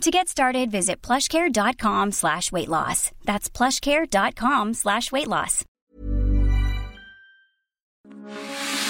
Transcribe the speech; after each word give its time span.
To 0.00 0.10
get 0.10 0.28
started, 0.28 0.70
visit 0.70 1.00
plushcare.com 1.02 2.12
slash 2.12 2.52
weight 2.52 2.68
loss. 2.68 3.10
That's 3.24 3.48
plushcare.com 3.48 4.74
slash 4.74 5.10
weight 5.12 5.28
loss. 5.28 5.64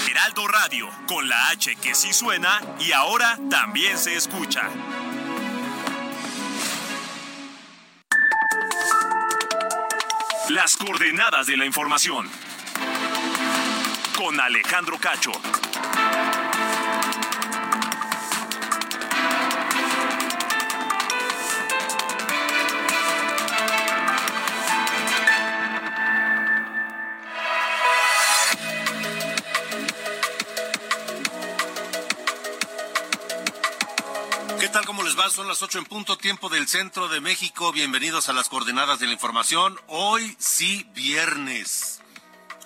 Heraldo 0.09 0.47
Radio, 0.47 0.87
con 1.07 1.27
la 1.29 1.49
H 1.51 1.75
que 1.81 1.93
sí 1.93 2.11
suena 2.11 2.59
y 2.79 2.91
ahora 2.91 3.37
también 3.49 3.97
se 3.97 4.15
escucha. 4.15 4.69
Las 10.49 10.75
coordenadas 10.77 11.47
de 11.47 11.57
la 11.57 11.65
información. 11.65 12.29
Con 14.17 14.39
Alejandro 14.39 14.97
Cacho. 14.99 15.31
Tal? 34.75 34.85
¿Cómo 34.85 35.03
les 35.03 35.17
va? 35.17 35.29
Son 35.29 35.47
las 35.47 35.61
ocho 35.61 35.79
en 35.79 35.85
punto, 35.85 36.17
tiempo 36.17 36.49
del 36.49 36.67
centro 36.67 37.07
de 37.07 37.21
México. 37.21 37.71
Bienvenidos 37.71 38.27
a 38.27 38.33
las 38.33 38.49
coordenadas 38.49 38.99
de 38.99 39.05
la 39.07 39.13
información. 39.13 39.79
Hoy 39.87 40.35
sí, 40.37 40.85
viernes. 40.93 42.01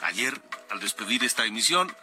Ayer, 0.01 0.41
al 0.71 0.79
despedir 0.79 1.23
esta 1.23 1.45
emisión, 1.45 1.95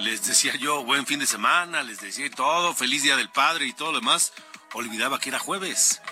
les 0.00 0.26
decía 0.26 0.56
yo, 0.56 0.82
buen 0.82 1.06
fin 1.06 1.20
de 1.20 1.26
semana, 1.26 1.84
les 1.84 2.00
decía 2.00 2.28
todo, 2.28 2.74
feliz 2.74 3.04
día 3.04 3.16
del 3.16 3.30
padre 3.30 3.66
y 3.66 3.72
todo 3.72 3.92
lo 3.92 4.00
demás. 4.00 4.32
Olvidaba 4.72 5.20
que 5.20 5.28
era 5.28 5.38
jueves 5.38 6.02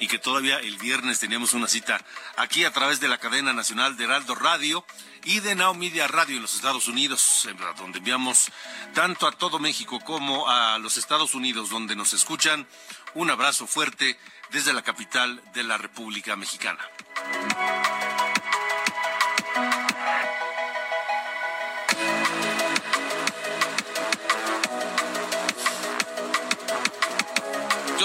y 0.00 0.08
que 0.08 0.18
todavía 0.18 0.58
el 0.58 0.76
viernes 0.78 1.20
teníamos 1.20 1.52
una 1.52 1.68
cita 1.68 2.04
aquí 2.36 2.64
a 2.64 2.72
través 2.72 2.98
de 2.98 3.06
la 3.06 3.18
cadena 3.18 3.52
nacional 3.52 3.96
de 3.96 4.02
Heraldo 4.02 4.34
Radio 4.34 4.84
y 5.24 5.40
de 5.40 5.54
Now 5.54 5.74
Media 5.74 6.08
Radio 6.08 6.36
en 6.36 6.42
los 6.42 6.54
Estados 6.54 6.88
Unidos, 6.88 7.48
donde 7.76 7.98
enviamos 7.98 8.50
tanto 8.94 9.26
a 9.26 9.32
todo 9.32 9.58
México 9.58 10.00
como 10.00 10.48
a 10.48 10.78
los 10.78 10.96
Estados 10.96 11.34
Unidos, 11.34 11.70
donde 11.70 11.96
nos 11.96 12.12
escuchan. 12.12 12.66
Un 13.14 13.30
abrazo 13.30 13.66
fuerte 13.66 14.18
desde 14.50 14.72
la 14.72 14.82
capital 14.82 15.42
de 15.54 15.64
la 15.64 15.78
República 15.78 16.36
Mexicana. 16.36 16.80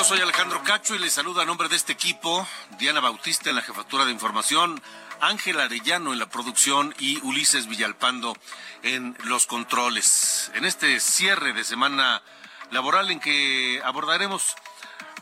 Soy 0.08 0.22
Alejandro 0.22 0.64
Cacho 0.64 0.96
y 0.96 1.00
les 1.00 1.12
saludo 1.12 1.42
a 1.42 1.46
nombre 1.46 1.68
de 1.68 1.76
este 1.76 1.92
equipo, 1.92 2.48
Diana 2.80 3.02
Bautista 3.02 3.50
en 3.50 3.58
la 3.58 3.62
jefatura 3.62 4.06
de 4.06 4.14
información, 4.14 4.82
Ángel 5.20 5.60
Arellano 5.60 6.14
en 6.14 6.20
la 6.20 6.30
producción 6.30 6.96
y 6.98 7.20
Ulises 7.24 7.68
Villalpando 7.68 8.34
en 8.84 9.18
los 9.26 9.48
controles. 9.48 10.50
En 10.56 10.64
este 10.64 11.02
cierre 11.02 11.52
de 11.52 11.66
semana 11.66 12.22
laboral 12.72 13.12
en 13.12 13.20
que 13.20 13.82
abordaremos 13.84 14.56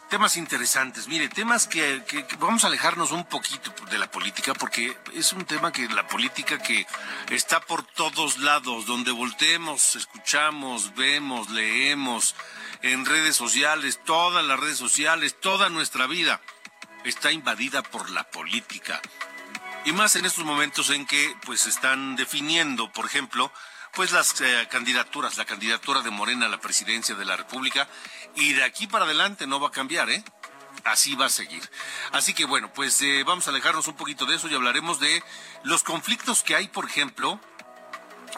temas 0.09 0.37
interesantes. 0.37 1.07
Mire, 1.07 1.29
temas 1.29 1.67
que, 1.67 2.03
vamos 2.39 2.63
a 2.63 2.67
alejarnos 2.67 3.11
un 3.11 3.25
poquito 3.25 3.73
de 3.89 3.97
la 3.97 4.09
política 4.09 4.53
porque 4.53 4.97
es 5.13 5.33
un 5.33 5.45
tema 5.45 5.71
que 5.71 5.87
la 5.89 6.07
política 6.07 6.57
que 6.59 6.85
está 7.29 7.59
por 7.61 7.83
todos 7.83 8.37
lados, 8.39 8.85
donde 8.85 9.11
volteemos, 9.11 9.95
escuchamos, 9.95 10.95
vemos, 10.95 11.49
leemos 11.49 12.35
en 12.81 13.05
redes 13.05 13.35
sociales, 13.35 13.99
todas 14.05 14.45
las 14.45 14.59
redes 14.59 14.77
sociales, 14.77 15.35
toda 15.39 15.69
nuestra 15.69 16.07
vida 16.07 16.41
está 17.03 17.31
invadida 17.31 17.83
por 17.83 18.09
la 18.09 18.23
política. 18.25 19.01
Y 19.85 19.91
más 19.91 20.15
en 20.15 20.25
estos 20.25 20.45
momentos 20.45 20.89
en 20.89 21.05
que 21.05 21.35
pues 21.45 21.67
están 21.67 22.15
definiendo, 22.15 22.91
por 22.91 23.05
ejemplo, 23.05 23.51
pues 23.93 24.11
las 24.11 24.39
eh, 24.41 24.67
candidaturas, 24.69 25.37
la 25.37 25.45
candidatura 25.45 26.01
de 26.01 26.09
Morena 26.09 26.47
a 26.47 26.49
la 26.49 26.59
presidencia 26.59 27.15
de 27.15 27.25
la 27.25 27.37
República 27.37 27.87
y 28.35 28.53
de 28.53 28.63
aquí 28.63 28.87
para 28.87 29.05
adelante 29.05 29.47
no 29.47 29.59
va 29.59 29.69
a 29.69 29.71
cambiar, 29.71 30.09
¿eh? 30.09 30.23
Así 30.83 31.15
va 31.15 31.25
a 31.25 31.29
seguir. 31.29 31.67
Así 32.11 32.33
que 32.33 32.45
bueno, 32.45 32.71
pues 32.73 33.01
eh, 33.01 33.23
vamos 33.25 33.47
a 33.47 33.49
alejarnos 33.49 33.87
un 33.87 33.95
poquito 33.95 34.25
de 34.25 34.35
eso 34.35 34.47
y 34.47 34.53
hablaremos 34.53 34.99
de 34.99 35.23
los 35.63 35.83
conflictos 35.83 36.43
que 36.43 36.55
hay, 36.55 36.67
por 36.67 36.85
ejemplo, 36.85 37.39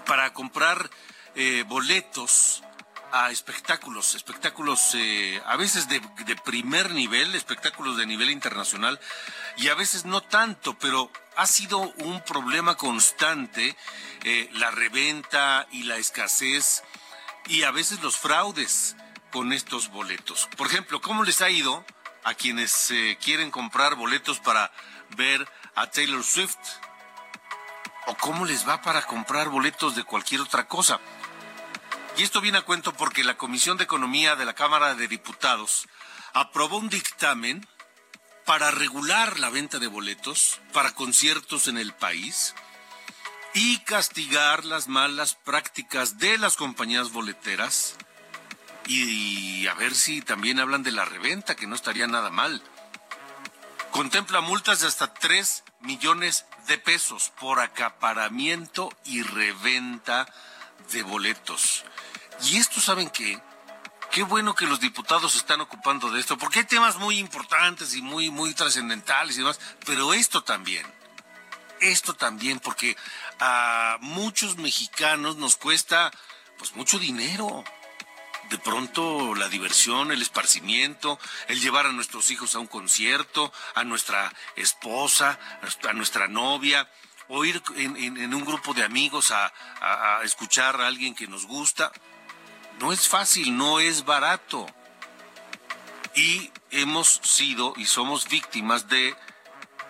para 0.06 0.34
comprar 0.34 0.90
eh, 1.35 1.63
boletos 1.68 2.63
a 3.12 3.31
espectáculos, 3.31 4.16
espectáculos 4.16 4.91
eh, 4.96 5.41
a 5.46 5.56
veces 5.56 5.88
de, 5.88 6.02
primer 6.44 6.91
nivel, 6.91 7.35
espectáculos 7.35 7.97
de 7.97 8.06
nivel 8.06 8.29
internacional 8.31 9.00
y 9.58 9.69
a 9.69 9.75
veces 9.75 10.06
no 10.06 10.22
tanto, 10.22 10.78
pero 10.78 11.12
ha 11.35 11.47
sido 11.47 11.79
un 11.79 12.22
problema 12.24 12.75
constante 12.75 13.75
eh, 14.24 14.50
la 14.53 14.72
reventa 14.72 15.68
y 15.72 15.84
la 15.84 15.97
escasez 15.97 16.84
y 17.47 17.64
a 17.64 17.72
veces 17.72 18.02
los 18.02 18.18
fraudes 18.18 18.96
con 19.31 19.53
estos 19.53 19.89
boletos. 19.89 20.47
Por 20.57 20.67
ejemplo, 20.67 21.01
¿cómo 21.01 21.23
les 21.23 21.41
ha 21.41 21.49
ido 21.49 21.85
a 22.23 22.33
quienes 22.33 22.91
eh, 22.91 23.17
quieren 23.23 23.51
comprar 23.51 23.95
boletos 23.95 24.39
para 24.39 24.71
ver 25.15 25.47
a 25.75 25.88
Taylor 25.88 26.23
Swift? 26.23 26.57
¿O 28.07 28.16
cómo 28.16 28.45
les 28.45 28.67
va 28.67 28.81
para 28.81 29.01
comprar 29.03 29.49
boletos 29.49 29.95
de 29.95 30.03
cualquier 30.03 30.41
otra 30.41 30.67
cosa? 30.67 30.99
Y 32.17 32.23
esto 32.23 32.41
viene 32.41 32.57
a 32.57 32.63
cuento 32.63 32.93
porque 32.93 33.23
la 33.23 33.37
Comisión 33.37 33.77
de 33.77 33.83
Economía 33.83 34.35
de 34.35 34.45
la 34.45 34.55
Cámara 34.55 34.95
de 34.95 35.07
Diputados 35.07 35.87
aprobó 36.33 36.77
un 36.77 36.89
dictamen 36.89 37.67
para 38.45 38.71
regular 38.71 39.39
la 39.39 39.49
venta 39.49 39.77
de 39.77 39.87
boletos 39.87 40.59
para 40.71 40.95
conciertos 40.95 41.67
en 41.67 41.77
el 41.77 41.93
país 41.93 42.55
y 43.53 43.79
castigar 43.79 44.66
las 44.66 44.87
malas 44.87 45.35
prácticas 45.35 46.17
de 46.17 46.37
las 46.37 46.55
compañías 46.55 47.11
boleteras 47.11 47.95
y 48.87 49.67
a 49.67 49.73
ver 49.73 49.93
si 49.93 50.21
también 50.21 50.59
hablan 50.59 50.83
de 50.83 50.91
la 50.91 51.05
reventa, 51.05 51.55
que 51.55 51.67
no 51.67 51.75
estaría 51.75 52.07
nada 52.07 52.29
mal. 52.29 52.61
Contempla 53.91 54.41
multas 54.41 54.81
de 54.81 54.87
hasta 54.87 55.13
3 55.13 55.63
millones 55.81 56.45
de 56.67 56.77
pesos 56.77 57.31
por 57.39 57.59
acaparamiento 57.59 58.89
y 59.05 59.23
reventa 59.23 60.27
de 60.91 61.03
boletos. 61.03 61.83
Y 62.43 62.57
esto, 62.57 62.79
¿saben 62.79 63.09
qué? 63.09 63.41
Qué 64.11 64.23
bueno 64.23 64.55
que 64.55 64.67
los 64.67 64.79
diputados 64.79 65.35
están 65.35 65.61
ocupando 65.61 66.11
de 66.11 66.19
esto, 66.19 66.37
porque 66.37 66.59
hay 66.59 66.65
temas 66.65 66.97
muy 66.97 67.19
importantes 67.19 67.95
y 67.95 68.01
muy, 68.01 68.29
muy 68.29 68.53
trascendentales 68.53 69.35
y 69.35 69.39
demás, 69.39 69.59
pero 69.85 70.13
esto 70.13 70.43
también. 70.43 70.85
Esto 71.79 72.13
también, 72.13 72.59
porque 72.59 72.95
a 73.39 73.97
muchos 74.01 74.57
mexicanos 74.57 75.37
nos 75.37 75.57
cuesta 75.57 76.11
pues 76.57 76.75
mucho 76.75 76.97
dinero. 76.99 77.63
De 78.50 78.58
pronto 78.58 79.35
la 79.35 79.50
diversión, 79.50 80.12
el 80.12 80.22
esparcimiento, 80.22 81.19
el 81.47 81.59
llevar 81.59 81.85
a 81.85 81.91
nuestros 81.91 82.31
hijos 82.31 82.56
a 82.56 82.59
un 82.59 82.68
concierto, 82.68 83.52
a 83.75 83.84
nuestra 83.84 84.34
esposa, 84.56 85.38
a 85.88 85.94
nuestra 85.94 86.28
novia, 86.28 86.90
o 87.28 87.44
ir 87.44 87.62
en, 87.75 88.34
un 88.34 88.46
grupo 88.46 88.74
de 88.74 88.84
amigos 88.84 89.32
a 89.32 89.52
escuchar 90.23 90.79
a 90.79 90.88
alguien 90.88 91.14
que 91.14 91.28
nos 91.28 91.46
gusta. 91.46 91.91
No 92.79 92.94
es 92.94 93.08
fácil, 93.08 93.58
no 93.58 93.79
es 93.79 94.05
barato. 94.05 94.66
Y 96.16 96.52
hemos 96.72 97.20
sido 97.23 97.73
y 97.78 97.85
somos 97.85 98.28
víctimas 98.28 98.88
de 98.88 99.16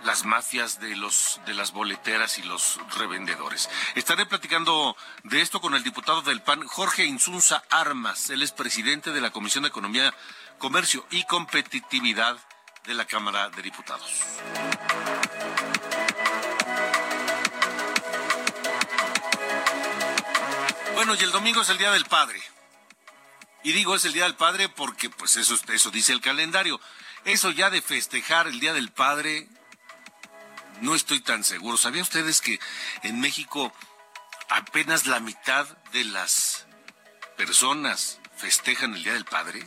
las 0.08 0.24
mafias 0.24 0.80
de 0.80 0.96
los 0.96 1.42
de 1.46 1.54
las 1.54 1.74
boleteras 1.74 2.38
y 2.40 2.44
los 2.44 2.80
revendedores. 2.98 3.70
Estaré 3.94 4.26
platicando 4.26 4.96
de 5.24 5.42
esto 5.42 5.60
con 5.60 5.76
el 5.76 5.84
diputado 5.84 6.22
del 6.22 6.42
PAN 6.42 6.66
Jorge 6.66 7.04
Insunza 7.04 7.62
Armas, 7.70 8.30
él 8.30 8.42
es 8.42 8.54
presidente 8.54 9.12
de 9.12 9.20
la 9.20 9.32
Comisión 9.32 9.64
de 9.64 9.68
Economía, 9.68 10.14
Comercio 10.60 11.06
y 11.12 11.26
Competitividad 11.26 12.38
de 12.86 12.94
la 12.94 13.04
Cámara 13.04 13.50
de 13.50 13.62
Diputados. 13.62 14.10
Bueno, 20.94 21.16
y 21.16 21.24
el 21.24 21.32
domingo 21.32 21.62
es 21.62 21.70
el 21.70 21.78
Día 21.78 21.92
del 21.92 22.06
Padre. 22.06 22.42
Y 23.62 23.74
digo 23.74 23.94
es 23.94 24.06
el 24.06 24.14
Día 24.14 24.24
del 24.24 24.36
Padre 24.36 24.70
porque 24.70 25.10
pues 25.10 25.36
eso, 25.36 25.58
eso 25.68 25.92
dice 25.92 26.14
el 26.14 26.22
calendario. 26.22 26.80
Eso 27.26 27.52
ya 27.52 27.70
de 27.70 27.82
festejar 27.82 28.48
el 28.48 28.62
Día 28.62 28.72
del 28.72 28.90
Padre 28.94 29.50
no 30.82 30.96
estoy 30.96 31.20
tan 31.20 31.44
seguro. 31.44 31.78
¿Sabían 31.78 32.04
ustedes 32.04 32.42
que 32.42 32.60
en 33.04 33.20
México 33.20 33.74
apenas 34.50 35.06
la 35.06 35.20
mitad 35.20 35.68
de 35.92 36.04
las 36.06 36.66
personas 37.36 38.20
festejan 38.36 38.94
el 38.94 39.04
Día 39.04 39.14
del 39.14 39.26
Padre? 39.26 39.64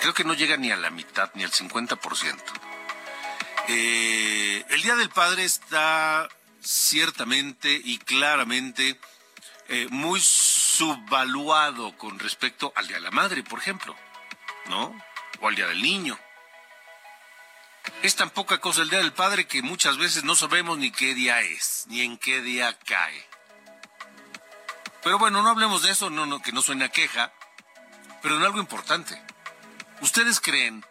Creo 0.00 0.14
que 0.14 0.24
no 0.24 0.34
llega 0.34 0.56
ni 0.56 0.70
a 0.70 0.76
la 0.76 0.90
mitad, 0.90 1.30
ni 1.34 1.44
al 1.44 1.52
50%. 1.52 2.36
Eh, 3.68 4.64
el 4.68 4.82
Día 4.82 4.96
del 4.96 5.10
Padre 5.10 5.44
está 5.44 6.28
ciertamente 6.60 7.72
y 7.72 7.98
claramente 7.98 8.98
eh, 9.68 9.86
muy 9.90 10.20
subvaluado 10.20 11.96
con 11.96 12.18
respecto 12.18 12.72
al 12.74 12.88
Día 12.88 12.96
de 12.96 13.02
la 13.02 13.10
Madre, 13.10 13.42
por 13.42 13.60
ejemplo, 13.60 13.96
¿no? 14.66 14.96
O 15.40 15.48
al 15.48 15.54
Día 15.54 15.66
del 15.68 15.80
Niño. 15.80 16.18
Es 18.02 18.16
tan 18.16 18.30
poca 18.30 18.58
cosa 18.58 18.82
el 18.82 18.90
Día 18.90 18.98
del 18.98 19.12
Padre 19.12 19.46
que 19.46 19.62
muchas 19.62 19.96
veces 19.98 20.24
no 20.24 20.34
sabemos 20.34 20.78
ni 20.78 20.90
qué 20.90 21.14
día 21.14 21.40
es, 21.40 21.84
ni 21.88 22.00
en 22.00 22.18
qué 22.18 22.40
día 22.40 22.76
cae. 22.80 23.28
Pero 25.02 25.18
bueno, 25.18 25.42
no 25.42 25.50
hablemos 25.50 25.82
de 25.82 25.90
eso, 25.90 26.10
no, 26.10 26.26
no, 26.26 26.40
que 26.40 26.52
no 26.52 26.62
suena 26.62 26.88
queja, 26.88 27.32
pero 28.22 28.36
en 28.36 28.42
algo 28.42 28.58
importante. 28.58 29.20
¿Ustedes 30.00 30.40
creen 30.40 30.84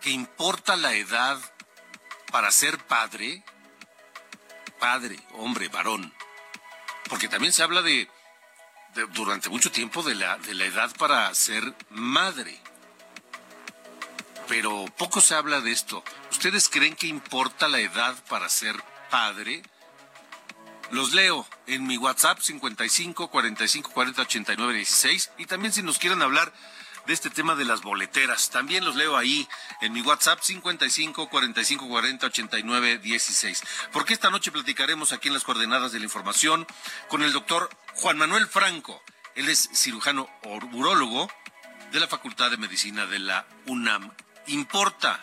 que 0.00 0.10
importa 0.10 0.76
la 0.76 0.94
edad 0.94 1.38
para 2.32 2.50
ser 2.50 2.78
padre? 2.78 3.44
Padre, 4.78 5.18
hombre, 5.34 5.68
varón. 5.68 6.14
Porque 7.08 7.28
también 7.28 7.52
se 7.52 7.62
habla 7.62 7.82
de, 7.82 8.08
durante 9.12 9.48
mucho 9.48 9.72
tiempo 9.72 10.02
de 10.02 10.14
la, 10.14 10.38
de 10.38 10.54
la 10.54 10.66
edad 10.66 10.94
para 10.96 11.32
ser 11.34 11.74
madre. 11.90 12.60
Pero 14.48 14.86
poco 14.96 15.20
se 15.20 15.34
habla 15.34 15.60
de 15.60 15.70
esto. 15.70 16.02
¿Ustedes 16.30 16.68
creen 16.68 16.96
que 16.96 17.06
importa 17.06 17.68
la 17.68 17.80
edad 17.80 18.16
para 18.28 18.48
ser 18.48 18.74
padre? 19.10 19.62
Los 20.90 21.12
leo 21.12 21.46
en 21.66 21.86
mi 21.86 21.98
WhatsApp 21.98 22.40
55 22.40 23.28
45 23.28 23.90
40 23.90 24.22
89 24.22 24.74
16 24.74 25.30
y 25.36 25.44
también 25.44 25.72
si 25.72 25.82
nos 25.82 25.98
quieren 25.98 26.22
hablar 26.22 26.52
de 27.06 27.14
este 27.14 27.30
tema 27.30 27.54
de 27.54 27.64
las 27.64 27.80
boleteras, 27.80 28.50
también 28.50 28.84
los 28.84 28.94
leo 28.94 29.16
ahí 29.16 29.48
en 29.80 29.94
mi 29.94 30.02
WhatsApp 30.02 30.40
55 30.42 31.28
45 31.28 31.88
40 31.88 32.26
89 32.26 32.98
16. 32.98 33.62
Porque 33.92 34.12
esta 34.12 34.30
noche 34.30 34.52
platicaremos 34.52 35.12
aquí 35.12 35.28
en 35.28 35.34
las 35.34 35.44
coordenadas 35.44 35.92
de 35.92 35.98
la 35.98 36.04
información 36.04 36.66
con 37.08 37.22
el 37.22 37.32
doctor 37.32 37.70
Juan 37.94 38.18
Manuel 38.18 38.46
Franco. 38.46 39.02
Él 39.34 39.48
es 39.48 39.70
cirujano 39.72 40.28
urólogo 40.72 41.30
de 41.92 42.00
la 42.00 42.08
Facultad 42.08 42.50
de 42.50 42.58
Medicina 42.58 43.06
de 43.06 43.18
la 43.18 43.46
UNAM. 43.66 44.12
¿Importa 44.48 45.20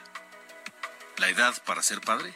la 1.18 1.30
edad 1.30 1.60
para 1.64 1.82
ser 1.82 2.00
padre? 2.00 2.32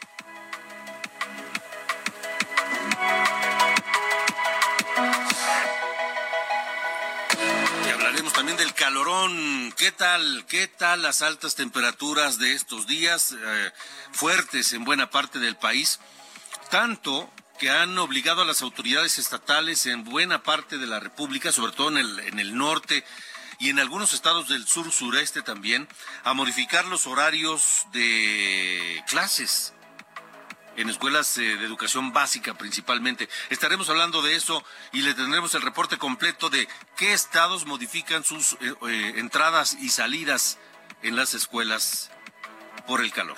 Y 7.86 7.90
hablaremos 7.90 8.32
también 8.32 8.58
del 8.58 8.74
calorón. 8.74 9.72
¿Qué 9.76 9.92
tal? 9.92 10.44
¿Qué 10.48 10.66
tal 10.66 11.02
las 11.02 11.22
altas 11.22 11.54
temperaturas 11.54 12.38
de 12.38 12.54
estos 12.54 12.88
días 12.88 13.36
eh, 13.40 13.72
fuertes 14.10 14.72
en 14.72 14.84
buena 14.84 15.10
parte 15.10 15.38
del 15.38 15.56
país? 15.56 16.00
Tanto 16.70 17.32
que 17.60 17.70
han 17.70 17.96
obligado 17.98 18.42
a 18.42 18.46
las 18.46 18.62
autoridades 18.62 19.18
estatales 19.20 19.86
en 19.86 20.02
buena 20.02 20.42
parte 20.42 20.76
de 20.76 20.88
la 20.88 20.98
República, 20.98 21.52
sobre 21.52 21.70
todo 21.70 21.90
en 21.90 21.98
el, 21.98 22.18
en 22.18 22.40
el 22.40 22.56
norte 22.56 23.04
y 23.60 23.68
en 23.68 23.78
algunos 23.78 24.14
estados 24.14 24.48
del 24.48 24.66
sur 24.66 24.90
sureste 24.90 25.42
también, 25.42 25.86
a 26.24 26.32
modificar 26.32 26.86
los 26.86 27.06
horarios 27.06 27.86
de 27.92 29.04
clases 29.06 29.74
en 30.76 30.88
escuelas 30.88 31.36
eh, 31.36 31.42
de 31.42 31.66
educación 31.66 32.12
básica 32.12 32.54
principalmente. 32.54 33.28
Estaremos 33.50 33.90
hablando 33.90 34.22
de 34.22 34.34
eso 34.34 34.64
y 34.92 35.02
le 35.02 35.12
tendremos 35.12 35.54
el 35.54 35.62
reporte 35.62 35.98
completo 35.98 36.48
de 36.48 36.66
qué 36.96 37.12
estados 37.12 37.66
modifican 37.66 38.24
sus 38.24 38.54
eh, 38.54 38.74
eh, 38.88 39.12
entradas 39.16 39.74
y 39.74 39.90
salidas 39.90 40.58
en 41.02 41.16
las 41.16 41.34
escuelas 41.34 42.10
por 42.86 43.02
el 43.02 43.12
calor. 43.12 43.36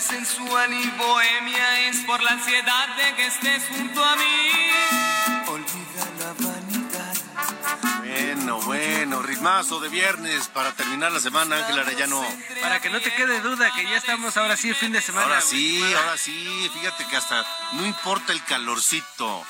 Sensual 0.00 0.72
y 0.72 0.90
bohemia 0.90 1.88
es 1.88 1.98
por 2.00 2.22
la 2.22 2.32
ansiedad 2.32 2.96
de 2.96 3.14
que 3.14 3.26
estés 3.26 3.62
junto 3.68 4.04
a 4.04 4.16
mí. 4.16 4.50
Olvida 5.46 6.06
la 6.18 6.32
vanidad. 6.32 7.14
Bueno, 7.98 8.60
bueno, 8.62 9.22
ritmazo 9.22 9.80
de 9.80 9.88
viernes 9.88 10.48
para 10.48 10.72
terminar 10.72 11.12
la 11.12 11.20
semana, 11.20 11.56
Ángel 11.56 11.78
Arellano. 11.78 12.24
Para 12.60 12.80
que 12.80 12.90
no 12.90 13.00
te 13.00 13.12
quede 13.14 13.40
duda 13.40 13.72
que 13.74 13.84
ya 13.84 13.96
estamos 13.96 14.36
ahora 14.36 14.56
sí, 14.56 14.72
fin 14.74 14.92
de 14.92 15.00
semana. 15.00 15.26
Ahora 15.26 15.40
sí, 15.40 15.82
ahora 15.94 16.16
sí, 16.16 16.70
fíjate 16.74 17.06
que 17.06 17.16
hasta 17.16 17.44
no 17.72 17.86
importa 17.86 18.32
el 18.32 18.42
calorcito, 18.44 19.44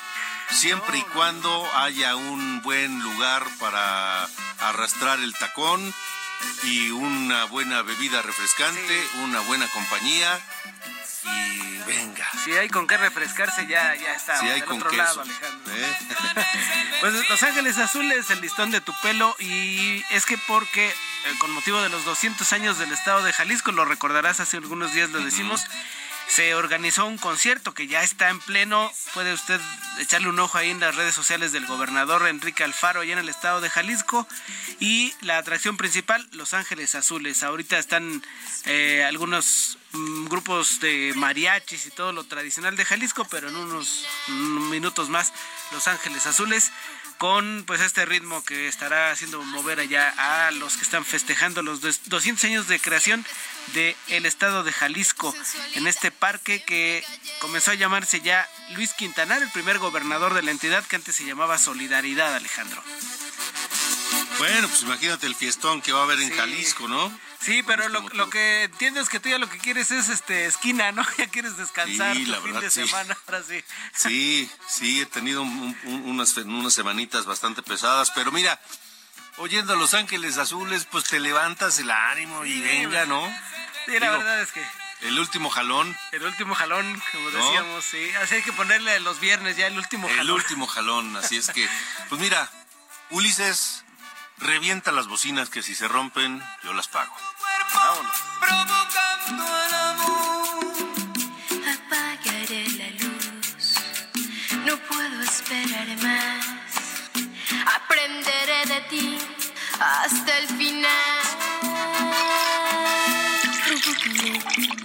siempre 0.50 0.98
y 0.98 1.02
cuando 1.02 1.68
haya 1.74 2.16
un 2.16 2.62
buen 2.62 3.00
lugar 3.00 3.44
para 3.58 4.28
arrastrar 4.60 5.18
el 5.20 5.34
tacón 5.34 5.94
y 6.64 6.90
una 6.90 7.44
buena 7.44 7.82
bebida 7.82 8.22
refrescante, 8.22 9.08
una 9.22 9.40
buena 9.40 9.68
compañía 9.68 10.40
y 11.24 11.78
venga. 11.86 12.26
Si 12.44 12.52
hay 12.52 12.68
con 12.68 12.86
qué 12.86 12.96
refrescarse, 12.96 13.66
ya, 13.66 13.94
ya 13.94 14.14
está. 14.14 14.38
Si 14.38 14.46
hay 14.46 14.62
con 14.62 14.78
otro 14.78 14.92
Lado, 14.92 15.22
Alejandro. 15.22 15.74
¿eh? 15.74 15.96
pues 17.00 17.28
Los 17.28 17.42
Ángeles 17.42 17.78
Azules, 17.78 18.30
el 18.30 18.40
listón 18.40 18.70
de 18.70 18.80
tu 18.80 18.92
pelo. 19.02 19.34
Y 19.38 20.04
es 20.10 20.26
que 20.26 20.38
porque, 20.38 20.88
eh, 20.88 20.94
con 21.38 21.50
motivo 21.52 21.80
de 21.82 21.88
los 21.88 22.04
200 22.04 22.52
años 22.52 22.78
del 22.78 22.92
estado 22.92 23.22
de 23.22 23.32
Jalisco, 23.32 23.72
lo 23.72 23.84
recordarás, 23.84 24.40
hace 24.40 24.58
algunos 24.58 24.92
días 24.92 25.10
lo 25.10 25.20
decimos 25.20 25.64
se 26.28 26.54
organizó 26.54 27.06
un 27.06 27.18
concierto 27.18 27.74
que 27.74 27.86
ya 27.86 28.02
está 28.02 28.28
en 28.30 28.40
pleno. 28.40 28.90
Puede 29.12 29.32
usted 29.32 29.60
echarle 29.98 30.28
un 30.28 30.38
ojo 30.40 30.58
ahí 30.58 30.70
en 30.70 30.80
las 30.80 30.96
redes 30.96 31.14
sociales 31.14 31.52
del 31.52 31.66
gobernador 31.66 32.26
Enrique 32.26 32.64
Alfaro, 32.64 33.00
allá 33.00 33.12
en 33.12 33.18
el 33.18 33.28
estado 33.28 33.60
de 33.60 33.70
Jalisco. 33.70 34.26
Y 34.80 35.14
la 35.20 35.38
atracción 35.38 35.76
principal, 35.76 36.26
Los 36.32 36.54
Ángeles 36.54 36.94
Azules. 36.94 37.42
Ahorita 37.42 37.78
están 37.78 38.22
eh, 38.64 39.04
algunos 39.06 39.78
mm, 39.92 40.26
grupos 40.26 40.80
de 40.80 41.12
mariachis 41.16 41.86
y 41.86 41.90
todo 41.90 42.12
lo 42.12 42.24
tradicional 42.24 42.76
de 42.76 42.84
Jalisco, 42.84 43.26
pero 43.30 43.48
en 43.48 43.56
unos 43.56 44.06
minutos 44.28 45.08
más, 45.08 45.32
Los 45.72 45.88
Ángeles 45.88 46.26
Azules 46.26 46.72
con 47.24 47.64
pues 47.66 47.80
este 47.80 48.04
ritmo 48.04 48.44
que 48.44 48.68
estará 48.68 49.10
haciendo 49.10 49.42
mover 49.42 49.80
allá 49.80 50.12
a 50.18 50.50
los 50.50 50.76
que 50.76 50.82
están 50.82 51.06
festejando 51.06 51.62
los 51.62 51.80
200 51.80 52.44
años 52.44 52.68
de 52.68 52.78
creación 52.78 53.24
del 53.72 53.96
el 54.08 54.26
estado 54.26 54.62
de 54.62 54.74
Jalisco 54.74 55.34
en 55.72 55.86
este 55.86 56.10
parque 56.10 56.62
que 56.62 57.02
comenzó 57.38 57.70
a 57.70 57.76
llamarse 57.76 58.20
ya 58.20 58.46
Luis 58.74 58.92
Quintanar, 58.92 59.42
el 59.42 59.50
primer 59.52 59.78
gobernador 59.78 60.34
de 60.34 60.42
la 60.42 60.50
entidad 60.50 60.84
que 60.84 60.96
antes 60.96 61.16
se 61.16 61.24
llamaba 61.24 61.56
Solidaridad, 61.56 62.34
Alejandro. 62.34 62.84
Bueno, 64.36 64.68
pues 64.68 64.82
imagínate 64.82 65.26
el 65.26 65.34
fiestón 65.34 65.80
que 65.80 65.92
va 65.92 66.00
a 66.00 66.04
haber 66.04 66.20
en 66.20 66.30
Jalisco, 66.30 66.88
¿no? 66.88 67.10
Sí, 67.44 67.62
pero 67.62 67.88
lo, 67.88 68.30
que 68.30 68.64
entiendo 68.64 69.00
es 69.00 69.10
que 69.10 69.20
tú 69.20 69.28
ya 69.28 69.38
lo 69.38 69.50
que 69.50 69.58
quieres 69.58 69.90
es 69.90 70.08
este 70.08 70.46
esquina, 70.46 70.92
¿no? 70.92 71.04
Ya 71.18 71.26
quieres 71.26 71.56
descansar 71.56 72.16
sí, 72.16 72.24
la 72.26 72.40
fin 72.40 72.58
de 72.58 72.70
semana, 72.70 73.16
ahora 73.26 73.42
sí. 73.42 73.62
Sí, 73.94 74.50
sí, 74.66 75.02
he 75.02 75.06
tenido 75.06 75.42
unas, 75.42 76.36
unas 76.38 76.72
semanitas 76.72 77.26
bastante 77.26 77.62
pesadas, 77.62 78.10
pero 78.12 78.32
mira, 78.32 78.58
oyendo 79.36 79.74
a 79.74 79.76
Los 79.76 79.92
Ángeles 79.92 80.38
Azules, 80.38 80.86
pues 80.90 81.04
te 81.04 81.20
levantas 81.20 81.78
el 81.78 81.90
ánimo 81.90 82.46
y 82.46 82.60
venga, 82.60 83.04
¿no? 83.04 83.22
Sí, 83.86 83.98
la 83.98 84.10
verdad 84.10 84.40
es 84.40 84.52
que... 84.52 84.64
El 85.02 85.18
último 85.18 85.50
jalón. 85.50 85.94
El 86.12 86.22
último 86.22 86.54
jalón, 86.54 87.02
como 87.12 87.30
decíamos, 87.30 87.84
sí. 87.84 88.10
Así 88.22 88.36
hay 88.36 88.42
que 88.42 88.54
ponerle 88.54 88.98
los 89.00 89.20
viernes 89.20 89.54
ya 89.58 89.66
el 89.66 89.76
último 89.76 90.08
jalón. 90.08 90.20
El 90.20 90.30
último 90.30 90.66
jalón, 90.66 91.14
así 91.16 91.36
es 91.36 91.50
que, 91.50 91.68
pues 92.08 92.18
mira, 92.22 92.48
Ulises, 93.10 93.83
revienta 94.44 94.92
las 94.92 95.08
bocinas 95.08 95.48
que 95.48 95.62
si 95.62 95.74
se 95.74 95.88
rompen, 95.88 96.40
yo 96.62 96.74
las 96.74 96.86
pago. 96.86 97.14
Provocando 98.40 99.44
el 99.66 99.74
amor. 99.74 100.58
Apagaré 101.74 102.68
la 102.78 102.90
luz, 103.00 103.74
no 104.66 104.76
puedo 104.76 105.22
esperar 105.22 105.88
más. 106.02 106.44
Aprenderé 107.74 108.66
de 108.66 108.80
ti 108.90 109.18
hasta 109.80 110.38
el 110.38 110.48
final. 110.48 111.22
Provócame 113.66 114.30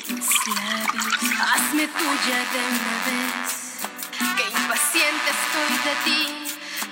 mis 0.07 0.29
labios, 0.55 1.09
hazme 1.53 1.87
tuya 1.87 2.39
de 2.53 2.59
una 2.75 2.95
vez. 3.07 3.79
Que 4.37 4.45
impaciente 4.57 5.29
estoy 5.29 5.71
de 5.83 5.95
ti 6.05 6.48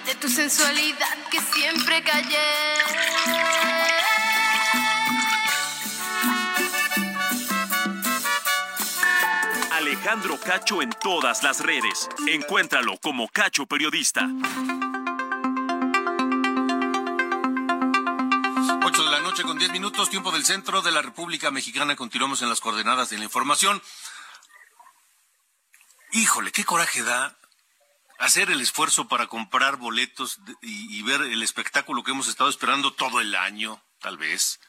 de 0.08 0.16
tu 0.16 0.30
sensualidad 0.30 1.18
que 1.30 1.42
siempre 1.42 2.02
callé. 2.02 2.38
Alejandro 9.74 10.40
Cacho 10.40 10.82
en 10.82 10.92
todas 10.92 11.44
las 11.44 11.60
redes. 11.60 12.08
Encuéntralo 12.26 12.98
como 13.00 13.28
Cacho 13.28 13.66
Periodista. 13.66 14.30
8 18.86 19.04
de 19.04 19.12
la 19.12 19.20
noche 19.20 19.44
con 19.44 19.60
10 19.60 19.72
minutos, 19.72 20.10
tiempo 20.10 20.32
del 20.32 20.46
centro 20.46 20.82
de 20.82 20.92
la 20.92 21.02
República 21.02 21.52
Mexicana. 21.52 21.98
Continuamos 21.98 22.42
en 22.42 22.48
las 22.48 22.62
coordenadas 22.62 23.10
de 23.10 23.18
la 23.18 23.26
información. 23.26 23.82
Híjole, 26.14 26.54
qué 26.54 26.64
coraje 26.64 27.04
da 27.04 27.38
hacer 28.20 28.50
el 28.50 28.62
esfuerzo 28.62 29.08
para 29.08 29.28
comprar 29.28 29.78
boletos 29.78 30.40
y, 30.62 31.02
ver 31.04 31.22
el 31.22 31.44
espectáculo 31.44 32.04
que 32.04 32.12
hemos 32.12 32.28
estado 32.28 32.50
esperando 32.50 32.94
todo 32.94 33.22
el 33.22 33.36
año, 33.36 33.84
tal 34.00 34.18
vez 34.18 34.60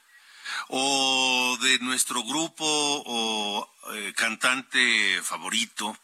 o 0.68 1.58
de 1.60 1.78
nuestro 1.80 2.22
grupo 2.22 2.64
o 2.64 3.70
eh, 3.92 4.12
cantante 4.16 5.20
favorito 5.22 5.96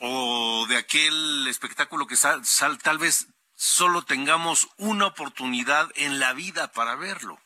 o 0.00 0.66
de 0.68 0.76
aquel 0.76 1.46
espectáculo 1.48 2.06
que 2.06 2.16
sal, 2.16 2.42
tal 2.82 2.98
vez 2.98 3.26
solo 3.54 4.02
tengamos 4.02 4.68
una 4.78 5.06
oportunidad 5.06 5.90
en 5.94 6.18
la 6.18 6.32
vida 6.32 6.72
para 6.72 6.94
verlo. 6.94 7.38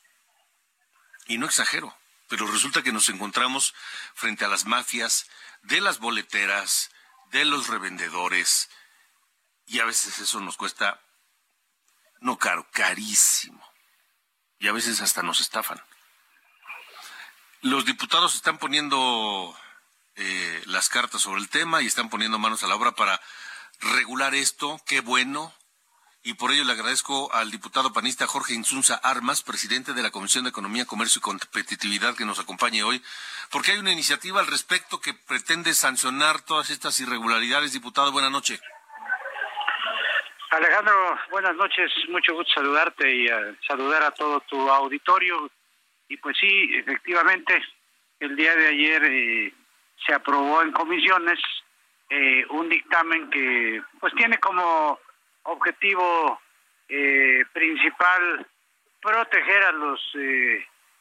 Y 1.26 1.38
no 1.38 1.47
exagero, 1.47 1.97
pero 2.28 2.47
resulta 2.47 2.83
que 2.83 2.93
nos 2.93 3.09
encontramos 3.09 3.75
frente 4.14 4.45
a 4.45 4.49
las 4.49 4.66
mafias 4.66 5.26
de 5.62 5.81
las 5.81 5.99
boleteras, 5.99 6.90
de 7.33 7.45
los 7.45 7.66
revendedores, 7.66 8.71
y 9.66 9.80
a 9.80 9.85
veces 9.85 10.18
eso 10.18 10.40
nos 10.40 10.56
cuesta, 10.56 11.00
no 12.21 12.38
caro, 12.38 12.66
carísimo. 12.71 13.62
Y 14.59 14.68
a 14.68 14.73
veces 14.73 15.00
hasta 15.00 15.23
nos 15.23 15.40
estafan. 15.40 15.83
Los 17.61 17.85
diputados 17.85 18.35
están 18.35 18.59
poniendo 18.59 19.56
eh, 20.16 20.62
las 20.66 20.88
cartas 20.88 21.23
sobre 21.23 21.40
el 21.40 21.49
tema 21.49 21.83
y 21.83 21.87
están 21.87 22.09
poniendo 22.09 22.38
manos 22.38 22.62
a 22.62 22.66
la 22.66 22.76
obra 22.76 22.94
para 22.94 23.21
regular 23.80 24.35
esto. 24.35 24.80
Qué 24.87 25.00
bueno. 25.00 25.52
Y 26.23 26.35
por 26.35 26.52
ello 26.52 26.64
le 26.64 26.73
agradezco 26.73 27.30
al 27.35 27.50
diputado 27.50 27.92
panista 27.92 28.26
Jorge 28.26 28.54
Insunza 28.54 28.94
Armas, 28.94 29.42
presidente 29.42 29.92
de 29.92 30.02
la 30.02 30.11
Comisión 30.11 30.44
de 30.44 30.50
Economía, 30.50 30.87
Comercio 30.87 31.18
y 31.18 31.23
Competitividad, 31.23 32.14
que 32.14 32.25
nos 32.25 32.38
acompañe 32.38 32.83
hoy, 32.83 33.02
porque 33.50 33.73
hay 33.73 33.78
una 33.78 33.92
iniciativa 33.92 34.40
al 34.40 34.47
respecto 34.47 35.00
que 35.00 35.12
pretende 35.12 35.75
sancionar 35.75 36.40
todas 36.40 36.71
estas 36.71 36.99
irregularidades. 37.00 37.75
Diputado, 37.75 38.11
buena 38.11 38.30
noche. 38.30 38.59
Alejandro, 40.54 41.18
buenas 41.32 41.56
noches. 41.56 41.90
Mucho 42.08 42.32
gusto 42.32 42.52
saludarte 42.54 43.11
y 43.11 43.26
eh, 43.26 43.56
saludar 43.66 44.04
a 44.04 44.12
todo 44.12 44.38
tu 44.42 44.70
auditorio. 44.70 45.50
Y 46.08 46.16
pues 46.18 46.37
sí, 46.38 46.76
efectivamente, 46.76 47.61
el 48.20 48.37
día 48.37 48.54
de 48.54 48.68
ayer 48.68 49.02
eh, 49.04 49.52
se 50.06 50.14
aprobó 50.14 50.62
en 50.62 50.70
comisiones 50.70 51.40
eh, 52.08 52.46
un 52.50 52.68
dictamen 52.68 53.30
que 53.30 53.82
pues 53.99 54.14
tiene 54.14 54.38
como 54.38 55.00
objetivo 55.42 56.40
eh, 56.88 57.42
principal 57.52 58.46
proteger 59.02 59.62
a 59.64 59.73
los 59.73 60.00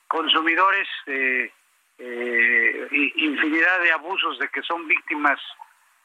consumidores 0.08 0.88
de 1.06 1.52
infinidad 3.16 3.80
de 3.82 3.92
abusos 3.92 4.40
de 4.40 4.50
que 4.50 4.64
son 4.64 4.88
víctimas 4.88 5.40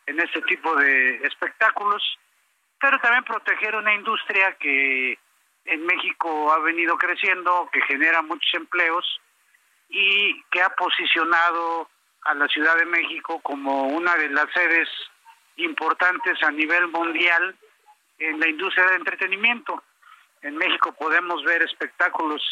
en 0.06 0.20
este 0.20 0.42
tipo 0.42 0.76
de 0.76 1.16
espectáculos, 1.26 2.02
pero 2.80 2.98
también 3.00 3.24
proteger 3.24 3.74
una 3.74 3.94
industria 3.94 4.56
que 4.58 5.18
en 5.64 5.86
México 5.86 6.52
ha 6.52 6.58
venido 6.60 6.96
creciendo, 6.96 7.68
que 7.72 7.80
genera 7.82 8.22
muchos 8.22 8.52
empleos 8.54 9.20
y 9.88 10.42
que 10.50 10.62
ha 10.62 10.70
posicionado 10.70 11.88
a 12.22 12.34
la 12.34 12.48
Ciudad 12.48 12.76
de 12.76 12.86
México 12.86 13.40
como 13.40 13.88
una 13.88 14.14
de 14.16 14.28
las 14.30 14.46
sedes 14.52 14.88
importantes 15.56 16.42
a 16.42 16.50
nivel 16.50 16.88
mundial 16.88 17.56
en 18.18 18.40
la 18.40 18.48
industria 18.48 18.86
del 18.86 19.00
entretenimiento. 19.00 19.82
En 20.42 20.56
México 20.56 20.92
podemos 20.92 21.42
ver 21.44 21.62
espectáculos 21.62 22.42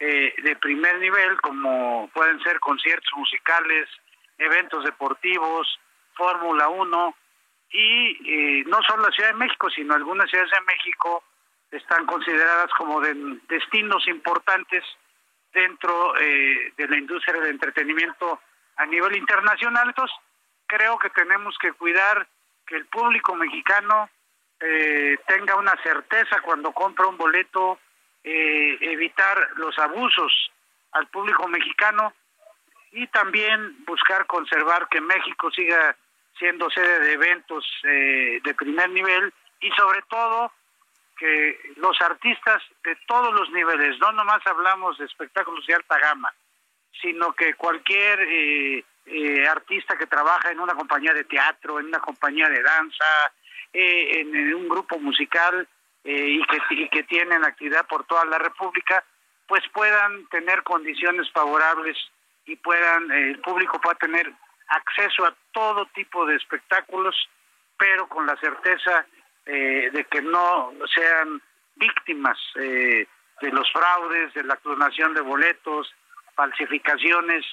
eh, 0.00 0.34
de 0.42 0.56
primer 0.56 0.98
nivel 0.98 1.40
como 1.40 2.10
pueden 2.12 2.40
ser 2.42 2.58
conciertos 2.60 3.10
musicales, 3.16 3.88
eventos 4.38 4.84
deportivos, 4.84 5.78
Fórmula 6.14 6.68
1 6.68 7.16
y 7.72 8.60
eh, 8.60 8.64
no 8.66 8.82
solo 8.82 9.04
la 9.04 9.12
Ciudad 9.12 9.30
de 9.30 9.38
México, 9.38 9.70
sino 9.70 9.94
algunas 9.94 10.28
ciudades 10.28 10.50
de 10.50 10.60
México 10.60 11.24
están 11.70 12.04
consideradas 12.06 12.70
como 12.76 13.00
de 13.00 13.14
destinos 13.48 14.06
importantes 14.06 14.84
dentro 15.52 16.16
eh, 16.18 16.72
de 16.76 16.88
la 16.88 16.96
industria 16.96 17.40
del 17.40 17.50
entretenimiento 17.50 18.40
a 18.76 18.86
nivel 18.86 19.16
internacional. 19.16 19.88
Entonces, 19.88 20.16
creo 20.66 20.98
que 20.98 21.10
tenemos 21.10 21.56
que 21.58 21.72
cuidar 21.72 22.26
que 22.66 22.76
el 22.76 22.86
público 22.86 23.34
mexicano 23.34 24.08
eh, 24.60 25.18
tenga 25.26 25.56
una 25.56 25.74
certeza 25.82 26.40
cuando 26.40 26.72
compra 26.72 27.06
un 27.06 27.16
boleto, 27.16 27.78
eh, 28.22 28.78
evitar 28.80 29.48
los 29.56 29.76
abusos 29.78 30.52
al 30.92 31.06
público 31.08 31.48
mexicano 31.48 32.12
y 32.92 33.06
también 33.08 33.84
buscar 33.84 34.26
conservar 34.26 34.88
que 34.88 35.00
México 35.00 35.50
siga 35.50 35.96
siendo 36.38 36.70
sede 36.70 37.00
de 37.00 37.12
eventos 37.12 37.64
de 37.82 38.54
primer 38.56 38.90
nivel 38.90 39.32
y 39.60 39.70
sobre 39.72 40.02
todo 40.08 40.52
que 41.22 41.56
los 41.76 42.00
artistas 42.00 42.62
de 42.82 42.96
todos 43.06 43.32
los 43.32 43.48
niveles, 43.50 43.96
no 44.00 44.10
nomás 44.12 44.44
hablamos 44.44 44.98
de 44.98 45.04
espectáculos 45.04 45.64
de 45.66 45.74
alta 45.74 45.96
gama, 45.98 46.34
sino 47.00 47.32
que 47.32 47.54
cualquier 47.54 48.20
eh, 48.22 48.84
eh, 49.06 49.46
artista 49.46 49.96
que 49.96 50.06
trabaja 50.06 50.50
en 50.50 50.58
una 50.58 50.74
compañía 50.74 51.14
de 51.14 51.22
teatro, 51.22 51.78
en 51.78 51.86
una 51.86 52.00
compañía 52.00 52.48
de 52.48 52.60
danza, 52.60 53.32
eh, 53.72 54.20
en, 54.20 54.54
un 54.54 54.68
grupo 54.68 54.98
musical 54.98 55.68
y, 56.04 56.42
que, 56.46 56.58
y 56.70 56.88
que 56.88 57.04
tienen 57.04 57.44
actividad 57.44 57.86
por 57.86 58.04
toda 58.04 58.24
la 58.24 58.38
República, 58.38 59.04
pues 59.46 59.62
puedan 59.72 60.26
tener 60.26 60.64
condiciones 60.64 61.30
favorables 61.30 61.96
y 62.46 62.56
puedan, 62.56 63.12
el 63.12 63.38
público 63.38 63.80
pueda 63.80 63.94
tener 63.94 64.32
acceso 64.72 65.24
a 65.24 65.34
todo 65.52 65.86
tipo 65.94 66.26
de 66.26 66.36
espectáculos, 66.36 67.14
pero 67.76 68.08
con 68.08 68.26
la 68.26 68.36
certeza 68.36 69.06
eh, 69.46 69.90
de 69.92 70.04
que 70.04 70.22
no 70.22 70.72
sean 70.94 71.42
víctimas 71.76 72.38
eh, 72.56 73.06
de 73.40 73.50
los 73.50 73.70
fraudes, 73.72 74.32
de 74.34 74.44
la 74.44 74.56
clonación 74.56 75.14
de 75.14 75.20
boletos, 75.20 75.92
falsificaciones 76.34 77.44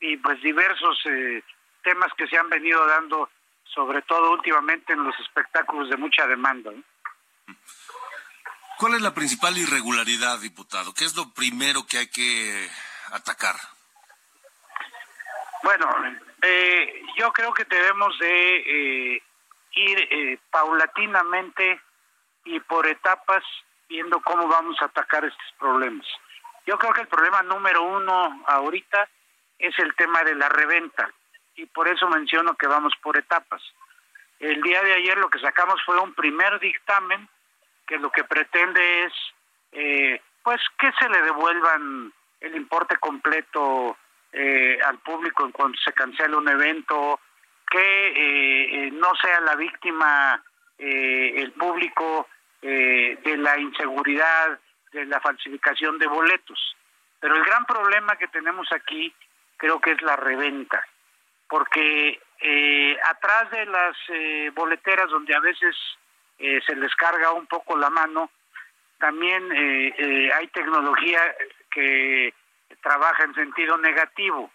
y 0.00 0.16
pues 0.18 0.40
diversos 0.42 0.98
eh, 1.06 1.42
temas 1.82 2.12
que 2.16 2.26
se 2.26 2.38
han 2.38 2.48
venido 2.48 2.84
dando, 2.86 3.30
sobre 3.64 4.02
todo 4.02 4.32
últimamente 4.32 4.92
en 4.92 5.04
los 5.04 5.18
espectáculos 5.20 5.88
de 5.90 5.96
mucha 5.96 6.26
demanda. 6.26 6.72
¿Cuál 8.78 8.94
es 8.94 9.02
la 9.02 9.12
principal 9.12 9.58
irregularidad, 9.58 10.38
diputado? 10.40 10.94
¿Qué 10.94 11.04
es 11.04 11.14
lo 11.16 11.32
primero 11.34 11.86
que 11.86 11.98
hay 11.98 12.08
que 12.08 12.68
atacar? 13.12 13.56
Bueno, 15.62 15.86
yo 17.16 17.32
creo 17.32 17.52
que 17.52 17.64
debemos 17.64 18.18
de 18.18 19.22
ir 19.72 20.08
eh, 20.10 20.38
paulatinamente 20.50 21.80
y 22.44 22.60
por 22.60 22.86
etapas 22.86 23.44
viendo 23.88 24.20
cómo 24.20 24.48
vamos 24.48 24.80
a 24.80 24.86
atacar 24.86 25.24
estos 25.24 25.52
problemas. 25.58 26.06
Yo 26.66 26.78
creo 26.78 26.92
que 26.92 27.02
el 27.02 27.08
problema 27.08 27.42
número 27.42 27.82
uno 27.82 28.42
ahorita 28.46 29.08
es 29.58 29.78
el 29.78 29.94
tema 29.94 30.22
de 30.22 30.34
la 30.34 30.48
reventa 30.48 31.10
y 31.56 31.66
por 31.66 31.88
eso 31.88 32.08
menciono 32.08 32.54
que 32.54 32.66
vamos 32.66 32.92
por 33.02 33.16
etapas. 33.18 33.62
El 34.38 34.62
día 34.62 34.82
de 34.82 34.94
ayer 34.94 35.18
lo 35.18 35.28
que 35.28 35.40
sacamos 35.40 35.82
fue 35.84 35.98
un 35.98 36.14
primer 36.14 36.58
dictamen 36.60 37.28
que 37.86 37.98
lo 37.98 38.10
que 38.10 38.24
pretende 38.24 39.04
es 39.04 39.12
eh, 39.72 40.22
pues 40.42 40.60
que 40.78 40.90
se 40.98 41.08
le 41.08 41.22
devuelvan 41.22 42.12
el 42.40 42.56
importe 42.56 42.96
completo 42.96 43.96
eh, 44.32 44.78
al 44.84 44.98
público 44.98 45.44
en 45.44 45.52
cuanto 45.52 45.78
se 45.84 45.92
cancela 45.92 46.36
un 46.36 46.48
evento 46.48 47.20
que 47.70 48.08
eh, 48.08 48.86
eh, 48.86 48.90
no 48.90 49.12
sea 49.22 49.40
la 49.40 49.54
víctima 49.54 50.42
eh, 50.76 51.34
el 51.36 51.52
público 51.52 52.28
de 52.62 53.36
la 53.38 53.58
inseguridad, 53.58 54.60
de 54.92 55.06
la 55.06 55.18
falsificación 55.20 55.98
de 55.98 56.06
boletos. 56.06 56.76
Pero 57.18 57.34
el 57.34 57.42
gran 57.42 57.64
problema 57.64 58.16
que 58.16 58.28
tenemos 58.28 58.70
aquí 58.70 59.14
creo 59.56 59.80
que 59.80 59.92
es 59.92 60.02
la 60.02 60.14
reventa, 60.16 60.86
porque 61.48 62.20
atrás 63.02 63.50
de 63.50 63.64
las 63.64 63.96
boleteras 64.54 65.08
donde 65.08 65.34
a 65.34 65.40
veces 65.40 65.74
se 66.36 66.76
les 66.76 66.94
carga 66.96 67.32
un 67.32 67.46
poco 67.46 67.78
la 67.78 67.88
mano. 67.88 68.30
También 68.98 69.50
hay 69.50 70.46
tecnología 70.48 71.34
que 71.70 72.34
trabaja 72.82 73.24
en 73.24 73.34
sentido 73.34 73.76
negativo. 73.78 74.50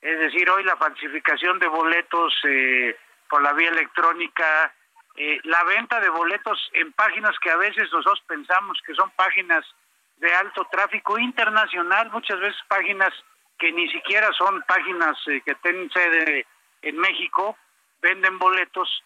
Es 0.00 0.18
decir, 0.18 0.48
hoy 0.50 0.64
la 0.64 0.76
falsificación 0.76 1.58
de 1.58 1.68
boletos 1.68 2.34
por 3.28 3.42
la 3.42 3.52
vía 3.52 3.68
electrónica, 3.68 4.72
la 5.44 5.64
venta 5.64 6.00
de 6.00 6.08
boletos 6.08 6.70
en 6.72 6.92
páginas 6.92 7.38
que 7.42 7.50
a 7.50 7.56
veces 7.56 7.92
nosotros 7.92 8.22
pensamos 8.26 8.80
que 8.86 8.94
son 8.94 9.10
páginas 9.10 9.64
de 10.20 10.34
alto 10.34 10.66
tráfico 10.70 11.18
internacional, 11.18 12.10
muchas 12.12 12.38
veces 12.38 12.58
páginas 12.68 13.12
que 13.58 13.72
ni 13.72 13.88
siquiera 13.90 14.30
son 14.32 14.62
páginas 14.62 15.16
eh, 15.28 15.42
que 15.44 15.54
tienen 15.56 15.90
sede 15.90 16.46
en 16.82 16.98
México, 16.98 17.56
venden 18.00 18.38
boletos 18.38 19.02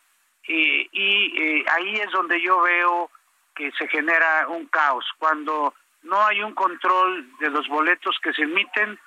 y 0.46 1.40
eh, 1.42 1.64
ahí 1.72 1.94
es 1.96 2.10
donde 2.10 2.40
yo 2.40 2.60
veo 2.60 3.10
que 3.56 3.72
se 3.72 3.88
genera 3.88 4.46
un 4.48 4.66
caos, 4.66 5.04
cuando 5.18 5.74
no 6.04 6.24
hay 6.26 6.42
un 6.42 6.54
control 6.54 7.28
de 7.38 7.50
los 7.50 7.66
boletos 7.68 8.16
que 8.22 8.32
se 8.32 8.42
emiten 8.42 8.98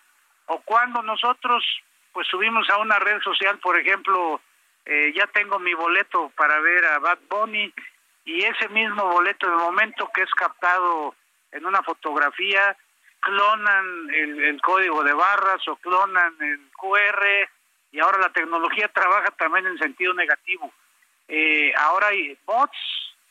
o 0.48 0.60
cuando 0.62 1.02
nosotros 1.02 1.64
pues 2.12 2.28
subimos 2.28 2.70
a 2.70 2.78
una 2.78 3.00
red 3.00 3.22
social, 3.22 3.60
por 3.60 3.78
ejemplo, 3.78 4.42
eh, 4.86 5.14
ya 5.16 5.28
tengo 5.28 5.60
mi 5.60 5.74
boleto 5.74 6.32
para 6.36 6.60
ver 6.60 6.86
a 6.86 7.00
Bad 7.00 7.20
Bunny 7.30 7.72
y 8.26 8.44
ese 8.44 8.68
mismo 8.70 9.06
boleto 9.06 9.50
de 9.50 9.56
momento 9.56 10.10
que 10.14 10.24
es 10.24 10.34
captado 10.34 11.16
en 11.52 11.66
una 11.66 11.82
fotografía, 11.84 12.76
clonan 13.20 14.10
el, 14.14 14.62
código 14.62 15.04
de 15.04 15.14
barras 15.14 15.66
o 15.68 15.76
clonan 15.78 16.36
el 16.42 16.60
QR 16.72 17.50
y 17.92 18.00
ahora 18.00 18.20
la 18.20 18.34
tecnología 18.34 18.88
trabaja 18.90 19.32
también 19.32 19.68
en 19.68 19.78
sentido 19.78 20.14
negativo. 20.14 20.72
Eh, 21.28 21.74
ahora 21.78 22.08
hay 22.08 22.38
bots 22.46 22.78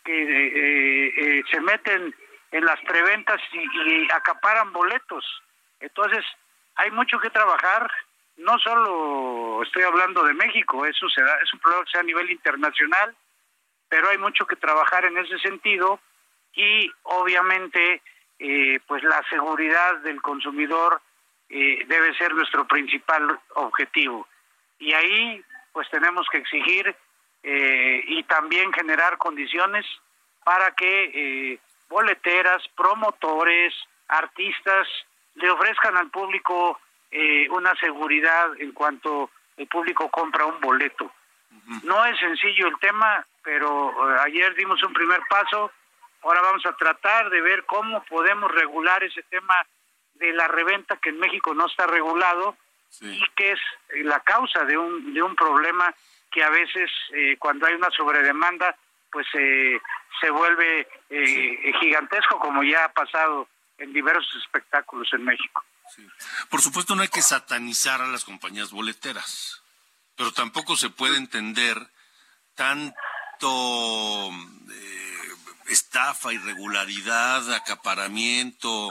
que 0.05 0.23
eh, 0.23 1.13
eh, 1.17 1.43
se 1.51 1.61
meten 1.61 2.15
en 2.57 2.65
las 2.65 2.81
preventas 2.81 3.41
y, 3.53 4.11
acaparan 4.13 4.73
boletos. 4.73 5.25
Entonces, 5.81 6.25
hay 6.77 6.91
mucho 6.91 7.19
que 7.19 7.29
trabajar. 7.29 7.91
No 8.39 8.59
solo 8.59 9.63
estoy 9.63 9.83
hablando 9.83 10.25
de 10.25 10.33
México, 10.33 10.87
eso 10.87 11.09
se 11.11 11.23
da, 11.23 11.39
es 11.43 11.53
un 11.53 11.61
problema 11.61 11.85
que 11.85 11.91
sea 11.91 12.01
a 12.01 12.05
nivel 12.05 12.31
internacional, 12.31 13.15
pero 13.89 14.09
hay 14.09 14.19
mucho 14.19 14.47
que 14.47 14.57
trabajar 14.57 15.05
en 15.05 15.19
ese 15.19 15.39
sentido 15.39 16.01
y 16.55 16.91
obviamente 17.03 18.03
eh, 18.39 18.81
pues 18.87 19.03
la 19.03 19.23
seguridad 19.29 19.97
del 19.99 20.21
consumidor 20.23 21.01
eh, 21.49 21.85
debe 21.87 22.15
ser 22.17 22.35
nuestro 22.35 22.67
principal 22.67 23.39
objetivo 23.55 24.27
y 24.79 24.93
ahí 24.93 25.43
pues 25.73 25.89
tenemos 25.91 26.27
que 26.31 26.39
exigir 26.39 26.95
eh, 27.43 28.05
y 28.07 28.23
también 28.25 28.73
generar 28.73 29.17
condiciones 29.19 29.87
para 30.45 30.73
que 30.73 31.59
boleteras, 31.89 32.63
promotores, 32.77 33.75
artistas 34.09 34.87
le 35.35 35.51
ofrezcan 35.51 35.97
al 35.97 36.11
público 36.11 36.81
una 37.51 37.75
seguridad 37.77 38.51
en 38.59 38.73
cuanto 38.73 39.31
el 39.57 39.67
público 39.69 40.11
compra 40.11 40.45
un 40.45 40.61
boleto. 40.61 41.11
No 41.83 42.05
es 42.05 42.19
sencillo 42.19 42.69
el 42.69 42.79
tema, 42.79 43.27
pero 43.43 43.93
ayer 44.21 44.55
dimos 44.55 44.83
un 44.83 44.93
primer 44.93 45.21
paso. 45.29 45.71
Ahora 46.23 46.43
vamos 46.43 46.65
a 46.67 46.75
tratar 46.75 47.31
de 47.31 47.41
ver 47.41 47.65
cómo 47.65 48.03
podemos 48.05 48.51
regular 48.53 49.03
ese 49.03 49.23
tema 49.25 49.55
de 50.15 50.33
la 50.33 50.49
reventa 50.49 50.97
que 50.97 51.11
en 51.11 51.19
México 51.19 51.55
no 51.55 51.67
está 51.67 51.87
regulado 51.87 52.57
y 53.01 53.23
que 53.37 53.53
es 53.53 53.61
la 54.05 54.21
causa 54.21 54.65
de 54.65 54.77
un, 54.77 55.13
de 55.13 55.23
un 55.23 55.35
problema 55.35 55.95
que 56.31 56.43
a 56.43 56.51
veces 56.51 56.91
eh, 57.13 57.37
cuando 57.39 57.67
hay 57.67 57.75
una 57.75 57.91
sobredemanda 57.91 58.77
pues 59.17 59.27
eh, 59.33 59.81
se 60.21 60.29
vuelve 60.29 60.87
eh, 61.09 61.73
gigantesco 61.81 62.39
como 62.39 62.63
ya 62.63 62.85
ha 62.85 62.93
pasado 62.93 63.49
en 63.79 63.91
diversos 63.95 64.37
espectáculos 64.45 65.09
en 65.15 65.25
México. 65.25 65.65
Por 66.51 66.61
supuesto 66.61 66.95
no 66.95 67.01
hay 67.01 67.09
que 67.09 67.23
satanizar 67.23 68.03
a 68.03 68.09
las 68.09 68.27
compañías 68.27 68.73
boleteras, 68.73 69.63
pero 70.17 70.33
tampoco 70.33 70.77
se 70.77 70.91
puede 70.91 71.17
entender 71.17 71.79
tanto 72.55 74.31
estafa, 75.69 76.35
irregularidad, 76.35 77.55
acaparamiento, 77.55 78.91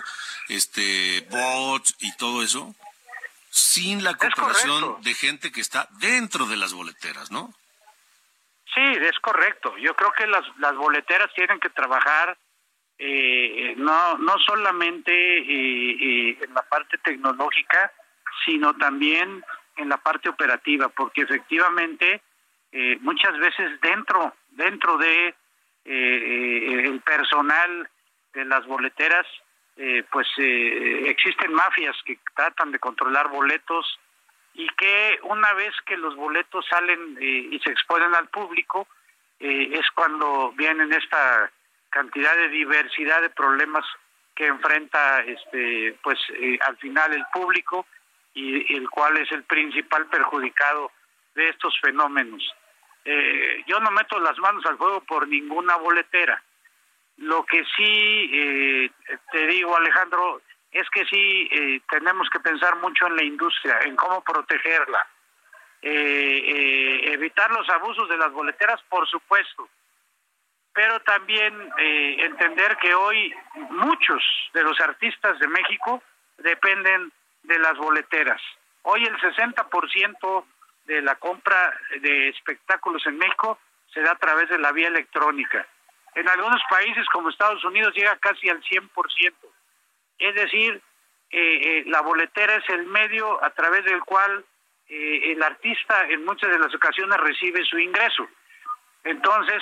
este, 0.49 1.21
bots 1.30 1.97
y 1.99 2.17
todo 2.17 2.41
eso, 2.41 2.73
sin 3.52 4.04
la 4.04 4.15
cooperación 4.15 5.04
de 5.04 5.13
gente 5.13 5.52
que 5.52 5.62
está 5.62 5.88
dentro 5.99 6.47
de 6.47 6.58
las 6.58 6.73
boleteras, 6.73 7.30
¿no? 7.30 7.54
Sí, 8.75 8.81
es 8.81 9.17
correcto. 9.19 9.75
Yo 9.77 9.95
creo 9.95 10.11
que 10.11 10.27
las, 10.27 10.43
las 10.59 10.75
boleteras 10.75 11.33
tienen 11.33 11.59
que 11.59 11.69
trabajar 11.69 12.38
eh, 12.97 13.73
no, 13.77 14.17
no 14.17 14.38
solamente 14.39 15.11
eh, 15.11 15.91
eh, 15.99 16.38
en 16.41 16.53
la 16.53 16.61
parte 16.61 16.97
tecnológica, 16.99 17.91
sino 18.45 18.75
también 18.75 19.43
en 19.77 19.89
la 19.89 19.97
parte 19.97 20.29
operativa, 20.29 20.89
porque 20.89 21.21
efectivamente 21.21 22.21
muchas 22.99 23.38
veces 23.39 23.79
dentro 23.79 24.33
dentro 24.55 24.97
de 24.97 25.33
eh, 25.85 26.83
el 26.85 26.99
personal 27.01 27.89
de 28.33 28.45
las 28.45 28.65
boleteras, 28.65 29.25
eh, 29.77 30.03
pues 30.11 30.27
eh, 30.38 31.03
existen 31.09 31.53
mafias 31.53 31.95
que 32.05 32.17
tratan 32.35 32.71
de 32.71 32.79
controlar 32.79 33.29
boletos 33.29 33.99
y 34.56 34.68
que 34.70 35.20
una 35.24 35.54
vez 35.54 35.74
que 35.86 35.98
los 35.98 36.15
boletos 36.15 36.65
salen 36.70 37.18
y 37.22 37.60
se 37.60 37.72
exponen 37.72 38.15
al 38.15 38.30
público, 38.30 38.88
es 39.39 39.86
cuando 39.94 40.54
vienen 40.54 40.94
esta 40.94 41.52
cantidad 41.89 42.36
de 42.36 42.50
diversidad 42.50 43.22
de 43.22 43.30
problemas 43.30 43.86
que 44.34 44.48
enfrenta 44.48 45.22
este 45.22 45.98
pues 46.02 46.18
al 46.65 46.78
final 46.78 47.13
el 47.13 47.26
público 47.34 47.86
y 48.34 48.76
el 48.76 48.89
cual 48.89 49.18
es 49.18 49.32
el 49.32 49.44
principal 49.44 50.08
perjudicado 50.08 50.91
de 51.36 51.50
estos 51.50 51.78
fenómenos. 51.82 52.44
Eh, 53.06 53.63
yo 53.68 53.80
no 53.80 53.91
meto 53.91 54.20
las 54.20 54.38
manos 54.39 54.65
al 54.65 54.78
fuego 54.78 55.02
por 55.02 55.28
ninguna 55.28 55.78
boletera. 55.78 56.41
Lo 57.18 57.46
que 57.46 57.63
sí 57.78 58.30
eh, 58.34 58.89
te 59.32 59.48
digo, 59.48 59.78
Alejandro, 59.78 60.41
es 60.75 60.89
que 60.89 61.05
sí 61.05 61.47
eh, 61.51 61.81
tenemos 61.89 62.29
que 62.29 62.39
pensar 62.39 62.75
mucho 62.77 63.07
en 63.07 63.15
la 63.15 63.23
industria, 63.23 63.79
en 63.83 63.95
cómo 63.95 64.21
protegerla. 64.21 65.07
evitar 65.81 67.51
los 67.51 67.69
abusos 67.69 68.09
de 68.09 68.17
las 68.17 68.31
boleteras, 68.31 68.81
por 68.89 69.07
supuesto, 69.07 69.69
pero 70.73 70.99
también 71.01 71.53
entender 71.77 72.75
que 72.77 72.93
hoy 72.93 73.33
muchos 73.69 74.23
de 74.53 74.63
los 74.63 74.79
artistas 74.81 75.38
de 75.39 75.47
México 75.47 76.01
dependen 76.38 77.11
de 77.43 77.59
las 77.59 77.77
boleteras. 77.77 78.41
Hoy 78.81 79.03
el 79.03 79.17
60% 79.17 80.45
de 80.85 81.01
la 81.01 81.15
compra 81.15 81.73
de 82.01 82.29
espectáculos 82.29 83.05
en 83.07 83.17
México 83.17 83.59
se 83.93 84.01
da 84.01 84.11
a 84.11 84.19
través 84.19 84.49
de 84.49 84.59
la 84.59 84.71
vía 84.71 84.88
electrónica. 84.88 85.65
En 86.15 86.27
algunos 86.29 86.61
países 86.69 87.05
como 87.11 87.29
Estados 87.29 87.63
Unidos 87.65 87.93
llega 87.95 88.17
casi 88.17 88.49
al 88.49 88.61
100%. 88.61 89.33
Es 90.19 90.36
decir, 90.36 90.82
eh, 91.32 91.62
eh, 91.63 91.84
la 91.88 92.01
boletera 92.01 92.56
es 92.56 92.69
el 92.69 92.86
medio 92.86 93.43
a 93.43 93.49
través 93.51 93.84
del 93.86 94.01
cual 94.01 94.45
eh, 94.88 95.32
el 95.32 95.43
artista 95.43 96.08
en 96.10 96.23
muchas 96.25 96.49
de 96.51 96.60
las 96.60 96.73
ocasiones 96.73 97.17
recibe 97.17 97.63
su 97.65 97.78
ingreso. 97.78 98.28
Entonces, 99.04 99.62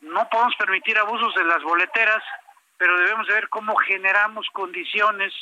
no 0.00 0.28
podemos 0.28 0.54
permitir 0.56 0.98
abusos 0.98 1.34
de 1.34 1.44
las 1.44 1.62
boleteras, 1.62 2.22
pero 2.76 2.98
debemos 2.98 3.26
ver 3.28 3.48
cómo 3.48 3.76
generamos 3.76 4.46
condiciones 4.52 5.32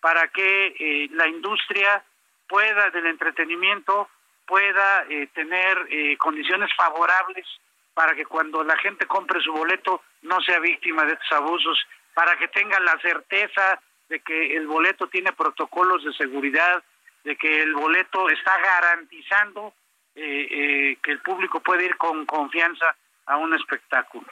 para 0.00 0.28
que 0.28 1.08
la 1.12 1.26
industria 1.26 2.02
pueda 2.46 2.88
del 2.90 3.06
entretenimiento 3.06 4.08
pueda 4.48 5.04
eh, 5.10 5.28
tener 5.34 5.86
eh, 5.90 6.16
condiciones 6.16 6.70
favorables 6.74 7.46
para 7.92 8.14
que 8.16 8.24
cuando 8.24 8.64
la 8.64 8.76
gente 8.78 9.06
compre 9.06 9.40
su 9.42 9.52
boleto 9.52 10.02
no 10.22 10.40
sea 10.40 10.58
víctima 10.58 11.04
de 11.04 11.12
estos 11.12 11.32
abusos, 11.32 11.78
para 12.14 12.36
que 12.38 12.48
tenga 12.48 12.80
la 12.80 12.98
certeza 13.00 13.80
de 14.08 14.20
que 14.20 14.56
el 14.56 14.66
boleto 14.66 15.08
tiene 15.08 15.32
protocolos 15.32 16.04
de 16.04 16.12
seguridad, 16.14 16.82
de 17.24 17.36
que 17.36 17.62
el 17.62 17.74
boleto 17.74 18.28
está 18.30 18.58
garantizando 18.58 19.74
eh, 20.14 20.96
que 21.02 21.12
el 21.12 21.20
público 21.20 21.60
puede 21.60 21.86
ir 21.86 21.96
con 21.96 22.26
confianza 22.26 22.96
a 23.26 23.36
un 23.36 23.54
espectáculo. 23.54 24.26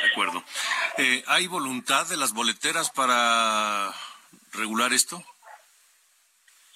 De 0.00 0.08
acuerdo. 0.08 0.42
¿Hay 1.28 1.46
voluntad 1.46 2.06
de 2.08 2.16
las 2.16 2.34
boleteras 2.34 2.90
para 2.90 3.92
regular 4.52 4.92
esto? 4.92 5.22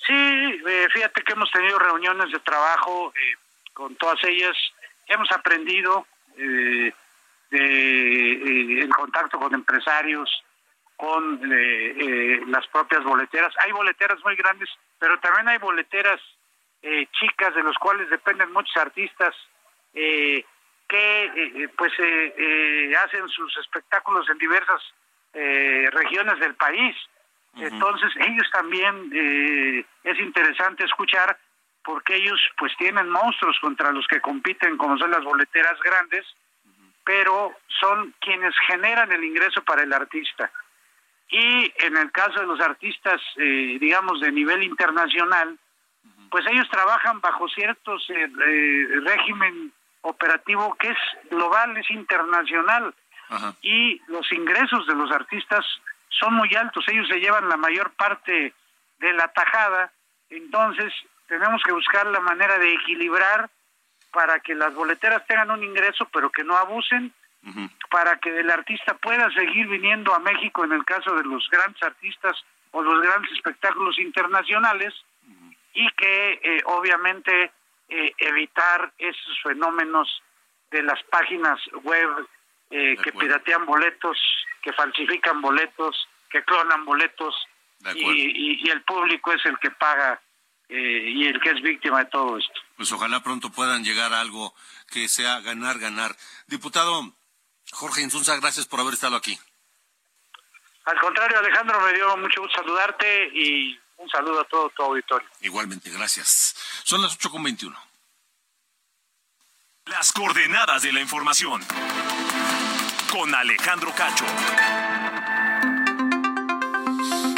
Sí, 0.07 0.15
eh, 0.15 0.89
fíjate 0.93 1.23
que 1.23 1.33
hemos 1.35 1.51
tenido 1.51 1.79
reuniones 1.79 2.33
de 2.33 2.41
trabajo 2.41 3.13
eh, 3.15 3.35
con 3.73 3.95
todas 3.97 4.23
ellas, 4.25 4.57
hemos 5.07 5.31
aprendido 5.31 6.07
eh, 6.37 6.93
de, 7.51 8.81
en 8.81 8.91
contacto 8.91 9.39
con 9.39 9.55
empresarios, 9.55 10.43
con 11.01 11.41
las 12.53 12.67
propias 12.67 13.03
boleteras. 13.03 13.55
Hay 13.65 13.73
boleteras 13.73 14.23
muy 14.23 14.37
grandes, 14.37 14.69
pero 14.99 15.19
también 15.21 15.49
hay 15.49 15.57
boleteras 15.57 16.21
chicas 17.19 17.55
de 17.55 17.63
los 17.63 17.77
cuales 17.79 18.11
dependen 18.11 18.53
muchos 18.53 18.77
artistas. 18.77 19.35
que 19.93 21.25
eh, 21.25 21.69
pues 21.79 21.93
hacen 23.05 23.29
sus 23.29 23.57
espectáculos 23.59 24.29
en 24.29 24.39
diversas 24.39 24.83
regiones 25.33 26.39
del 26.39 26.55
país. 26.57 26.95
Entonces 27.57 28.11
ellos 28.17 28.49
también 28.53 29.11
es 30.05 30.19
interesante 30.19 30.85
escuchar 30.85 31.39
porque 31.83 32.17
ellos 32.17 32.39
pues 32.59 32.73
tienen 32.77 33.09
monstruos 33.09 33.59
contra 33.61 33.91
los 33.93 34.07
que 34.07 34.21
compiten 34.21 34.77
como 34.77 34.99
son 34.99 35.11
las 35.11 35.25
boleteras 35.25 35.81
grandes, 35.81 36.27
pero 37.05 37.57
son 37.81 38.15
quienes 38.21 38.55
generan 38.67 39.11
el 39.13 39.25
ingreso 39.25 39.63
para 39.63 39.83
el 39.83 39.93
artista. 39.93 40.51
Y 41.31 41.73
en 41.85 41.97
el 41.97 42.11
caso 42.11 42.41
de 42.41 42.47
los 42.47 42.61
artistas, 42.61 43.21
eh, 43.37 43.79
digamos, 43.81 44.21
de 44.21 44.33
nivel 44.33 44.63
internacional, 44.65 45.59
pues 46.31 46.45
ellos 46.51 46.69
trabajan 46.71 47.21
bajo 47.21 47.49
ciertos 47.49 48.09
eh, 48.11 48.25
eh, 48.47 48.87
régimen 49.05 49.73
operativo 50.03 50.75
que 50.75 50.89
es 50.89 50.99
global, 51.31 51.77
es 51.77 51.91
internacional. 51.91 52.95
Y 53.63 54.01
los 54.09 54.31
ingresos 54.33 54.85
de 54.89 54.95
los 54.97 55.13
artistas 55.13 55.65
son 56.09 56.35
muy 56.35 56.53
altos, 56.57 56.85
ellos 56.89 57.07
se 57.09 57.21
llevan 57.21 57.49
la 57.49 57.57
mayor 57.57 57.93
parte 57.93 58.53
de 58.99 59.13
la 59.13 59.29
tajada, 59.29 59.93
entonces 60.31 60.93
tenemos 61.29 61.63
que 61.63 61.73
buscar 61.73 62.07
la 62.07 62.19
manera 62.19 62.59
de 62.59 62.75
equilibrar 62.75 63.49
para 64.13 64.41
que 64.41 64.57
las 64.57 64.75
boleteras 64.75 65.25
tengan 65.29 65.53
un 65.53 65.63
ingreso, 65.63 66.09
pero 66.13 66.31
que 66.31 66.43
no 66.43 66.57
abusen, 66.57 67.13
para 67.91 68.19
que 68.19 68.39
el 68.39 68.51
artista 68.51 68.95
pueda 68.99 69.31
seguir 69.33 69.67
viniendo 69.67 70.15
a 70.15 70.19
México 70.19 70.65
en 70.65 70.73
el 70.73 70.85
caso 70.85 71.15
de 71.15 71.25
los 71.25 71.49
grandes 71.51 71.83
artistas 71.83 72.37
o 72.73 72.83
los 72.83 73.03
grandes 73.03 73.33
espectáculos 73.33 73.99
internacionales 73.99 74.95
y 75.75 75.89
que 75.93 76.41
eh, 76.43 76.63
obviamente 76.67 77.53
eh, 77.89 78.13
evitar 78.19 78.93
esos 78.99 79.43
fenómenos 79.43 80.23
de 80.71 80.83
las 80.83 81.03
páginas 81.05 81.59
web 81.83 82.29
eh, 82.71 82.97
que 83.03 83.13
piratean 83.13 83.67
boletos, 83.67 84.19
que 84.63 84.73
falsifican 84.73 85.41
boletos, 85.41 86.09
que 86.29 86.43
clonan 86.45 86.85
boletos 86.85 87.35
y, 87.95 88.69
el 88.71 88.83
público 88.83 89.33
es 89.33 89.45
el 89.47 89.59
que 89.59 89.71
paga 89.71 90.21
y 90.69 91.27
el 91.27 91.41
que 91.41 91.51
es 91.51 91.61
víctima 91.63 91.99
de 91.99 92.11
todo 92.11 92.39
esto. 92.39 92.61
Pues 92.77 92.93
ojalá 92.93 93.21
pronto 93.25 93.51
puedan 93.51 93.83
llegar 93.83 94.13
a 94.13 94.21
algo 94.21 94.55
que 94.89 95.09
sea 95.09 95.41
ganar, 95.41 95.81
ganar. 95.81 96.15
Diputado, 96.47 97.13
Jorge 97.73 98.03
Insunza, 98.03 98.37
gracias 98.37 98.67
por 98.67 98.81
haber 98.81 98.95
estado 98.95 99.17
aquí. 99.17 99.39
Al 100.85 100.99
contrario, 100.99 101.39
Alejandro, 101.39 101.81
me 101.81 101.93
dio 101.93 102.17
mucho 102.17 102.41
gusto 102.41 102.57
saludarte 102.57 103.29
y 103.35 103.79
un 103.97 104.09
saludo 104.09 104.41
a 104.41 104.45
todo 104.45 104.71
tu 104.71 104.83
auditorio. 104.83 105.29
Igualmente, 105.41 105.91
gracias. 105.91 106.57
Son 106.85 107.03
las 107.03 107.19
8.21. 107.19 107.77
Las 109.87 110.13
coordenadas 110.13 110.83
de 110.83 110.93
la 110.93 111.01
información. 111.01 111.65
Con 113.11 113.35
Alejandro 113.35 113.93
Cacho. 113.95 114.25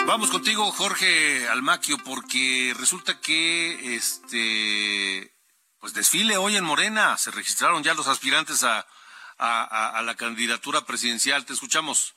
Vamos 0.07 0.31
contigo, 0.31 0.71
Jorge 0.73 1.49
Almaquio, 1.49 1.97
porque 1.99 2.75
resulta 2.79 3.21
que 3.21 3.95
este 3.95 5.33
pues 5.79 5.95
desfile 5.95 6.37
hoy 6.37 6.57
en 6.57 6.65
Morena. 6.65 7.17
Se 7.17 7.31
registraron 7.31 7.83
ya 7.83 7.95
los 7.95 8.07
aspirantes 8.09 8.63
a 8.63 8.87
a, 9.43 10.03
la 10.03 10.15
candidatura 10.15 10.81
presidencial. 10.87 11.45
Te 11.45 11.53
escuchamos. 11.53 12.17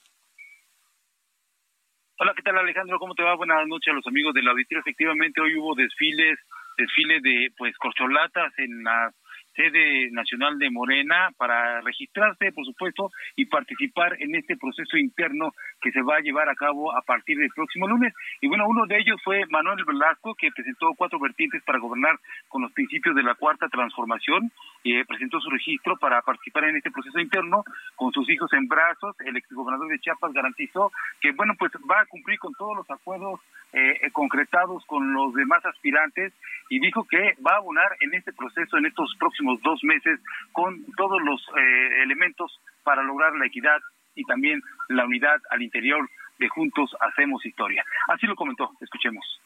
Hola, 2.17 2.33
¿qué 2.35 2.43
tal 2.43 2.57
Alejandro? 2.57 2.99
¿Cómo 2.99 3.15
te 3.15 3.23
va? 3.23 3.35
Buenas 3.35 3.67
noches 3.67 3.91
a 3.91 3.95
los 3.95 4.07
amigos 4.07 4.33
del 4.33 4.47
auditorio. 4.47 4.79
Efectivamente, 4.81 5.41
hoy 5.41 5.57
hubo 5.57 5.75
desfiles, 5.75 6.39
desfile 6.77 7.19
de 7.21 7.51
pues 7.57 7.75
corcholatas 7.77 8.53
en 8.57 8.83
la 8.83 9.11
sede 9.55 10.11
nacional 10.11 10.59
de 10.59 10.69
Morena 10.69 11.29
para 11.37 11.81
registrarse, 11.81 12.51
por 12.51 12.65
supuesto, 12.65 13.11
y 13.35 13.45
participar 13.45 14.21
en 14.21 14.35
este 14.35 14.57
proceso 14.57 14.97
interno 14.97 15.53
que 15.81 15.91
se 15.91 16.01
va 16.01 16.17
a 16.17 16.21
llevar 16.21 16.49
a 16.49 16.55
cabo 16.55 16.95
a 16.95 17.01
partir 17.01 17.37
del 17.37 17.49
próximo 17.55 17.87
lunes. 17.87 18.13
Y 18.41 18.47
bueno, 18.47 18.67
uno 18.67 18.85
de 18.85 18.97
ellos 18.97 19.21
fue 19.23 19.45
Manuel 19.49 19.83
Velasco, 19.85 20.35
que 20.35 20.51
presentó 20.51 20.93
cuatro 20.97 21.19
vertientes 21.19 21.63
para 21.63 21.79
gobernar 21.79 22.19
con 22.47 22.61
los 22.61 22.71
principios 22.73 23.15
de 23.15 23.23
la 23.23 23.35
cuarta 23.35 23.67
transformación, 23.69 24.51
y 24.83 24.95
eh, 24.95 25.05
presentó 25.05 25.39
su 25.39 25.49
registro 25.49 25.97
para 25.97 26.21
participar 26.21 26.65
en 26.65 26.77
este 26.77 26.91
proceso 26.91 27.19
interno 27.19 27.63
con 27.95 28.11
sus 28.11 28.29
hijos 28.29 28.51
en 28.53 28.67
brazos. 28.67 29.15
El 29.25 29.35
exgobernador 29.35 29.89
de 29.89 29.99
Chiapas 29.99 30.31
garantizó 30.31 30.91
que, 31.21 31.31
bueno, 31.31 31.53
pues 31.57 31.71
va 31.89 32.01
a 32.01 32.05
cumplir 32.05 32.37
con 32.37 32.53
todos 32.53 32.77
los 32.77 32.91
acuerdos 32.91 33.39
eh, 33.75 34.09
concretados 34.13 34.85
con 34.85 35.13
los 35.13 35.33
demás 35.33 35.65
aspirantes 35.65 36.31
y 36.69 36.79
dijo 36.79 37.05
que 37.05 37.35
va 37.45 37.55
a 37.55 37.57
abonar 37.57 37.97
en 37.99 38.13
este 38.13 38.31
proceso, 38.31 38.77
en 38.77 38.85
estos 38.85 39.13
próximos 39.19 39.61
dos 39.61 39.83
meses, 39.83 40.19
con 40.53 40.85
todos 40.95 41.21
los 41.21 41.41
eh, 41.57 42.03
elementos 42.03 42.59
para 42.83 43.03
lograr 43.03 43.35
la 43.35 43.47
equidad 43.47 43.81
y 44.15 44.23
también 44.23 44.61
la 44.87 45.05
unidad 45.05 45.41
al 45.49 45.61
interior 45.61 46.09
de 46.39 46.47
Juntos 46.47 46.95
Hacemos 47.01 47.45
Historia. 47.45 47.83
Así 48.07 48.25
lo 48.25 48.35
comentó, 48.35 48.71
escuchemos. 48.79 49.41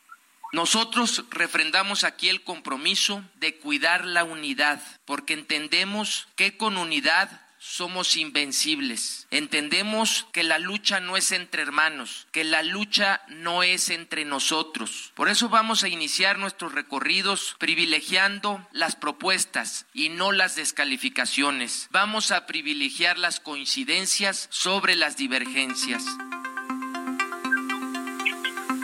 Nosotros 0.52 1.26
refrendamos 1.32 2.04
aquí 2.04 2.30
el 2.30 2.44
compromiso 2.44 3.24
de 3.36 3.58
cuidar 3.58 4.06
la 4.06 4.24
unidad, 4.24 4.80
porque 5.06 5.34
entendemos 5.34 6.28
que 6.36 6.56
con 6.58 6.78
unidad 6.78 7.30
somos 7.60 8.15
invencibles. 8.15 9.28
Entendemos 9.32 10.28
que 10.32 10.43
la 10.43 10.60
lucha 10.60 11.02
no 11.02 11.17
es 11.17 11.32
entre 11.34 11.62
hermanos, 11.62 12.28
que 12.32 12.45
la 12.45 12.63
lucha 12.63 13.22
no 13.28 13.63
es 13.63 13.89
entre 13.89 14.24
nosotros. 14.24 15.12
Por 15.13 15.28
eso 15.28 15.50
vamos 15.50 15.84
a 15.84 15.89
iniciar 15.89 16.39
nuestros 16.39 16.74
recorridos 16.74 17.58
privilegiando 17.60 18.65
las 18.72 18.95
propuestas 18.95 19.86
y 19.93 20.08
no 20.08 20.32
las 20.32 20.56
descalificaciones. 20.56 21.89
Vamos 21.91 22.32
a 22.32 22.45
privilegiar 22.48 23.17
las 23.17 23.41
coincidencias 23.41 24.48
sobre 24.50 24.95
las 24.95 25.17
divergencias. 25.17 26.06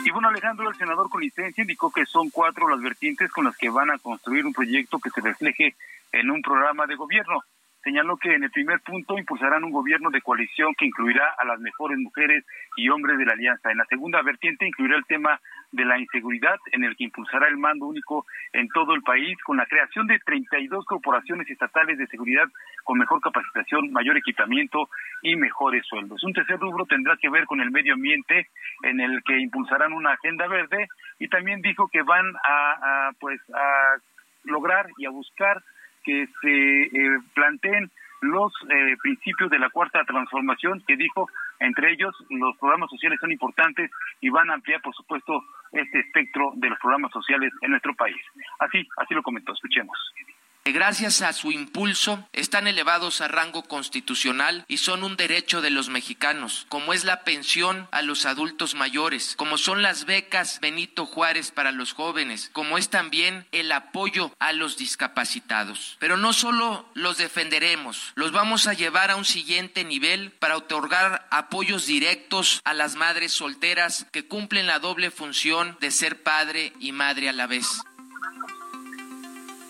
Y 0.04 0.10
bueno, 0.10 0.28
Alejandro, 0.28 0.68
el 0.68 0.76
senador 0.76 1.08
con 1.08 1.22
licencia 1.22 1.62
indicó 1.62 1.90
que 1.90 2.04
son 2.04 2.28
cuatro 2.28 2.68
las 2.68 2.80
vertientes 2.80 3.32
con 3.32 3.46
las 3.46 3.56
que 3.56 3.70
van 3.70 3.90
a 3.90 3.98
construir 3.98 4.44
un 4.44 4.52
proyecto 4.52 4.98
que 4.98 5.10
se 5.10 5.22
refleje 5.22 5.74
en 6.12 6.30
un 6.30 6.42
programa 6.42 6.86
de 6.86 6.94
gobierno 6.94 7.42
señaló 7.86 8.16
que 8.16 8.34
en 8.34 8.42
el 8.42 8.50
primer 8.50 8.80
punto 8.80 9.16
impulsarán 9.16 9.62
un 9.62 9.70
gobierno 9.70 10.10
de 10.10 10.20
coalición 10.20 10.74
que 10.74 10.86
incluirá 10.86 11.24
a 11.38 11.44
las 11.44 11.60
mejores 11.60 11.96
mujeres 11.98 12.44
y 12.76 12.88
hombres 12.88 13.16
de 13.16 13.24
la 13.24 13.34
alianza. 13.34 13.70
En 13.70 13.78
la 13.78 13.84
segunda 13.84 14.20
vertiente 14.22 14.66
incluirá 14.66 14.96
el 14.96 15.04
tema 15.04 15.40
de 15.70 15.84
la 15.84 15.96
inseguridad, 15.96 16.56
en 16.72 16.82
el 16.82 16.96
que 16.96 17.04
impulsará 17.04 17.46
el 17.46 17.56
mando 17.56 17.86
único 17.86 18.26
en 18.52 18.66
todo 18.74 18.92
el 18.92 19.02
país, 19.02 19.38
con 19.44 19.56
la 19.56 19.66
creación 19.66 20.08
de 20.08 20.18
32 20.18 20.84
corporaciones 20.84 21.48
estatales 21.48 21.96
de 21.96 22.08
seguridad 22.08 22.48
con 22.82 22.98
mejor 22.98 23.20
capacitación, 23.20 23.92
mayor 23.92 24.16
equipamiento 24.16 24.88
y 25.22 25.36
mejores 25.36 25.86
sueldos. 25.86 26.24
Un 26.24 26.32
tercer 26.32 26.58
rubro 26.58 26.86
tendrá 26.86 27.16
que 27.16 27.30
ver 27.30 27.44
con 27.44 27.60
el 27.60 27.70
medio 27.70 27.94
ambiente, 27.94 28.48
en 28.82 28.98
el 28.98 29.22
que 29.22 29.38
impulsarán 29.38 29.92
una 29.92 30.14
agenda 30.14 30.48
verde 30.48 30.88
y 31.20 31.28
también 31.28 31.62
dijo 31.62 31.86
que 31.86 32.02
van 32.02 32.34
a, 32.44 33.08
a 33.08 33.12
pues 33.20 33.40
a 33.54 33.96
lograr 34.42 34.88
y 34.98 35.06
a 35.06 35.10
buscar 35.10 35.62
que 36.06 36.28
se 36.40 36.82
eh, 36.84 37.18
planteen 37.34 37.90
los 38.22 38.52
eh, 38.70 38.96
principios 39.02 39.50
de 39.50 39.58
la 39.58 39.68
cuarta 39.68 40.04
transformación 40.04 40.82
que 40.86 40.96
dijo 40.96 41.28
entre 41.58 41.92
ellos 41.92 42.14
los 42.30 42.56
programas 42.58 42.88
sociales 42.90 43.18
son 43.20 43.32
importantes 43.32 43.90
y 44.20 44.30
van 44.30 44.50
a 44.50 44.54
ampliar 44.54 44.80
por 44.80 44.94
supuesto 44.94 45.42
este 45.72 46.00
espectro 46.00 46.52
de 46.56 46.70
los 46.70 46.78
programas 46.78 47.12
sociales 47.12 47.52
en 47.60 47.70
nuestro 47.70 47.94
país. 47.94 48.16
Así 48.60 48.86
así 48.96 49.14
lo 49.14 49.22
comentó. 49.22 49.52
Escuchemos 49.52 49.98
gracias 50.72 51.22
a 51.22 51.32
su 51.32 51.52
impulso 51.52 52.26
están 52.32 52.66
elevados 52.66 53.20
a 53.20 53.28
rango 53.28 53.62
constitucional 53.62 54.64
y 54.68 54.78
son 54.78 55.04
un 55.04 55.16
derecho 55.16 55.60
de 55.60 55.70
los 55.70 55.88
mexicanos, 55.88 56.66
como 56.68 56.92
es 56.92 57.04
la 57.04 57.24
pensión 57.24 57.88
a 57.92 58.02
los 58.02 58.26
adultos 58.26 58.74
mayores, 58.74 59.34
como 59.36 59.58
son 59.58 59.82
las 59.82 60.04
becas 60.04 60.60
Benito 60.60 61.06
Juárez 61.06 61.50
para 61.50 61.72
los 61.72 61.92
jóvenes, 61.92 62.50
como 62.52 62.78
es 62.78 62.88
también 62.88 63.46
el 63.52 63.72
apoyo 63.72 64.32
a 64.38 64.52
los 64.52 64.76
discapacitados. 64.76 65.96
Pero 65.98 66.16
no 66.16 66.32
solo 66.32 66.88
los 66.94 67.18
defenderemos, 67.18 68.12
los 68.14 68.32
vamos 68.32 68.66
a 68.66 68.74
llevar 68.74 69.10
a 69.10 69.16
un 69.16 69.24
siguiente 69.24 69.84
nivel 69.84 70.30
para 70.32 70.56
otorgar 70.56 71.26
apoyos 71.30 71.86
directos 71.86 72.60
a 72.64 72.74
las 72.74 72.94
madres 72.96 73.32
solteras 73.32 74.06
que 74.12 74.26
cumplen 74.26 74.66
la 74.66 74.78
doble 74.78 75.10
función 75.10 75.76
de 75.80 75.90
ser 75.90 76.22
padre 76.22 76.72
y 76.80 76.92
madre 76.92 77.28
a 77.28 77.32
la 77.32 77.46
vez 77.46 77.66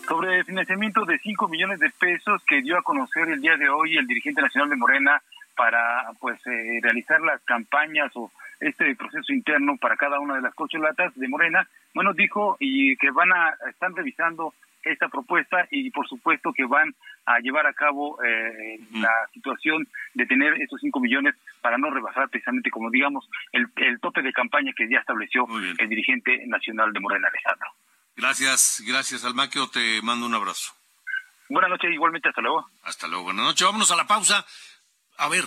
sobre 0.07 0.38
el 0.38 0.45
financiamiento 0.45 1.05
de 1.05 1.19
5 1.19 1.49
millones 1.49 1.81
de 1.81 1.90
pesos 1.90 2.42
que 2.45 2.62
dio 2.62 2.79
a 2.79 2.83
conocer 2.83 3.29
el 3.29 3.40
día 3.40 3.57
de 3.57 3.69
hoy 3.69 3.97
el 3.97 4.07
dirigente 4.07 4.40
nacional 4.40 4.71
de 4.71 4.77
Morena 4.77 5.21
para 5.57 6.12
pues 6.21 6.38
eh, 6.47 6.79
realizar 6.81 7.21
las 7.23 7.42
campañas 7.42 8.12
o 8.14 8.31
este 8.61 8.95
proceso 8.95 9.33
interno 9.33 9.77
para 9.77 9.97
cada 9.97 10.21
una 10.21 10.37
de 10.37 10.42
las 10.42 10.55
cocholatas 10.55 11.14
de 11.16 11.29
Morena, 11.29 11.69
bueno, 11.92 12.12
dijo 12.14 12.57
y 12.61 12.97
que 12.97 13.11
van 13.11 13.33
a, 13.33 13.57
están 13.69 13.97
revisando 13.97 14.55
esta 14.85 15.09
propuesta 15.09 15.66
y 15.71 15.90
por 15.90 16.07
supuesto 16.09 16.53
que 16.53 16.64
van 16.64 16.95
a 17.27 17.40
llevar 17.40 17.66
a 17.66 17.73
cabo 17.73 18.23
eh, 18.23 18.79
la 18.92 19.12
situación 19.33 19.88
de 20.14 20.27
tener 20.27 20.55
estos 20.62 20.81
5 20.81 21.01
millones 21.01 21.35
para 21.61 21.79
no 21.79 21.90
rebasar 21.90 22.29
precisamente, 22.29 22.71
como 22.71 22.90
digamos, 22.90 23.29
el, 23.51 23.66
el 23.77 23.99
tope 23.99 24.23
de 24.23 24.33
campaña 24.33 24.73
que 24.73 24.88
ya 24.88 25.01
estableció 25.01 25.47
el 25.79 25.88
dirigente 25.88 26.47
nacional 26.47 26.92
de 26.92 27.01
Morena, 27.01 27.27
Alejandro. 27.29 27.69
Gracias, 28.17 28.83
gracias 28.87 29.25
Almaquio, 29.25 29.69
te 29.69 30.01
mando 30.01 30.25
un 30.27 30.35
abrazo. 30.35 30.73
Buenas 31.51 31.71
noches, 31.71 31.93
igualmente, 31.93 32.31
hasta 32.31 32.41
luego. 32.41 32.69
Hasta 32.83 33.07
luego, 33.07 33.25
buenas 33.25 33.45
noches. 33.45 33.65
Vámonos 33.67 33.91
a 33.91 33.97
la 33.97 34.07
pausa. 34.07 34.45
A 35.19 35.29
ver, 35.29 35.45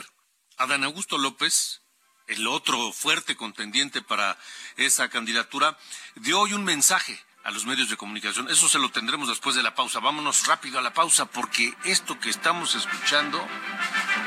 Adán 0.57 0.83
Augusto 0.83 1.17
López, 1.17 1.81
el 2.27 2.47
otro 2.47 2.91
fuerte 2.91 3.35
contendiente 3.35 4.01
para 4.01 4.37
esa 4.77 5.09
candidatura, 5.09 5.77
dio 6.15 6.39
hoy 6.41 6.53
un 6.53 6.63
mensaje 6.63 7.19
a 7.43 7.51
los 7.51 7.65
medios 7.65 7.89
de 7.89 7.97
comunicación. 7.97 8.49
Eso 8.49 8.69
se 8.69 8.77
lo 8.77 8.89
tendremos 8.89 9.27
después 9.27 9.55
de 9.55 9.63
la 9.63 9.73
pausa. 9.73 9.99
Vámonos 9.99 10.45
rápido 10.45 10.77
a 10.77 10.83
la 10.83 10.93
pausa 10.93 11.25
porque 11.25 11.73
esto 11.85 12.19
que 12.19 12.29
estamos 12.29 12.75
escuchando 12.75 13.45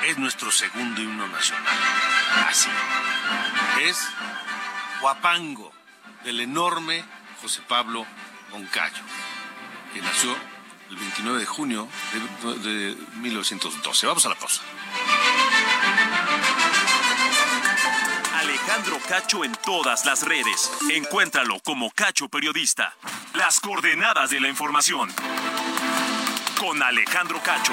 es 0.04 0.18
nuestro 0.18 0.50
segundo 0.50 1.00
himno 1.00 1.28
nacional. 1.28 1.78
Así. 2.48 2.68
Es 3.82 4.08
Guapango, 5.00 5.72
del 6.24 6.40
enorme 6.40 7.04
José 7.40 7.62
Pablo 7.68 8.06
Moncayo, 8.52 9.02
que 9.94 10.00
nació 10.00 10.36
el 10.90 10.96
29 10.96 11.40
de 11.40 11.46
junio 11.46 11.88
de, 12.62 12.96
1912. 13.16 14.06
Vamos 14.06 14.26
a 14.26 14.28
la 14.28 14.34
pausa. 14.34 14.62
Alejandro 18.38 18.98
Cacho 19.08 19.44
en 19.44 19.52
todas 19.64 20.04
las 20.04 20.22
redes. 20.22 20.70
Encuéntralo 20.90 21.60
como 21.60 21.90
Cacho 21.90 22.28
Periodista. 22.28 22.94
Las 23.34 23.60
coordenadas 23.60 24.30
de 24.30 24.40
la 24.40 24.48
información. 24.48 25.10
Con 26.58 26.82
Alejandro 26.82 27.40
Cacho. 27.42 27.72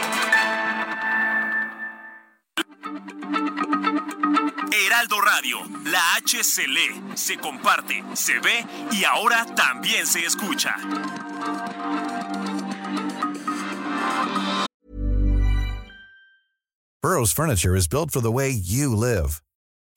Heraldo 4.71 5.19
Radio, 5.19 5.57
la 5.85 5.99
H 6.17 6.43
se 6.43 6.67
lee, 6.67 7.01
se 7.15 7.37
comparte, 7.37 8.03
se 8.15 8.39
ve 8.39 8.63
y 8.91 9.03
ahora 9.03 9.45
también 9.55 10.05
se 10.05 10.19
escucha. 10.19 10.75
Burroughs 17.01 17.31
Furniture 17.31 17.75
is 17.75 17.87
built 17.87 18.11
for 18.11 18.21
the 18.21 18.31
way 18.31 18.49
you 18.49 18.95
live. 18.95 19.41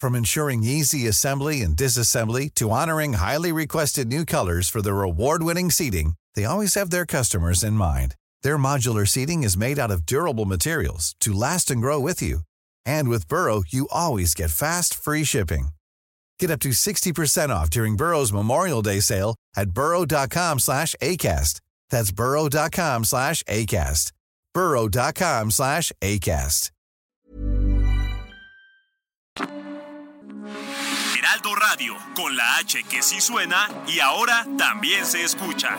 From 0.00 0.14
ensuring 0.14 0.62
easy 0.64 1.06
assembly 1.06 1.62
and 1.62 1.76
disassembly 1.76 2.52
to 2.54 2.70
honoring 2.70 3.14
highly 3.14 3.52
requested 3.52 4.08
new 4.08 4.24
colors 4.24 4.68
for 4.68 4.80
their 4.80 5.02
award-winning 5.02 5.70
seating, 5.70 6.14
they 6.34 6.44
always 6.44 6.74
have 6.74 6.90
their 6.90 7.04
customers 7.04 7.62
in 7.62 7.74
mind. 7.74 8.14
Their 8.42 8.56
modular 8.56 9.06
seating 9.06 9.42
is 9.42 9.56
made 9.56 9.78
out 9.78 9.90
of 9.90 10.06
durable 10.06 10.44
materials 10.44 11.14
to 11.20 11.32
last 11.32 11.70
and 11.70 11.80
grow 11.80 12.00
with 12.00 12.22
you. 12.22 12.40
And 12.86 13.08
with 13.08 13.28
Burrow, 13.28 13.62
you 13.68 13.88
always 13.90 14.34
get 14.34 14.50
fast, 14.50 14.94
free 14.94 15.24
shipping. 15.24 15.68
Get 16.38 16.50
up 16.50 16.60
to 16.60 16.70
60% 16.70 17.50
off 17.50 17.70
during 17.70 17.96
Burrow's 17.96 18.32
Memorial 18.32 18.82
Day 18.82 19.00
sale 19.00 19.36
at 19.56 19.70
burrow.com 19.70 20.58
slash 20.58 20.94
ACAST. 21.00 21.60
That's 21.90 22.10
burrow.com 22.10 23.04
slash 23.04 23.42
ACAST. 23.44 24.12
burrow.com 24.52 25.50
slash 25.50 25.92
ACAST. 26.00 26.70
Heraldo 31.16 31.54
Radio, 31.54 31.94
con 32.16 32.36
la 32.36 32.56
H 32.58 32.82
que 32.90 33.02
sí 33.02 33.20
suena 33.20 33.68
y 33.86 34.00
ahora 34.00 34.44
también 34.58 35.06
se 35.06 35.22
escucha. 35.22 35.78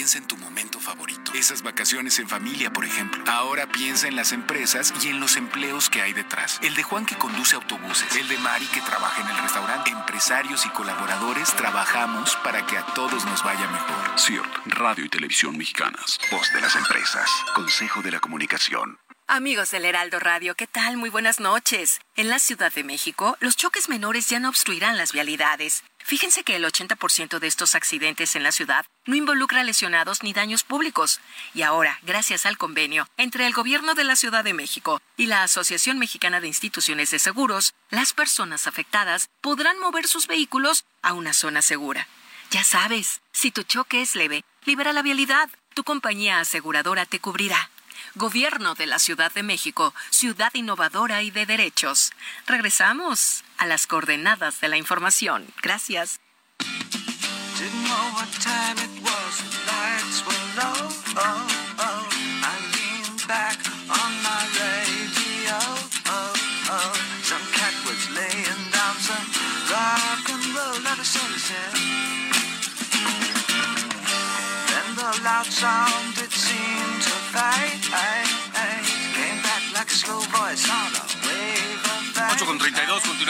Piensa 0.00 0.16
en 0.16 0.26
tu 0.26 0.38
momento 0.38 0.80
favorito. 0.80 1.30
Esas 1.34 1.60
vacaciones 1.60 2.18
en 2.20 2.26
familia, 2.26 2.72
por 2.72 2.86
ejemplo. 2.86 3.22
Ahora 3.26 3.66
piensa 3.66 4.08
en 4.08 4.16
las 4.16 4.32
empresas 4.32 4.94
y 5.02 5.08
en 5.08 5.20
los 5.20 5.36
empleos 5.36 5.90
que 5.90 6.00
hay 6.00 6.14
detrás. 6.14 6.58
El 6.62 6.74
de 6.74 6.82
Juan 6.82 7.04
que 7.04 7.18
conduce 7.18 7.54
autobuses. 7.54 8.16
El 8.16 8.26
de 8.26 8.38
Mari 8.38 8.64
que 8.68 8.80
trabaja 8.80 9.20
en 9.20 9.28
el 9.28 9.36
restaurante. 9.42 9.90
Empresarios 9.90 10.64
y 10.64 10.70
colaboradores 10.70 11.54
trabajamos 11.54 12.34
para 12.36 12.64
que 12.64 12.78
a 12.78 12.86
todos 12.94 13.26
nos 13.26 13.44
vaya 13.44 13.68
mejor. 13.68 14.18
CIRT, 14.18 14.68
Radio 14.68 15.04
y 15.04 15.10
Televisión 15.10 15.58
Mexicanas. 15.58 16.18
Voz 16.30 16.50
de 16.54 16.62
las 16.62 16.76
empresas. 16.76 17.30
Consejo 17.54 18.00
de 18.00 18.12
la 18.12 18.20
Comunicación. 18.20 18.98
Amigos 19.26 19.70
del 19.70 19.84
Heraldo 19.84 20.18
Radio, 20.18 20.54
¿qué 20.54 20.66
tal? 20.66 20.96
Muy 20.96 21.10
buenas 21.10 21.40
noches. 21.40 22.00
En 22.16 22.30
la 22.30 22.38
Ciudad 22.38 22.72
de 22.72 22.84
México, 22.84 23.36
los 23.40 23.54
choques 23.54 23.90
menores 23.90 24.30
ya 24.30 24.40
no 24.40 24.48
obstruirán 24.48 24.96
las 24.96 25.12
vialidades. 25.12 25.84
Fíjense 26.04 26.42
que 26.42 26.56
el 26.56 26.64
80% 26.64 27.38
de 27.38 27.46
estos 27.46 27.74
accidentes 27.74 28.34
en 28.36 28.42
la 28.42 28.52
ciudad 28.52 28.84
no 29.06 29.14
involucra 29.14 29.62
lesionados 29.62 30.22
ni 30.22 30.32
daños 30.32 30.64
públicos. 30.64 31.20
Y 31.54 31.62
ahora, 31.62 31.98
gracias 32.02 32.46
al 32.46 32.58
convenio 32.58 33.08
entre 33.16 33.46
el 33.46 33.52
Gobierno 33.52 33.94
de 33.94 34.04
la 34.04 34.16
Ciudad 34.16 34.42
de 34.44 34.54
México 34.54 35.00
y 35.16 35.26
la 35.26 35.42
Asociación 35.42 35.98
Mexicana 35.98 36.40
de 36.40 36.48
Instituciones 36.48 37.10
de 37.10 37.18
Seguros, 37.18 37.74
las 37.90 38.12
personas 38.12 38.66
afectadas 38.66 39.28
podrán 39.40 39.78
mover 39.78 40.06
sus 40.06 40.26
vehículos 40.26 40.84
a 41.02 41.12
una 41.12 41.32
zona 41.32 41.62
segura. 41.62 42.08
Ya 42.50 42.64
sabes, 42.64 43.20
si 43.32 43.52
tu 43.52 43.62
choque 43.62 44.02
es 44.02 44.16
leve, 44.16 44.44
libera 44.64 44.92
la 44.92 45.02
vialidad. 45.02 45.48
Tu 45.74 45.84
compañía 45.84 46.40
aseguradora 46.40 47.06
te 47.06 47.20
cubrirá. 47.20 47.70
Gobierno 48.14 48.74
de 48.74 48.86
la 48.86 48.98
Ciudad 48.98 49.32
de 49.32 49.42
México, 49.42 49.94
ciudad 50.10 50.50
innovadora 50.54 51.22
y 51.22 51.30
de 51.30 51.46
derechos. 51.46 52.12
Regresamos 52.46 53.44
a 53.58 53.66
las 53.66 53.86
coordenadas 53.86 54.60
de 54.60 54.68
la 54.68 54.76
información. 54.76 55.46
Gracias. 55.62 56.20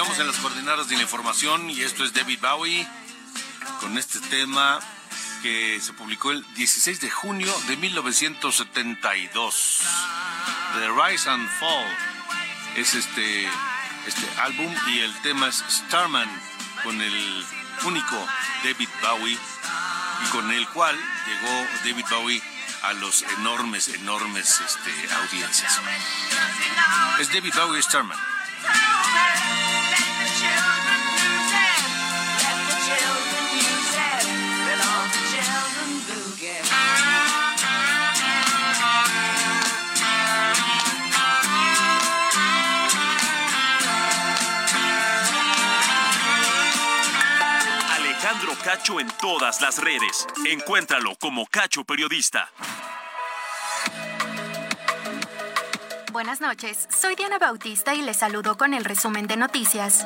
Continuamos 0.00 0.20
en 0.20 0.26
las 0.28 0.38
coordenadas 0.38 0.88
de 0.88 0.96
la 0.96 1.02
información 1.02 1.68
y 1.68 1.82
esto 1.82 2.04
es 2.04 2.14
David 2.14 2.38
Bowie 2.40 2.88
con 3.80 3.98
este 3.98 4.18
tema 4.30 4.80
que 5.42 5.78
se 5.78 5.92
publicó 5.92 6.30
el 6.30 6.42
16 6.54 7.02
de 7.02 7.10
junio 7.10 7.54
de 7.68 7.76
1972. 7.76 9.80
The 10.74 10.88
Rise 10.88 11.28
and 11.28 11.46
Fall 11.50 11.84
es 12.76 12.94
este, 12.94 13.46
este 14.06 14.26
álbum 14.38 14.74
y 14.86 15.00
el 15.00 15.12
tema 15.20 15.48
es 15.48 15.62
Starman 15.68 16.30
con 16.82 16.98
el 16.98 17.44
único 17.84 18.26
David 18.64 18.88
Bowie 19.02 19.36
y 19.36 20.30
con 20.30 20.50
el 20.50 20.66
cual 20.68 20.98
llegó 21.26 21.66
David 21.84 22.06
Bowie 22.10 22.42
a 22.84 22.94
los 22.94 23.20
enormes, 23.38 23.88
enormes 23.88 24.60
este, 24.60 25.14
audiencias. 25.14 25.78
Es 27.18 27.30
David 27.30 27.52
Bowie 27.54 27.82
Starman. 27.82 28.39
Cacho 48.56 49.00
en 49.00 49.08
todas 49.20 49.60
las 49.60 49.78
redes. 49.78 50.26
Encuéntralo 50.46 51.14
como 51.16 51.46
Cacho 51.46 51.84
Periodista. 51.84 52.50
Buenas 56.12 56.40
noches, 56.40 56.88
soy 56.90 57.14
Diana 57.14 57.38
Bautista 57.38 57.94
y 57.94 58.02
les 58.02 58.16
saludo 58.16 58.56
con 58.56 58.74
el 58.74 58.84
resumen 58.84 59.26
de 59.26 59.36
noticias. 59.36 60.04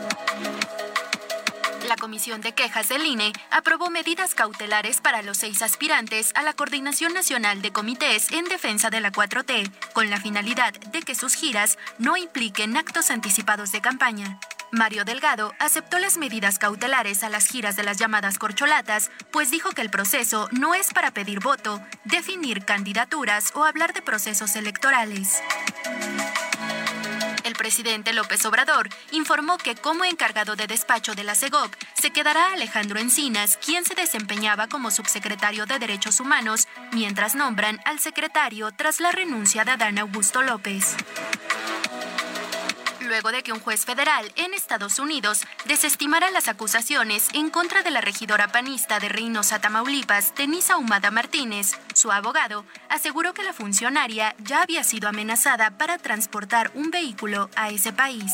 La 1.89 1.97
Comisión 1.97 2.41
de 2.41 2.53
Quejas 2.53 2.89
del 2.89 3.05
INE 3.05 3.33
aprobó 3.51 3.91
medidas 3.91 4.35
cautelares 4.35 5.01
para 5.01 5.23
los 5.23 5.39
seis 5.39 5.63
aspirantes 5.63 6.33
a 6.35 6.43
la 6.43 6.53
Coordinación 6.53 7.13
Nacional 7.15 7.63
de 7.63 7.73
Comités 7.73 8.31
en 8.33 8.45
Defensa 8.45 8.91
de 8.91 9.01
la 9.01 9.13
4T, 9.13 9.71
con 9.93 10.11
la 10.11 10.21
finalidad 10.21 10.73
de 10.73 11.03
que 11.03 11.15
sus 11.15 11.35
giras 11.35 11.79
no 11.99 12.17
impliquen 12.17 12.77
actos 12.77 13.11
anticipados 13.11 13.73
de 13.73 13.81
campaña. 13.81 14.39
Mario 14.75 15.05
Delgado 15.05 15.55
aceptó 15.61 15.99
las 16.01 16.19
medidas 16.19 16.59
cautelares 16.59 17.23
a 17.23 17.29
las 17.29 17.47
giras 17.47 17.77
de 17.77 17.85
las 17.85 17.97
llamadas 17.97 18.39
corcholatas, 18.39 19.11
pues 19.31 19.51
dijo 19.51 19.71
que 19.71 19.83
el 19.83 19.91
proceso 19.91 20.49
no 20.51 20.75
es 20.75 20.93
para 20.93 21.13
pedir 21.13 21.39
voto, 21.41 21.81
definir 22.05 22.65
candidaturas 22.65 23.53
o 23.55 23.65
hablar 23.65 23.93
de 23.93 24.03
procesos 24.03 24.57
electorales. 24.57 25.41
El 27.45 27.53
presidente 27.53 28.13
López 28.13 28.45
Obrador 28.47 28.89
informó 29.13 29.59
que 29.59 29.77
como 29.77 30.05
encargado 30.05 30.57
de 30.57 30.67
despacho 30.67 31.15
de 31.15 31.23
la 31.23 31.37
CEGOP 31.37 31.73
se 31.95 32.11
quedará 32.11 32.53
Alejandro 32.53 32.99
Encinas, 32.99 33.57
quien 33.59 33.85
se 33.85 33.95
desempeñaba 33.95 34.67
como 34.67 34.91
subsecretario 34.91 35.67
de 35.67 35.79
Derechos 35.79 36.19
Humanos, 36.19 36.67
mientras 36.93 37.37
nombran 37.37 37.81
al 37.85 38.01
secretario 38.01 38.73
tras 38.73 38.99
la 38.99 39.13
renuncia 39.13 39.65
de 39.65 39.71
Adán 39.71 39.99
Augusto 39.99 40.43
López 40.43 40.97
luego 43.05 43.33
de 43.33 43.43
que 43.43 43.53
un 43.53 43.61
juez 43.61 43.85
federal 43.85 44.33
en 44.37 44.55
Estados 44.55 44.99
Unidos 44.99 45.43
desestimara 45.67 46.31
las 46.31 46.49
acusaciones 46.49 47.29
en 47.33 47.51
contra 47.51 47.83
de 47.83 47.91
la 47.91 48.01
regidora 48.01 48.49
panista 48.49 48.99
de 48.99 49.09
Reynosa, 49.09 49.61
Tamaulipas, 49.61 50.35
Denisa 50.35 50.77
Humada 50.77 51.11
Martínez. 51.11 51.79
Su 51.95 52.11
abogado 52.11 52.65
aseguró 52.89 53.35
que 53.35 53.43
la 53.43 53.53
funcionaria 53.53 54.35
ya 54.39 54.63
había 54.63 54.85
sido 54.85 55.09
amenazada 55.09 55.71
para 55.79 55.99
transportar 55.99 56.71
un 56.75 56.91
vehículo 56.91 57.51
a 57.57 57.71
ese 57.71 57.93
país. 57.93 58.33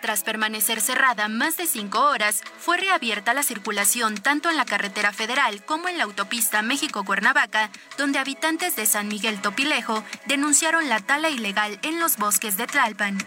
Tras 0.00 0.22
permanecer 0.22 0.80
cerrada 0.80 1.28
más 1.28 1.56
de 1.56 1.66
cinco 1.66 2.04
horas, 2.04 2.42
fue 2.58 2.76
reabierta 2.76 3.34
la 3.34 3.42
circulación 3.42 4.16
tanto 4.16 4.48
en 4.48 4.56
la 4.56 4.64
carretera 4.64 5.12
federal 5.12 5.64
como 5.64 5.88
en 5.88 5.98
la 5.98 6.04
autopista 6.04 6.62
México-Cuernavaca, 6.62 7.70
donde 7.96 8.18
habitantes 8.18 8.76
de 8.76 8.86
San 8.86 9.08
Miguel 9.08 9.40
Topilejo 9.40 10.04
denunciaron 10.26 10.88
la 10.88 11.00
tala 11.00 11.30
ilegal 11.30 11.78
en 11.82 11.98
los 11.98 12.16
bosques 12.16 12.56
de 12.56 12.66
Tlalpan. 12.66 13.18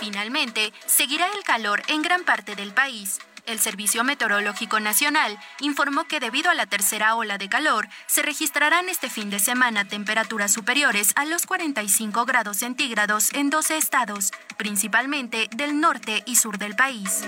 Finalmente, 0.00 0.72
seguirá 0.86 1.26
el 1.32 1.44
calor 1.44 1.82
en 1.88 2.02
gran 2.02 2.24
parte 2.24 2.56
del 2.56 2.72
país. 2.72 3.18
El 3.46 3.60
Servicio 3.60 4.04
Meteorológico 4.04 4.80
Nacional 4.80 5.38
informó 5.60 6.04
que 6.04 6.18
debido 6.18 6.50
a 6.50 6.54
la 6.54 6.64
tercera 6.64 7.14
ola 7.14 7.36
de 7.36 7.50
calor, 7.50 7.88
se 8.06 8.22
registrarán 8.22 8.88
este 8.88 9.10
fin 9.10 9.28
de 9.28 9.38
semana 9.38 9.84
temperaturas 9.84 10.52
superiores 10.52 11.12
a 11.14 11.26
los 11.26 11.44
45 11.44 12.24
grados 12.24 12.56
centígrados 12.58 13.32
en 13.34 13.50
12 13.50 13.76
estados, 13.76 14.30
principalmente 14.56 15.48
del 15.54 15.78
norte 15.78 16.22
y 16.24 16.36
sur 16.36 16.56
del 16.56 16.74
país. 16.74 17.22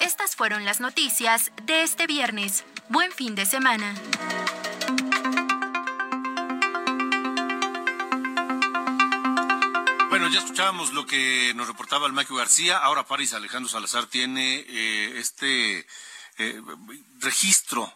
Estas 0.00 0.36
fueron 0.36 0.64
las 0.64 0.80
noticias 0.80 1.52
de 1.64 1.82
este 1.82 2.06
viernes. 2.06 2.64
Buen 2.88 3.12
fin 3.12 3.34
de 3.34 3.44
semana. 3.44 3.94
Ya 10.32 10.38
escuchábamos 10.38 10.94
lo 10.94 11.06
que 11.06 11.52
nos 11.54 11.68
reportaba 11.68 12.06
el 12.06 12.14
Michael 12.14 12.38
García. 12.38 12.78
Ahora 12.78 13.06
París 13.06 13.34
Alejandro 13.34 13.68
Salazar 13.68 14.06
tiene 14.06 14.64
eh, 14.66 15.18
este 15.18 15.86
eh, 16.38 16.62
registro 17.20 17.92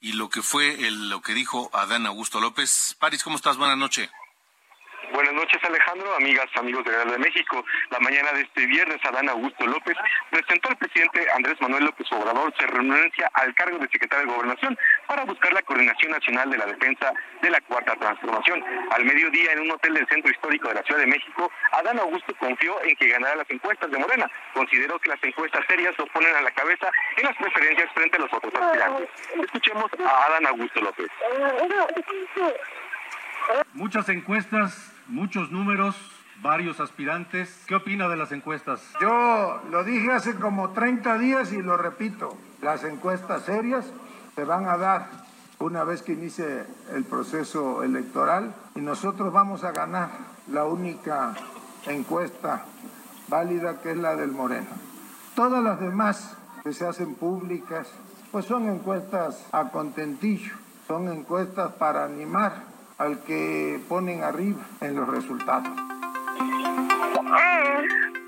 y 0.00 0.12
lo 0.12 0.30
que 0.30 0.40
fue 0.40 0.86
el, 0.86 1.10
lo 1.10 1.20
que 1.20 1.34
dijo 1.34 1.68
Adán 1.74 2.06
Augusto 2.06 2.40
López. 2.40 2.96
París, 2.98 3.22
¿cómo 3.22 3.36
estás? 3.36 3.58
Buenas 3.58 3.76
noches. 3.76 4.08
Buenas 5.12 5.34
noches, 5.34 5.62
Alejandro, 5.62 6.14
amigas, 6.16 6.46
amigos 6.56 6.84
de 6.84 6.92
Real 6.92 7.10
de 7.10 7.18
México. 7.18 7.64
La 7.90 7.98
mañana 8.00 8.32
de 8.32 8.42
este 8.42 8.66
viernes, 8.66 8.98
Adán 9.04 9.28
Augusto 9.28 9.66
López 9.66 9.96
presentó 10.30 10.70
al 10.70 10.76
presidente 10.76 11.26
Andrés 11.34 11.60
Manuel 11.60 11.84
López 11.84 12.10
Obrador 12.12 12.52
se 12.58 12.66
renuncia 12.66 13.30
al 13.34 13.54
cargo 13.54 13.78
de 13.78 13.88
secretario 13.88 14.26
de 14.26 14.32
Gobernación 14.32 14.78
para 15.06 15.24
buscar 15.24 15.52
la 15.52 15.62
coordinación 15.62 16.12
nacional 16.12 16.50
de 16.50 16.58
la 16.58 16.66
defensa 16.66 17.12
de 17.42 17.50
la 17.50 17.60
Cuarta 17.62 17.96
Transformación. 17.96 18.64
Al 18.90 19.04
mediodía, 19.04 19.52
en 19.52 19.60
un 19.60 19.70
hotel 19.72 19.94
del 19.94 20.08
Centro 20.08 20.30
Histórico 20.30 20.68
de 20.68 20.74
la 20.74 20.82
Ciudad 20.82 21.00
de 21.00 21.06
México, 21.06 21.50
Adán 21.72 21.98
Augusto 21.98 22.34
confió 22.38 22.82
en 22.82 22.96
que 22.96 23.08
ganara 23.08 23.36
las 23.36 23.50
encuestas 23.50 23.90
de 23.90 23.98
Morena. 23.98 24.30
Consideró 24.52 24.98
que 24.98 25.10
las 25.10 25.22
encuestas 25.22 25.64
serias 25.68 25.96
lo 25.98 26.06
ponen 26.06 26.34
a 26.34 26.42
la 26.42 26.50
cabeza 26.52 26.90
en 27.16 27.24
las 27.24 27.36
preferencias 27.36 27.92
frente 27.92 28.16
a 28.16 28.20
los 28.20 28.32
otros 28.32 28.54
aspirantes. 28.54 29.08
Escuchemos 29.42 29.90
a 30.04 30.26
Adán 30.26 30.46
Augusto 30.46 30.80
López. 30.80 31.08
Muchas 33.74 34.08
encuestas 34.08 34.93
muchos 35.08 35.50
números, 35.50 35.96
varios 36.42 36.80
aspirantes. 36.80 37.64
¿Qué 37.66 37.74
opina 37.74 38.08
de 38.08 38.16
las 38.16 38.32
encuestas? 38.32 38.80
Yo 39.00 39.60
lo 39.70 39.84
dije 39.84 40.12
hace 40.12 40.34
como 40.36 40.70
30 40.70 41.18
días 41.18 41.52
y 41.52 41.62
lo 41.62 41.76
repito. 41.76 42.36
Las 42.62 42.84
encuestas 42.84 43.42
serias 43.42 43.86
se 44.34 44.44
van 44.44 44.66
a 44.68 44.76
dar 44.76 45.08
una 45.58 45.84
vez 45.84 46.02
que 46.02 46.12
inicie 46.12 46.64
el 46.92 47.04
proceso 47.04 47.82
electoral 47.82 48.54
y 48.74 48.80
nosotros 48.80 49.32
vamos 49.32 49.64
a 49.64 49.72
ganar 49.72 50.10
la 50.48 50.64
única 50.64 51.34
encuesta 51.86 52.64
válida 53.28 53.80
que 53.80 53.92
es 53.92 53.96
la 53.96 54.16
del 54.16 54.32
Moreno. 54.32 54.68
Todas 55.34 55.62
las 55.62 55.80
demás 55.80 56.36
que 56.62 56.72
se 56.72 56.86
hacen 56.86 57.14
públicas, 57.14 57.88
pues 58.32 58.46
son 58.46 58.68
encuestas 58.68 59.46
a 59.52 59.70
contentillo, 59.70 60.54
son 60.86 61.08
encuestas 61.08 61.72
para 61.74 62.04
animar 62.04 62.73
al 62.98 63.22
que 63.24 63.80
ponen 63.88 64.22
arriba 64.22 64.60
en 64.80 64.96
los 64.96 65.08
resultados. 65.08 65.68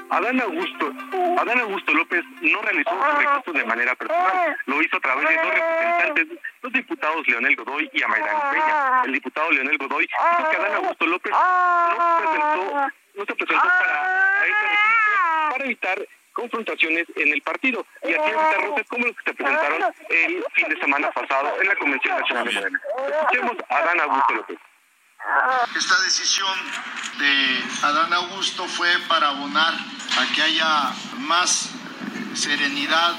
Adán 0.08 0.40
Augusto, 0.40 0.92
Adán 1.38 1.60
Augusto 1.60 1.92
López 1.92 2.24
no 2.40 2.62
realizó 2.62 2.90
su 2.90 3.18
recurso 3.18 3.52
de 3.52 3.64
manera 3.64 3.94
personal, 3.96 4.56
lo 4.66 4.82
hizo 4.82 4.96
a 4.96 5.00
través 5.00 5.28
de 5.28 5.34
dos 5.36 5.54
representantes, 5.54 6.38
los 6.62 6.72
diputados 6.72 7.28
Leonel 7.28 7.56
Godoy 7.56 7.90
y 7.92 8.02
Amairán 8.02 8.36
Peña. 8.52 9.02
El 9.04 9.12
diputado 9.12 9.50
Leonel 9.50 9.78
Godoy 9.78 10.06
dijo 10.06 10.50
que 10.50 10.56
Adán 10.56 10.74
Augusto 10.76 11.06
López 11.06 11.32
no, 11.32 12.18
presentó, 12.18 12.88
no 13.14 13.24
se 13.24 13.34
presentó 13.34 13.68
para, 13.68 14.46
este 14.46 14.66
registro 14.66 15.50
para 15.50 15.64
evitar 15.64 16.08
confrontaciones 16.36 17.06
en 17.16 17.32
el 17.32 17.40
partido 17.42 17.84
y 18.02 18.12
así 18.12 18.30
evitar 18.30 18.60
roces 18.62 18.86
como 18.88 19.06
los 19.06 19.16
que 19.16 19.30
se 19.30 19.34
presentaron 19.34 19.82
el 20.10 20.44
fin 20.54 20.68
de 20.68 20.78
semana 20.78 21.10
pasado 21.10 21.60
en 21.60 21.66
la 21.66 21.76
Convención 21.76 22.20
Nacional 22.20 22.44
de 22.46 22.52
Morena. 22.52 22.80
Escuchemos 23.08 23.56
a 23.70 23.76
Adán 23.76 24.00
Augusto 24.00 24.34
López. 24.34 24.58
Esta 25.76 26.00
decisión 26.02 26.56
de 27.18 27.64
Adán 27.82 28.12
Augusto 28.12 28.66
fue 28.66 28.88
para 29.08 29.30
abonar 29.30 29.72
a 29.74 30.34
que 30.34 30.42
haya 30.42 30.92
más 31.18 31.70
serenidad, 32.34 33.16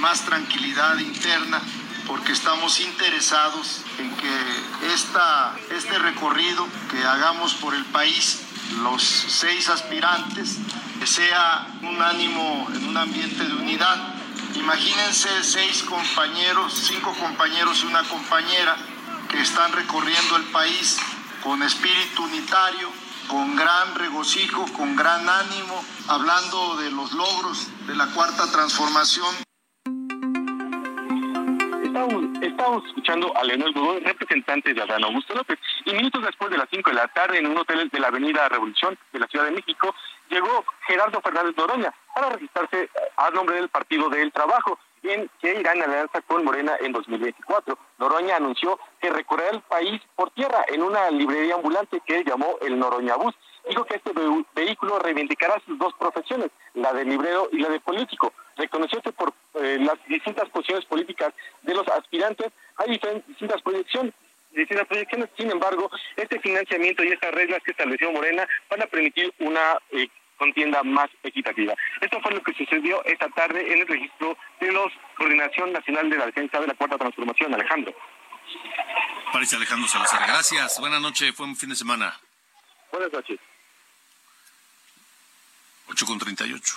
más 0.00 0.24
tranquilidad 0.26 0.98
interna, 0.98 1.62
porque 2.06 2.32
estamos 2.32 2.80
interesados 2.80 3.84
en 3.98 4.14
que 4.16 4.92
esta, 4.92 5.54
este 5.70 5.98
recorrido 5.98 6.66
que 6.90 7.04
hagamos 7.04 7.54
por 7.54 7.74
el 7.74 7.84
país, 7.86 8.42
los 8.82 9.02
seis 9.02 9.68
aspirantes, 9.68 10.58
sea 11.06 11.66
un 11.82 12.00
ánimo 12.02 12.68
en 12.74 12.88
un 12.88 12.96
ambiente 12.96 13.44
de 13.44 13.54
unidad. 13.54 14.14
Imagínense 14.54 15.28
seis 15.42 15.82
compañeros, 15.84 16.72
cinco 16.74 17.14
compañeros 17.14 17.82
y 17.82 17.86
una 17.86 18.02
compañera 18.02 18.76
que 19.28 19.40
están 19.40 19.72
recorriendo 19.72 20.36
el 20.36 20.44
país 20.44 20.98
con 21.42 21.62
espíritu 21.62 22.24
unitario, 22.24 22.90
con 23.28 23.56
gran 23.56 23.94
regocijo, 23.94 24.64
con 24.72 24.96
gran 24.96 25.28
ánimo, 25.28 25.84
hablando 26.08 26.76
de 26.76 26.90
los 26.90 27.12
logros 27.12 27.68
de 27.86 27.94
la 27.94 28.06
cuarta 28.08 28.50
transformación. 28.50 29.34
Estamos, 32.40 32.84
escuchando 32.86 33.36
a 33.36 33.44
Leonel 33.44 33.72
Godoy, 33.72 34.00
representante 34.00 34.72
de 34.72 34.82
Adán 34.82 35.04
Augusto 35.04 35.34
López, 35.34 35.58
y 35.84 35.92
minutos 35.92 36.22
después 36.22 36.50
de 36.50 36.58
las 36.58 36.68
5 36.70 36.90
de 36.90 36.96
la 36.96 37.08
tarde, 37.08 37.38
en 37.38 37.46
un 37.46 37.58
hotel 37.58 37.88
de 37.88 37.98
la 37.98 38.08
Avenida 38.08 38.48
Revolución 38.48 38.98
de 39.12 39.18
la 39.18 39.26
Ciudad 39.26 39.46
de 39.46 39.52
México, 39.52 39.94
llegó 40.28 40.64
Gerardo 40.86 41.20
Fernández 41.20 41.56
Noroña 41.56 41.92
para 42.14 42.30
registrarse 42.30 42.88
a 43.16 43.30
nombre 43.30 43.56
del 43.56 43.68
Partido 43.68 44.08
del 44.08 44.32
Trabajo, 44.32 44.78
en 45.02 45.30
que 45.40 45.60
irá 45.60 45.72
en 45.72 45.82
alianza 45.82 46.20
con 46.22 46.44
Morena 46.44 46.76
en 46.80 46.92
2024. 46.92 47.78
Noroña 47.98 48.36
anunció 48.36 48.78
que 49.00 49.10
recorrerá 49.10 49.50
el 49.50 49.60
país 49.62 50.00
por 50.16 50.30
tierra 50.30 50.64
en 50.68 50.82
una 50.82 51.10
librería 51.10 51.54
ambulante 51.54 52.00
que 52.04 52.24
llamó 52.24 52.56
el 52.60 52.78
Noroña 52.78 53.16
Bus. 53.16 53.34
Dijo 53.68 53.84
que 53.84 53.96
este 53.96 54.12
vehículo 54.54 54.98
reivindicará 54.98 55.60
sus 55.66 55.78
dos 55.78 55.92
profesiones, 55.94 56.50
la 56.74 56.92
de 56.92 57.04
librero 57.04 57.48
y 57.52 57.58
la 57.58 57.68
de 57.68 57.80
político. 57.80 58.32
Reconoció 58.56 59.00
que 59.00 59.12
por 59.12 59.32
eh, 59.54 59.78
las 59.80 60.02
distintas 60.06 60.48
posiciones 60.48 60.84
políticas 60.86 61.32
de 61.62 61.74
los 61.74 61.86
aspirantes 61.88 62.50
hay 62.76 62.98
distintas 63.26 63.62
proyecciones 63.62 64.14
distintas 64.58 64.86
proyecciones. 64.86 65.30
Sin 65.36 65.50
embargo, 65.50 65.90
este 66.16 66.38
financiamiento 66.40 67.02
y 67.02 67.08
estas 67.08 67.32
reglas 67.32 67.62
que 67.64 67.70
estableció 67.70 68.12
Morena 68.12 68.46
van 68.70 68.82
a 68.82 68.86
permitir 68.86 69.32
una 69.38 69.78
eh, 69.90 70.08
contienda 70.36 70.82
más 70.82 71.08
equitativa. 71.22 71.74
Esto 72.00 72.20
fue 72.20 72.32
lo 72.32 72.42
que 72.42 72.54
sucedió 72.54 73.04
esta 73.04 73.28
tarde 73.30 73.72
en 73.72 73.80
el 73.80 73.88
registro 73.88 74.36
de 74.60 74.72
los 74.72 74.92
Coordinación 75.16 75.72
Nacional 75.72 76.08
de 76.08 76.16
la 76.16 76.26
Defensa 76.26 76.60
de 76.60 76.66
la 76.68 76.74
Cuarta 76.74 76.98
Transformación. 76.98 77.54
Alejandro. 77.54 77.94
Parece 79.32 79.56
Alejandro 79.56 79.88
Salazar. 79.88 80.26
Gracias. 80.26 80.78
Buenas 80.80 81.00
noches. 81.00 81.34
Fue 81.34 81.46
un 81.46 81.56
fin 81.56 81.70
de 81.70 81.76
semana. 81.76 82.18
Buenas 82.92 83.12
noches. 83.12 83.38
8 85.88 86.06
con 86.06 86.18
38. 86.18 86.74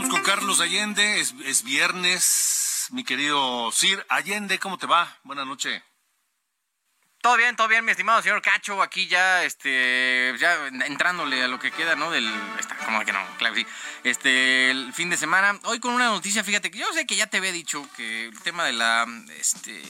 Vamos 0.00 0.14
con 0.14 0.24
Carlos 0.24 0.60
Allende. 0.62 1.20
Es, 1.20 1.34
es 1.44 1.62
viernes 1.62 2.88
mi 2.90 3.04
querido 3.04 3.70
Sir 3.70 4.02
Allende, 4.08 4.58
¿cómo 4.58 4.78
te 4.78 4.86
va? 4.86 5.18
Buenas 5.24 5.46
noches. 5.46 5.82
Todo 7.20 7.36
bien, 7.36 7.54
todo 7.54 7.68
bien, 7.68 7.84
mi 7.84 7.90
estimado 7.90 8.22
señor 8.22 8.40
Cacho, 8.40 8.80
aquí 8.80 9.08
ya, 9.08 9.44
este, 9.44 10.34
ya 10.38 10.68
entrándole 10.86 11.42
a 11.42 11.48
lo 11.48 11.58
que 11.58 11.70
queda, 11.70 11.96
¿no? 11.96 12.10
Del, 12.10 12.26
está, 12.58 12.78
como 12.78 13.04
que 13.04 13.12
no, 13.12 13.20
claro 13.36 13.54
sí, 13.54 13.66
este, 14.02 14.70
el 14.70 14.90
fin 14.94 15.10
de 15.10 15.18
semana. 15.18 15.60
Hoy 15.64 15.80
con 15.80 15.92
una 15.92 16.06
noticia, 16.06 16.42
fíjate 16.42 16.70
que 16.70 16.78
yo 16.78 16.90
sé 16.94 17.04
que 17.04 17.16
ya 17.16 17.26
te 17.26 17.36
había 17.36 17.52
dicho 17.52 17.86
que 17.94 18.28
el 18.28 18.40
tema 18.40 18.64
de 18.64 18.72
la, 18.72 19.06
este, 19.38 19.82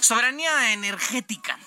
soberanía 0.00 0.72
energética, 0.72 1.58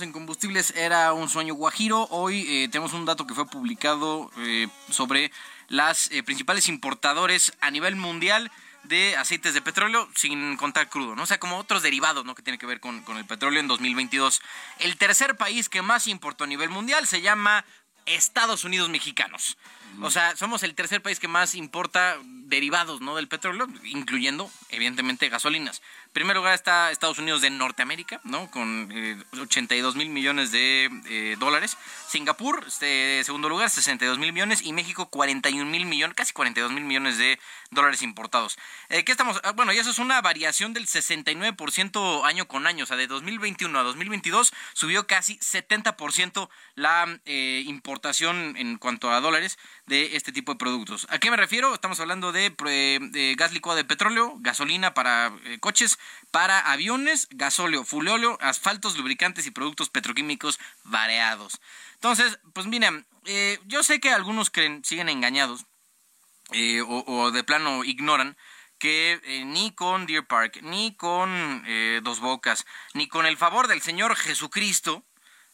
en 0.00 0.12
combustibles 0.12 0.72
era 0.76 1.12
un 1.12 1.28
sueño 1.28 1.54
guajiro. 1.54 2.08
Hoy 2.10 2.44
eh, 2.48 2.68
tenemos 2.68 2.92
un 2.92 3.04
dato 3.04 3.26
que 3.26 3.34
fue 3.34 3.46
publicado 3.46 4.30
eh, 4.38 4.66
sobre 4.90 5.30
las 5.72 6.10
eh, 6.10 6.22
principales 6.22 6.68
importadores 6.68 7.54
a 7.62 7.70
nivel 7.70 7.96
mundial 7.96 8.52
de 8.84 9.16
aceites 9.16 9.54
de 9.54 9.62
petróleo 9.62 10.06
sin 10.14 10.58
contar 10.58 10.90
crudo, 10.90 11.16
¿no? 11.16 11.22
O 11.22 11.26
sea, 11.26 11.40
como 11.40 11.56
otros 11.56 11.82
derivados, 11.82 12.26
¿no? 12.26 12.34
Que 12.34 12.42
tiene 12.42 12.58
que 12.58 12.66
ver 12.66 12.78
con, 12.78 13.00
con 13.00 13.16
el 13.16 13.24
petróleo 13.24 13.58
en 13.58 13.68
2022. 13.68 14.42
El 14.80 14.98
tercer 14.98 15.38
país 15.38 15.70
que 15.70 15.80
más 15.80 16.08
importó 16.08 16.44
a 16.44 16.46
nivel 16.46 16.68
mundial 16.68 17.06
se 17.06 17.22
llama 17.22 17.64
Estados 18.04 18.64
Unidos 18.64 18.90
Mexicanos. 18.90 19.56
O 20.00 20.10
sea, 20.10 20.36
somos 20.36 20.62
el 20.62 20.74
tercer 20.74 21.02
país 21.02 21.20
que 21.20 21.28
más 21.28 21.54
importa 21.54 22.18
derivados 22.24 23.00
¿no? 23.00 23.16
del 23.16 23.28
petróleo, 23.28 23.66
incluyendo, 23.84 24.50
evidentemente, 24.70 25.28
gasolinas. 25.28 25.82
Primer 26.12 26.36
lugar 26.36 26.52
está 26.52 26.90
Estados 26.90 27.18
Unidos 27.18 27.40
de 27.40 27.48
Norteamérica, 27.48 28.20
¿no? 28.24 28.50
Con 28.50 28.92
82 29.40 29.94
eh, 29.94 29.98
mil 29.98 30.10
millones 30.10 30.52
de 30.52 30.90
eh, 31.06 31.36
dólares. 31.38 31.78
Singapur, 32.06 32.64
este, 32.68 33.24
segundo 33.24 33.48
lugar, 33.48 33.70
62 33.70 34.18
mil 34.18 34.30
millones. 34.34 34.60
Y 34.60 34.74
México, 34.74 35.08
41 35.08 35.70
mil 35.70 35.86
millones, 35.86 36.14
casi 36.14 36.34
42 36.34 36.70
mil 36.70 36.84
millones 36.84 37.16
de 37.16 37.40
dólares 37.70 38.02
importados. 38.02 38.58
Eh, 38.90 39.04
¿Qué 39.04 39.12
estamos? 39.12 39.40
Ah, 39.42 39.52
bueno, 39.52 39.72
y 39.72 39.78
eso 39.78 39.88
es 39.88 39.98
una 39.98 40.20
variación 40.20 40.74
del 40.74 40.86
69% 40.86 42.24
año 42.26 42.46
con 42.46 42.66
año. 42.66 42.84
O 42.84 42.86
sea, 42.86 42.98
de 42.98 43.06
2021 43.06 43.78
a 43.78 43.82
2022 43.82 44.52
subió 44.74 45.06
casi 45.06 45.38
70% 45.38 46.50
la 46.74 47.06
importación 47.24 48.54
en 48.58 48.76
cuanto 48.76 49.10
a 49.10 49.20
dólares 49.20 49.58
de 49.86 50.14
este 50.16 50.30
tipo 50.30 50.52
de 50.52 50.58
productos. 50.58 51.06
¿A 51.08 51.18
qué 51.18 51.30
me 51.30 51.38
refiero? 51.38 51.72
Estamos 51.72 52.00
hablando 52.00 52.32
de 52.32 53.34
gas 53.38 53.52
licuado 53.52 53.78
de 53.78 53.84
petróleo, 53.84 54.36
gasolina 54.40 54.92
para 54.92 55.32
coches, 55.60 55.98
para 56.32 56.58
aviones, 56.72 57.28
gasóleo, 57.30 57.84
fulóleo, 57.84 58.38
asfaltos, 58.40 58.96
lubricantes 58.96 59.46
y 59.46 59.50
productos 59.50 59.90
petroquímicos 59.90 60.58
variados. 60.82 61.60
Entonces, 61.94 62.40
pues 62.54 62.66
miren, 62.66 63.06
eh, 63.26 63.60
yo 63.66 63.82
sé 63.82 64.00
que 64.00 64.10
algunos 64.10 64.50
creen, 64.50 64.82
siguen 64.84 65.08
engañados 65.08 65.66
eh, 66.52 66.82
o, 66.84 67.30
de 67.30 67.44
plano 67.44 67.84
ignoran 67.84 68.36
que 68.78 69.20
eh, 69.22 69.44
ni 69.44 69.72
con 69.72 70.06
Deer 70.06 70.26
Park, 70.26 70.58
ni 70.62 70.96
con 70.96 71.64
Dos 72.02 72.18
Bocas, 72.18 72.66
ni 72.94 73.06
con 73.06 73.26
el 73.26 73.36
favor 73.36 73.68
del 73.68 73.82
Señor 73.82 74.16
Jesucristo, 74.16 75.04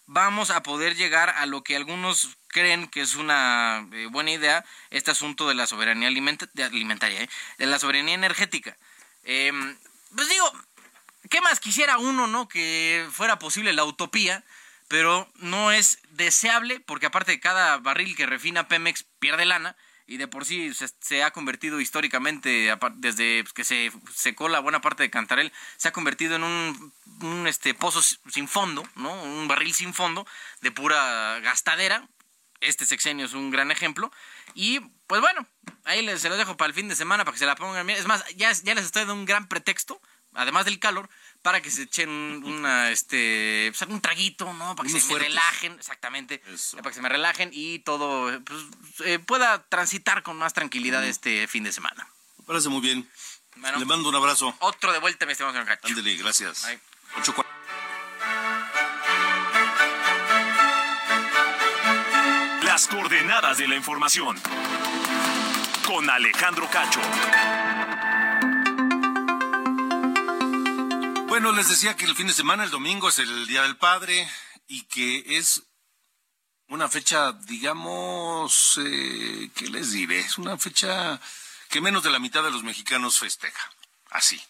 vamos 0.06 0.50
a 0.50 0.62
poder 0.62 0.96
llegar 0.96 1.28
a 1.28 1.44
lo 1.44 1.62
que 1.62 1.76
algunos 1.76 2.38
creen 2.46 2.88
que 2.88 3.02
es 3.02 3.16
una 3.16 3.86
buena 4.10 4.30
idea, 4.30 4.64
este 4.90 5.10
asunto 5.10 5.46
de 5.46 5.54
la 5.54 5.66
soberanía 5.66 6.08
alimentaria, 6.08 7.28
de 7.58 7.66
la 7.66 7.78
soberanía 7.78 8.14
energética. 8.14 8.78
Em, 9.24 9.76
pues 10.14 10.28
digo, 10.28 10.52
¿qué 11.30 11.40
más 11.40 11.60
quisiera 11.60 11.98
uno, 11.98 12.26
no? 12.26 12.48
Que 12.48 13.06
fuera 13.10 13.38
posible 13.38 13.72
la 13.72 13.84
utopía, 13.84 14.44
pero 14.88 15.30
no 15.36 15.70
es 15.70 15.98
deseable 16.10 16.80
porque 16.80 17.06
aparte 17.06 17.32
de 17.32 17.40
cada 17.40 17.78
barril 17.78 18.16
que 18.16 18.26
refina 18.26 18.68
Pemex 18.68 19.04
pierde 19.18 19.44
lana 19.44 19.76
y 20.08 20.16
de 20.16 20.26
por 20.26 20.46
sí 20.46 20.72
se, 21.00 21.22
ha 21.22 21.30
convertido 21.32 21.80
históricamente, 21.80 22.74
desde 22.96 23.44
que 23.54 23.62
se 23.62 23.92
secó 24.14 24.48
la 24.48 24.60
buena 24.60 24.80
parte 24.80 25.02
de 25.02 25.10
Cantarel, 25.10 25.52
se 25.76 25.88
ha 25.88 25.92
convertido 25.92 26.36
en 26.36 26.44
un, 26.44 26.92
un 27.20 27.46
este, 27.46 27.74
pozo 27.74 28.00
sin 28.02 28.48
fondo, 28.48 28.88
¿no? 28.96 29.12
Un 29.22 29.46
barril 29.48 29.74
sin 29.74 29.92
fondo 29.92 30.26
de 30.62 30.72
pura 30.72 31.38
gastadera. 31.40 32.08
Este 32.60 32.86
sexenio 32.86 33.26
es 33.26 33.34
un 33.34 33.50
gran 33.50 33.70
ejemplo. 33.70 34.10
Y 34.54 34.80
pues 35.06 35.20
bueno, 35.20 35.46
ahí 35.84 36.02
les, 36.02 36.20
se 36.20 36.28
los 36.28 36.38
dejo 36.38 36.56
para 36.56 36.68
el 36.68 36.74
fin 36.74 36.88
de 36.88 36.96
semana 36.96 37.24
para 37.24 37.34
que 37.34 37.38
se 37.38 37.46
la 37.46 37.56
pongan. 37.56 37.88
Es 37.90 38.06
más, 38.06 38.24
ya, 38.36 38.52
ya 38.52 38.74
les 38.74 38.84
estoy 38.84 39.00
dando 39.00 39.14
un 39.14 39.24
gran 39.24 39.48
pretexto, 39.48 40.00
además 40.34 40.64
del 40.64 40.78
calor, 40.78 41.08
para 41.42 41.60
que 41.60 41.70
se 41.70 41.82
echen 41.82 42.42
una, 42.44 42.90
este, 42.90 43.72
pues, 43.76 43.88
un 43.88 44.00
traguito, 44.00 44.52
¿no? 44.52 44.74
Para 44.76 44.88
que 44.88 45.00
se 45.00 45.12
me 45.12 45.18
relajen, 45.18 45.74
exactamente. 45.74 46.42
Para 46.76 46.90
que 46.90 46.94
se 46.94 47.02
me 47.02 47.08
relajen 47.08 47.50
y 47.52 47.78
todo 47.80 48.40
pues, 48.42 48.60
eh, 49.04 49.18
pueda 49.18 49.66
transitar 49.68 50.22
con 50.22 50.36
más 50.36 50.52
tranquilidad 50.52 51.04
este 51.04 51.46
fin 51.46 51.64
de 51.64 51.72
semana. 51.72 52.08
Me 52.38 52.44
parece 52.44 52.68
muy 52.68 52.80
bien. 52.80 53.08
Le 53.56 53.84
mando 53.84 54.08
un 54.08 54.14
abrazo. 54.14 54.54
Otro 54.60 54.92
de 54.92 54.98
vuelta, 55.00 55.26
mi 55.26 55.32
estimado 55.32 55.52
señor 55.52 55.66
Cacho. 55.66 55.88
Ándale, 55.88 56.16
gracias. 56.16 56.66
Coordenadas 62.90 63.58
de 63.58 63.68
la 63.68 63.76
información. 63.76 64.40
Con 65.86 66.08
Alejandro 66.08 66.68
Cacho. 66.70 67.00
Bueno, 71.28 71.52
les 71.52 71.68
decía 71.68 71.96
que 71.96 72.06
el 72.06 72.16
fin 72.16 72.26
de 72.26 72.32
semana, 72.32 72.64
el 72.64 72.70
domingo, 72.70 73.10
es 73.10 73.18
el 73.18 73.46
Día 73.46 73.62
del 73.62 73.76
Padre 73.76 74.26
y 74.66 74.84
que 74.84 75.36
es 75.38 75.64
una 76.68 76.88
fecha, 76.88 77.32
digamos, 77.32 78.80
eh, 78.82 79.50
¿qué 79.54 79.68
les 79.68 79.92
diré? 79.92 80.20
Es 80.20 80.38
una 80.38 80.56
fecha 80.56 81.20
que 81.68 81.82
menos 81.82 82.02
de 82.02 82.10
la 82.10 82.18
mitad 82.18 82.42
de 82.42 82.50
los 82.50 82.62
mexicanos 82.62 83.18
festeja. 83.18 83.70
Así. 84.10 84.40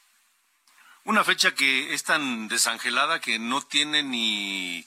Una 1.04 1.24
fecha 1.24 1.54
que 1.54 1.92
es 1.92 2.04
tan 2.04 2.46
desangelada 2.46 3.20
que 3.20 3.38
no 3.38 3.62
tiene 3.62 4.02
ni, 4.02 4.86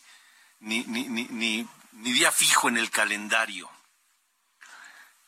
ni, 0.60 0.84
ni, 0.86 1.08
ni 1.10 1.68
ni 1.94 2.12
día 2.12 2.32
fijo 2.32 2.70
en 2.70 2.78
el 2.78 2.90
calendario, 2.90 3.70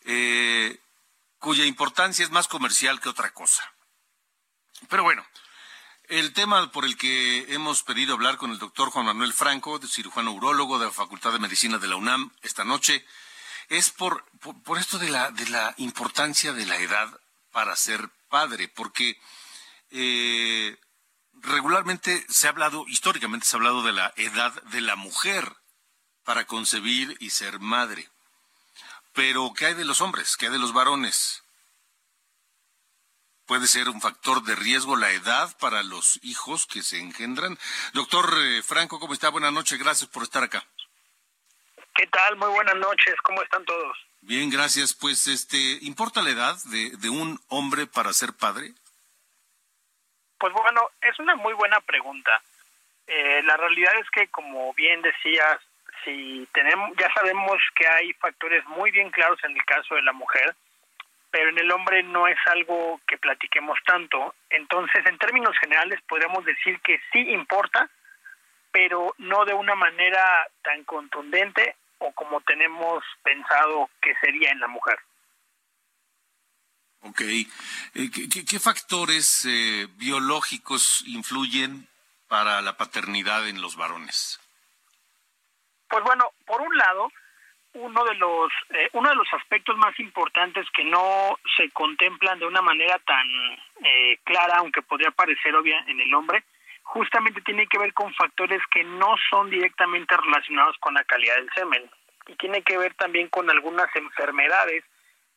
eh, 0.06 0.80
cuya 1.40 1.66
importancia 1.66 2.24
es 2.24 2.32
más 2.32 2.48
comercial 2.48 3.00
que 3.00 3.10
otra 3.10 3.34
cosa. 3.34 3.64
Pero 4.90 5.04
bueno, 5.04 5.26
el 6.06 6.34
tema 6.34 6.72
por 6.72 6.86
el 6.86 6.98
que 6.98 7.54
hemos 7.54 7.84
pedido 7.84 8.14
hablar 8.14 8.38
con 8.38 8.52
el 8.52 8.60
doctor 8.60 8.90
Juan 8.90 9.06
Manuel 9.06 9.34
Franco, 9.34 9.80
cirujano 9.88 10.32
urólogo 10.34 10.80
de 10.80 10.86
la 10.86 10.92
Facultad 10.92 11.32
de 11.32 11.40
Medicina 11.40 11.78
de 11.78 11.88
la 11.88 11.96
UNAM 11.96 12.32
esta 12.42 12.64
noche, 12.64 13.06
es 13.70 13.90
por, 13.90 14.26
por, 14.64 14.78
esto 14.78 15.00
de 15.00 15.10
la, 15.10 15.32
de 15.32 15.48
la 15.50 15.74
importancia 15.78 16.54
de 16.54 16.66
la 16.66 16.78
edad 16.78 17.20
para 17.52 17.76
ser 17.76 18.10
padre, 18.30 18.68
porque 18.68 19.18
eh, 19.92 20.78
regularmente 21.34 22.26
se 22.30 22.48
ha 22.48 22.50
hablado, 22.50 22.86
históricamente 22.88 23.46
se 23.46 23.56
ha 23.56 23.60
hablado 23.60 23.84
de 23.84 23.94
la 23.94 24.14
edad 24.18 24.54
de 24.64 24.82
la 24.82 24.96
mujer 24.96 25.56
para 26.24 26.46
concebir 26.46 27.16
y 27.20 27.30
ser 27.30 27.60
madre. 27.60 28.08
Pero, 29.14 29.54
¿qué 29.56 29.68
hay 29.68 29.74
de 29.74 29.86
los 29.86 30.02
hombres? 30.02 30.38
¿Qué 30.38 30.48
hay 30.48 30.52
de 30.52 30.60
los 30.60 30.74
varones? 30.74 31.44
¿Puede 33.46 33.68
ser 33.68 33.90
un 33.90 34.02
factor 34.02 34.42
de 34.44 34.56
riesgo 34.56 34.96
la 34.96 35.12
edad 35.12 35.56
para 35.60 35.84
los 35.84 36.20
hijos 36.24 36.66
que 36.66 36.82
se 36.82 37.00
engendran? 37.00 37.58
Doctor 37.94 38.34
eh, 38.38 38.64
Franco, 38.64 39.00
¿cómo 39.00 39.14
está? 39.14 39.30
Buenas 39.30 39.52
noches, 39.52 39.78
gracias 39.78 40.10
por 40.10 40.24
estar 40.24 40.44
acá. 40.44 40.64
¿Qué 41.94 42.08
tal? 42.08 42.38
Muy 42.38 42.50
buenas 42.50 42.76
noches, 42.78 43.14
¿cómo 43.24 43.44
están 43.44 43.64
todos? 43.66 43.98
Bien, 44.22 44.50
gracias. 44.50 44.94
Pues, 44.94 45.28
este, 45.28 45.58
¿importa 45.82 46.24
la 46.24 46.32
edad 46.32 46.58
de, 46.66 46.92
de 46.98 47.10
un 47.10 47.40
hombre 47.50 47.86
para 47.86 48.14
ser 48.14 48.34
padre? 48.34 48.74
Pues 50.40 50.54
bueno, 50.54 50.90
es 51.02 51.20
una 51.20 51.36
muy 51.36 51.54
buena 51.54 51.80
pregunta. 51.82 52.42
Eh, 53.08 53.42
la 53.44 53.58
realidad 53.58 53.94
es 54.00 54.10
que, 54.10 54.28
como 54.30 54.74
bien 54.74 55.02
decías, 55.02 55.60
si 56.04 56.48
tenemos, 56.54 56.92
ya 56.98 57.12
sabemos 57.14 57.58
que 57.76 57.88
hay 57.88 58.14
factores 58.14 58.66
muy 58.68 58.92
bien 58.92 59.10
claros 59.12 59.40
en 59.44 59.52
el 59.52 59.66
caso 59.66 59.96
de 59.96 60.02
la 60.02 60.14
mujer, 60.14 60.56
pero 61.32 61.50
en 61.50 61.58
el 61.58 61.72
hombre 61.72 62.04
no 62.04 62.28
es 62.28 62.38
algo 62.46 63.02
que 63.08 63.18
platiquemos 63.18 63.80
tanto. 63.86 64.36
Entonces, 64.50 65.06
en 65.06 65.18
términos 65.18 65.58
generales, 65.60 66.00
podemos 66.08 66.46
decir 66.46 66.80
que 66.82 67.00
sí 67.12 67.20
importa, 67.32 67.90
pero 68.72 69.16
no 69.18 69.46
de 69.46 69.54
una 69.54 69.76
manera 69.76 70.24
tan 70.62 70.84
contundente 70.84 71.76
o 72.00 72.12
como 72.12 72.42
tenemos 72.42 73.04
pensado 73.24 73.90
que 74.02 74.14
sería 74.22 74.52
en 74.52 74.60
la 74.60 74.68
mujer. 74.68 75.00
Ok. 77.02 77.22
Eh, 77.22 77.48
¿qué, 78.48 78.60
factores 78.60 79.46
eh, 79.46 79.88
biológicos 79.96 81.04
influyen 81.08 81.88
para 82.28 82.62
la 82.62 82.78
paternidad 82.78 83.48
en 83.48 83.62
los 83.62 83.76
varones? 83.76 84.40
Pues 85.94 86.04
bueno, 86.06 86.32
por 86.48 86.60
un 86.60 86.76
lado, 86.76 87.12
uno 87.76 88.04
de 88.04 88.16
los 88.16 88.52
eh, 88.72 88.90
uno 88.94 89.10
de 89.10 89.16
los 89.16 89.32
aspectos 89.32 89.78
más 89.78 89.94
importantes 90.00 90.66
que 90.76 90.84
no 90.84 91.38
se 91.56 91.70
contemplan 91.70 92.40
de 92.40 92.48
una 92.48 92.64
manera 92.64 92.98
tan 92.98 93.28
eh, 93.86 94.18
clara, 94.24 94.56
aunque 94.58 94.82
podría 94.82 95.12
parecer 95.12 95.56
obvia 95.56 95.84
en 95.86 96.02
el 96.02 96.12
hombre, 96.16 96.46
justamente 96.82 97.42
tiene 97.42 97.68
que 97.68 97.78
ver 97.78 97.94
con 97.94 98.12
factores 98.16 98.60
que 98.72 98.84
no 98.84 99.14
son 99.30 99.52
directamente 99.52 100.18
relacionados 100.18 100.76
con 100.80 100.96
la 100.96 101.04
calidad 101.04 101.36
del 101.36 101.52
semen 101.54 101.88
y 102.26 102.36
tiene 102.38 102.64
que 102.64 102.80
ver 102.80 102.96
también 102.96 103.28
con 103.28 103.48
algunas 103.52 103.96
enfermedades 103.96 104.84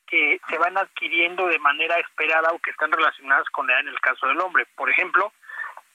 que 0.07 0.40
se 0.48 0.57
van 0.57 0.78
adquiriendo 0.78 1.48
de 1.48 1.59
manera 1.59 1.98
esperada 1.98 2.48
o 2.52 2.59
que 2.61 2.70
están 2.70 2.92
relacionadas 2.92 3.46
con 3.50 3.66
la 3.66 3.74
edad 3.74 3.82
en 3.82 3.88
el 3.88 4.00
caso 4.00 4.26
del 4.26 4.40
hombre. 4.40 4.64
Por 4.74 4.88
ejemplo, 4.88 5.34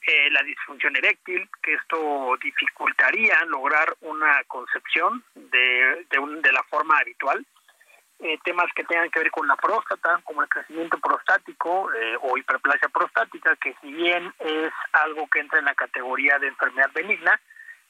eh, 0.06 0.30
la 0.30 0.42
disfunción 0.42 0.96
eréctil, 0.96 1.48
que 1.62 1.74
esto 1.74 2.36
dificultaría 2.42 3.44
lograr 3.46 3.94
una 4.00 4.42
concepción 4.44 5.22
de, 5.34 6.06
de, 6.10 6.52
la 6.52 6.62
forma 6.64 6.98
habitual. 6.98 7.44
Eh, 8.18 8.38
temas 8.44 8.66
que 8.74 8.84
tengan 8.84 9.10
que 9.10 9.20
ver 9.20 9.30
con 9.30 9.46
la 9.46 9.56
próstata, 9.56 10.20
como 10.24 10.42
el 10.42 10.48
crecimiento 10.48 10.98
prostático 10.98 11.92
eh, 11.92 12.16
o 12.20 12.36
hiperplasia 12.36 12.88
prostática, 12.88 13.56
que 13.56 13.74
si 13.80 13.92
bien 13.92 14.32
es 14.40 14.72
algo 14.92 15.28
que 15.28 15.40
entra 15.40 15.58
en 15.58 15.66
la 15.66 15.74
categoría 15.74 16.38
de 16.38 16.48
enfermedad 16.48 16.90
benigna, 16.94 17.40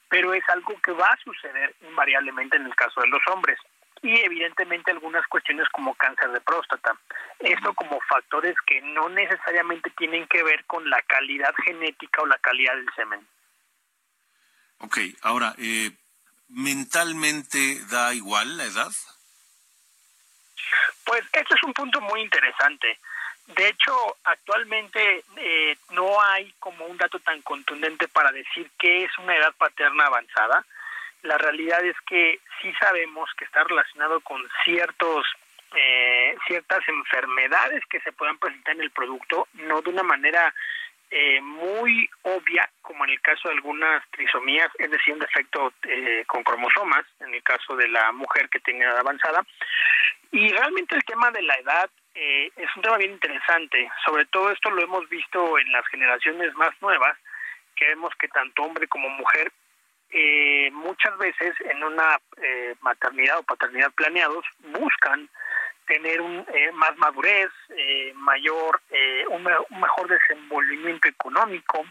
pero 0.09 0.33
es 0.33 0.47
algo 0.49 0.79
que 0.81 0.91
va 0.91 1.07
a 1.07 1.17
suceder 1.23 1.73
invariablemente 1.81 2.57
en 2.57 2.65
el 2.65 2.75
caso 2.75 3.01
de 3.01 3.07
los 3.07 3.21
hombres 3.31 3.59
y 4.03 4.19
evidentemente 4.19 4.91
algunas 4.91 5.25
cuestiones 5.27 5.67
como 5.69 5.95
cáncer 5.95 6.29
de 6.31 6.41
próstata. 6.41 6.95
Esto 7.39 7.73
como 7.73 7.99
factores 8.01 8.55
que 8.67 8.81
no 8.81 9.07
necesariamente 9.09 9.89
tienen 9.91 10.27
que 10.27 10.43
ver 10.43 10.65
con 10.65 10.87
la 10.89 11.01
calidad 11.03 11.53
genética 11.63 12.21
o 12.21 12.25
la 12.25 12.37
calidad 12.37 12.75
del 12.75 12.93
semen. 12.95 13.25
Ok, 14.79 14.97
ahora, 15.21 15.55
eh, 15.57 15.91
¿mentalmente 16.49 17.79
da 17.89 18.13
igual 18.13 18.57
la 18.57 18.65
edad? 18.65 18.91
Pues 21.05 21.23
este 21.31 21.55
es 21.55 21.63
un 21.63 21.73
punto 21.73 22.01
muy 22.01 22.21
interesante. 22.21 22.99
De 23.47 23.69
hecho, 23.69 24.17
actualmente 24.25 25.23
eh, 25.37 25.77
no 25.91 26.21
hay 26.21 26.51
como 26.59 26.85
un 26.85 26.97
dato 26.97 27.19
tan 27.19 27.41
contundente 27.41 28.09
para 28.09 28.33
decir 28.33 28.69
qué 28.77 29.05
es 29.05 29.17
una 29.17 29.35
edad 29.35 29.53
paterna 29.57 30.07
avanzada 30.07 30.65
la 31.23 31.37
realidad 31.37 31.83
es 31.83 31.95
que 32.05 32.39
sí 32.61 32.71
sabemos 32.79 33.29
que 33.37 33.45
está 33.45 33.63
relacionado 33.63 34.21
con 34.21 34.41
ciertos 34.63 35.25
eh, 35.75 36.35
ciertas 36.45 36.87
enfermedades 36.87 37.83
que 37.89 37.99
se 38.01 38.11
puedan 38.11 38.37
presentar 38.37 38.75
en 38.75 38.81
el 38.81 38.91
producto, 38.91 39.47
no 39.53 39.81
de 39.81 39.89
una 39.89 40.03
manera 40.03 40.53
eh, 41.09 41.41
muy 41.41 42.07
obvia, 42.21 42.69
como 42.83 43.05
en 43.05 43.11
el 43.11 43.21
caso 43.21 43.47
de 43.47 43.55
algunas 43.55 44.07
trisomías, 44.11 44.69
es 44.77 44.91
decir, 44.91 45.15
un 45.15 45.19
defecto 45.19 45.73
eh, 45.83 46.25
con 46.27 46.43
cromosomas, 46.43 47.05
en 47.21 47.33
el 47.33 47.41
caso 47.41 47.75
de 47.75 47.87
la 47.87 48.11
mujer 48.11 48.49
que 48.49 48.59
tiene 48.59 48.85
edad 48.85 48.99
avanzada. 48.99 49.43
Y 50.31 50.51
realmente 50.51 50.95
el 50.95 51.03
tema 51.05 51.31
de 51.31 51.41
la 51.41 51.55
edad 51.55 51.89
es 52.15 52.75
un 52.75 52.83
tema 52.83 52.97
bien 52.97 53.13
interesante. 53.13 53.89
Sobre 54.05 54.25
todo 54.25 54.51
esto 54.51 54.69
lo 54.69 54.83
hemos 54.83 55.09
visto 55.09 55.57
en 55.57 55.71
las 55.71 55.85
generaciones 55.87 56.53
más 56.53 56.79
nuevas, 56.79 57.17
que 57.75 57.87
vemos 57.87 58.13
que 58.19 58.27
tanto 58.27 58.61
hombre 58.61 58.87
como 58.87 59.09
mujer 59.09 59.51
eh, 60.13 60.69
muchas 60.71 61.17
veces 61.17 61.55
en 61.61 61.83
una 61.83 62.19
eh, 62.41 62.75
maternidad 62.81 63.39
o 63.39 63.43
paternidad 63.43 63.91
planeados 63.93 64.45
buscan 64.59 65.29
tener 65.87 66.21
un, 66.21 66.45
eh, 66.53 66.71
más 66.73 66.95
madurez, 66.97 67.49
eh, 67.75 68.13
mayor, 68.15 68.81
un, 69.29 69.43
mejor 69.79 70.07
desenvolvimiento 70.07 71.07
económico. 71.07 71.83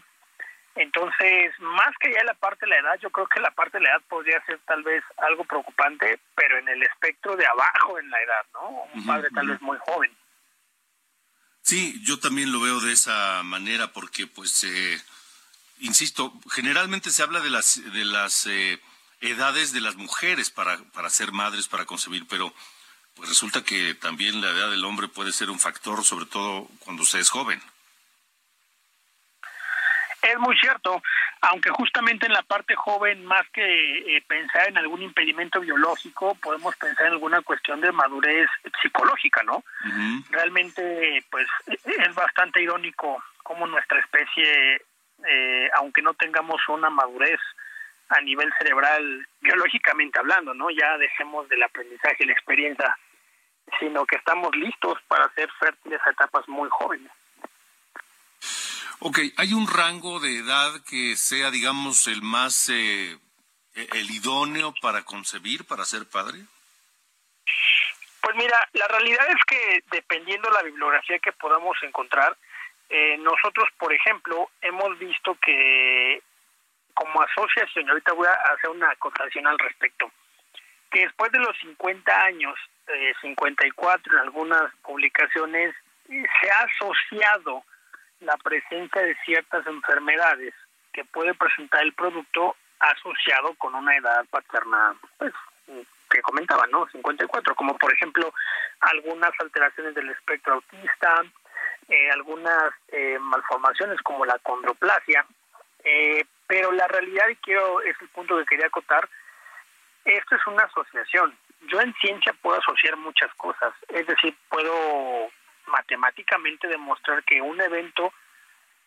Entonces, 0.75 1.53
más 1.59 1.93
que 1.99 2.11
ya 2.11 2.23
la 2.23 2.33
parte 2.33 2.65
de 2.65 2.71
la 2.71 2.79
edad, 2.79 2.99
yo 2.99 3.11
creo 3.11 3.27
que 3.27 3.39
la 3.39 3.51
parte 3.51 3.77
de 3.77 3.83
la 3.83 3.91
edad 3.91 4.01
podría 4.09 4.43
ser 4.45 4.59
tal 4.65 4.81
vez 4.81 5.03
algo 5.17 5.43
preocupante, 5.43 6.19
pero 6.33 6.57
en 6.57 6.67
el 6.67 6.81
espectro 6.81 7.35
de 7.35 7.45
abajo 7.45 7.99
en 7.99 8.09
la 8.09 8.21
edad, 8.23 8.45
¿no? 8.53 8.85
Un 8.95 9.05
padre 9.05 9.29
tal 9.35 9.49
vez 9.49 9.61
muy 9.61 9.77
joven. 9.85 10.11
Sí, 11.63 12.01
yo 12.03 12.19
también 12.19 12.51
lo 12.51 12.59
veo 12.59 12.79
de 12.81 12.91
esa 12.91 13.41
manera 13.43 13.91
porque 13.93 14.27
pues 14.27 14.63
eh, 14.65 15.01
insisto, 15.79 16.33
generalmente 16.51 17.09
se 17.09 17.23
habla 17.23 17.39
de 17.39 17.49
las, 17.49 17.81
de 17.93 18.05
las 18.05 18.45
eh, 18.47 18.79
edades 19.21 19.73
de 19.73 19.81
las 19.81 19.95
mujeres 19.95 20.49
para, 20.49 20.77
para 20.93 21.09
ser 21.09 21.31
madres, 21.31 21.67
para 21.67 21.85
concebir, 21.85 22.25
pero 22.27 22.53
pues 23.15 23.29
resulta 23.29 23.63
que 23.63 23.93
también 23.93 24.41
la 24.41 24.49
edad 24.49 24.71
del 24.71 24.85
hombre 24.85 25.07
puede 25.07 25.31
ser 25.31 25.49
un 25.49 25.59
factor, 25.59 26.03
sobre 26.03 26.25
todo 26.25 26.67
cuando 26.79 27.03
se 27.03 27.19
es 27.19 27.29
joven. 27.29 27.61
Es 30.21 30.39
muy 30.39 30.57
cierto, 30.57 31.01
aunque 31.41 31.69
justamente 31.69 32.25
en 32.25 32.31
la 32.31 32.43
parte 32.43 32.75
joven, 32.75 33.25
más 33.25 33.43
que 33.51 34.15
eh, 34.15 34.23
pensar 34.25 34.69
en 34.69 34.77
algún 34.77 35.01
impedimento 35.01 35.59
biológico, 35.59 36.35
podemos 36.35 36.73
pensar 36.77 37.07
en 37.07 37.13
alguna 37.13 37.41
cuestión 37.41 37.81
de 37.81 37.91
madurez 37.91 38.47
psicológica, 38.81 39.43
¿no? 39.43 39.65
Realmente, 40.29 41.25
pues, 41.29 41.45
es 41.67 42.15
bastante 42.15 42.61
irónico 42.61 43.21
cómo 43.43 43.67
nuestra 43.67 43.99
especie 43.99 44.81
eh, 45.27 45.69
aunque 45.75 46.01
no 46.01 46.13
tengamos 46.13 46.61
una 46.67 46.89
madurez 46.89 47.39
a 48.09 48.21
nivel 48.21 48.51
cerebral, 48.57 49.27
biológicamente 49.41 50.19
hablando, 50.19 50.53
¿no? 50.53 50.69
Ya 50.69 50.97
dejemos 50.97 51.47
del 51.49 51.63
aprendizaje 51.63 52.17
y 52.19 52.25
la 52.25 52.33
experiencia, 52.33 52.97
sino 53.79 54.05
que 54.05 54.17
estamos 54.17 54.55
listos 54.55 54.99
para 55.07 55.29
ser 55.33 55.49
fértiles 55.59 55.99
a 56.05 56.11
etapas 56.11 56.47
muy 56.47 56.69
jóvenes. 56.69 57.11
Ok, 58.99 59.19
¿hay 59.37 59.53
un 59.53 59.67
rango 59.67 60.19
de 60.19 60.37
edad 60.37 60.81
que 60.87 61.15
sea, 61.15 61.51
digamos, 61.51 62.07
el 62.07 62.21
más, 62.21 62.69
eh, 62.69 63.17
el 63.73 64.11
idóneo 64.11 64.73
para 64.81 65.03
concebir, 65.03 65.65
para 65.65 65.83
ser 65.83 66.07
padre? 66.07 66.39
Pues 68.21 68.35
mira, 68.37 68.57
la 68.71 68.87
realidad 68.87 69.27
es 69.27 69.43
que 69.45 69.83
dependiendo 69.91 70.47
de 70.47 70.55
la 70.55 70.63
bibliografía 70.63 71.19
que 71.19 71.33
podamos 71.33 71.75
encontrar, 71.83 72.37
eh, 72.95 73.17
nosotros, 73.17 73.67
por 73.79 73.91
ejemplo, 73.91 74.51
hemos 74.61 74.99
visto 74.99 75.35
que 75.43 76.21
como 76.93 77.23
asociación, 77.23 77.89
ahorita 77.89 78.13
voy 78.13 78.27
a 78.27 78.53
hacer 78.53 78.69
una 78.69 78.91
acotación 78.91 79.47
al 79.47 79.57
respecto, 79.57 80.11
que 80.91 80.99
después 80.99 81.31
de 81.31 81.39
los 81.39 81.57
50 81.57 82.23
años, 82.23 82.53
eh, 82.85 83.13
54 83.19 84.13
en 84.13 84.19
algunas 84.19 84.71
publicaciones, 84.83 85.73
se 86.07 86.51
ha 86.51 86.59
asociado 86.59 87.63
la 88.19 88.37
presencia 88.37 89.01
de 89.01 89.17
ciertas 89.25 89.65
enfermedades 89.65 90.53
que 90.93 91.03
puede 91.03 91.33
presentar 91.33 91.81
el 91.81 91.93
producto 91.93 92.55
asociado 92.77 93.55
con 93.55 93.73
una 93.73 93.97
edad 93.97 94.23
paterna, 94.29 94.93
pues, 95.17 95.33
que 96.11 96.21
comentaba, 96.21 96.67
¿no? 96.67 96.87
54, 96.89 97.55
como 97.55 97.75
por 97.75 97.91
ejemplo 97.91 98.31
algunas 98.81 99.31
alteraciones 99.39 99.95
del 99.95 100.11
espectro 100.11 100.53
autista, 100.53 101.23
eh, 101.93 102.09
algunas 102.09 102.73
eh, 102.87 103.19
malformaciones 103.19 104.01
como 104.01 104.25
la 104.25 104.39
condroplasia, 104.39 105.23
eh, 105.83 106.25
pero 106.47 106.71
la 106.71 106.87
realidad, 106.87 107.27
y 107.29 107.35
quiero, 107.35 107.81
es 107.81 107.95
el 108.01 108.07
punto 108.09 108.35
que 108.39 108.45
quería 108.45 108.65
acotar, 108.65 109.07
esto 110.03 110.35
es 110.35 110.47
una 110.47 110.63
asociación. 110.63 111.37
Yo 111.67 111.79
en 111.81 111.93
ciencia 112.01 112.33
puedo 112.41 112.59
asociar 112.59 112.97
muchas 112.97 113.31
cosas, 113.35 113.75
es 113.89 114.07
decir, 114.07 114.35
puedo 114.49 115.29
matemáticamente 115.67 116.67
demostrar 116.67 117.23
que 117.25 117.39
un 117.39 117.61
evento 117.61 118.11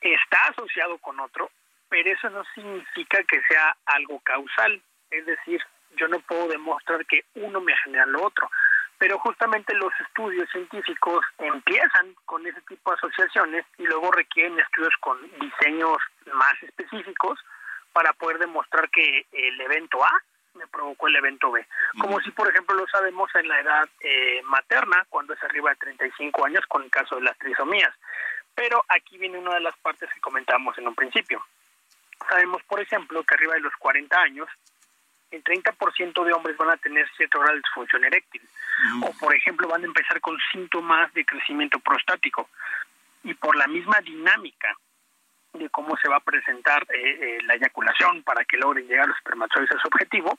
está 0.00 0.38
asociado 0.48 0.98
con 0.98 1.20
otro, 1.20 1.48
pero 1.88 2.10
eso 2.10 2.28
no 2.30 2.42
significa 2.56 3.22
que 3.22 3.40
sea 3.42 3.76
algo 3.86 4.18
causal, 4.24 4.82
es 5.12 5.24
decir, 5.26 5.62
yo 5.94 6.08
no 6.08 6.18
puedo 6.18 6.48
demostrar 6.48 7.06
que 7.06 7.24
uno 7.36 7.60
me 7.60 7.76
genera 7.84 8.06
lo 8.06 8.24
otro 8.24 8.50
pero 8.98 9.18
justamente 9.18 9.74
los 9.74 9.92
estudios 10.00 10.48
científicos 10.50 11.24
empiezan 11.38 12.14
con 12.24 12.46
ese 12.46 12.60
tipo 12.62 12.90
de 12.90 12.96
asociaciones 12.96 13.66
y 13.78 13.84
luego 13.84 14.10
requieren 14.10 14.58
estudios 14.58 14.94
con 15.00 15.18
diseños 15.38 15.98
más 16.32 16.54
específicos 16.62 17.38
para 17.92 18.12
poder 18.14 18.38
demostrar 18.38 18.88
que 18.90 19.26
el 19.32 19.60
evento 19.60 20.02
A 20.04 20.22
me 20.54 20.66
provocó 20.66 21.08
el 21.08 21.16
evento 21.16 21.50
B. 21.50 21.66
Como 22.00 22.20
si, 22.20 22.30
por 22.30 22.48
ejemplo, 22.48 22.74
lo 22.74 22.86
sabemos 22.88 23.30
en 23.34 23.48
la 23.48 23.60
edad 23.60 23.88
eh, 24.00 24.40
materna, 24.44 25.06
cuando 25.10 25.34
es 25.34 25.42
arriba 25.42 25.70
de 25.70 25.76
35 25.76 26.46
años, 26.46 26.64
con 26.66 26.82
el 26.82 26.90
caso 26.90 27.16
de 27.16 27.22
las 27.22 27.38
trisomías. 27.38 27.92
Pero 28.54 28.82
aquí 28.88 29.18
viene 29.18 29.38
una 29.38 29.54
de 29.54 29.60
las 29.60 29.76
partes 29.78 30.08
que 30.12 30.20
comentamos 30.20 30.76
en 30.78 30.88
un 30.88 30.94
principio. 30.94 31.44
Sabemos, 32.28 32.62
por 32.64 32.80
ejemplo, 32.80 33.22
que 33.22 33.34
arriba 33.34 33.54
de 33.54 33.60
los 33.60 33.76
40 33.76 34.18
años 34.18 34.48
el 35.30 35.42
30% 35.42 36.24
de 36.24 36.32
hombres 36.32 36.56
van 36.56 36.70
a 36.70 36.76
tener 36.76 37.08
cierto 37.16 37.38
grado 37.38 37.54
de 37.54 37.60
disfunción 37.60 38.04
eréctil. 38.04 38.42
O, 39.02 39.12
por 39.18 39.34
ejemplo, 39.34 39.68
van 39.68 39.82
a 39.82 39.86
empezar 39.86 40.20
con 40.20 40.38
síntomas 40.52 41.12
de 41.14 41.24
crecimiento 41.24 41.78
prostático. 41.80 42.48
Y 43.24 43.34
por 43.34 43.56
la 43.56 43.66
misma 43.66 44.00
dinámica 44.00 44.74
de 45.52 45.68
cómo 45.70 45.96
se 45.96 46.08
va 46.08 46.16
a 46.16 46.20
presentar 46.20 46.86
eh, 46.92 47.18
eh, 47.20 47.38
la 47.44 47.54
eyaculación 47.54 48.22
para 48.22 48.44
que 48.44 48.56
logren 48.56 48.86
llegar 48.86 49.08
los 49.08 49.16
espermatozoides 49.16 49.72
a 49.72 49.80
su 49.80 49.88
objetivo, 49.88 50.38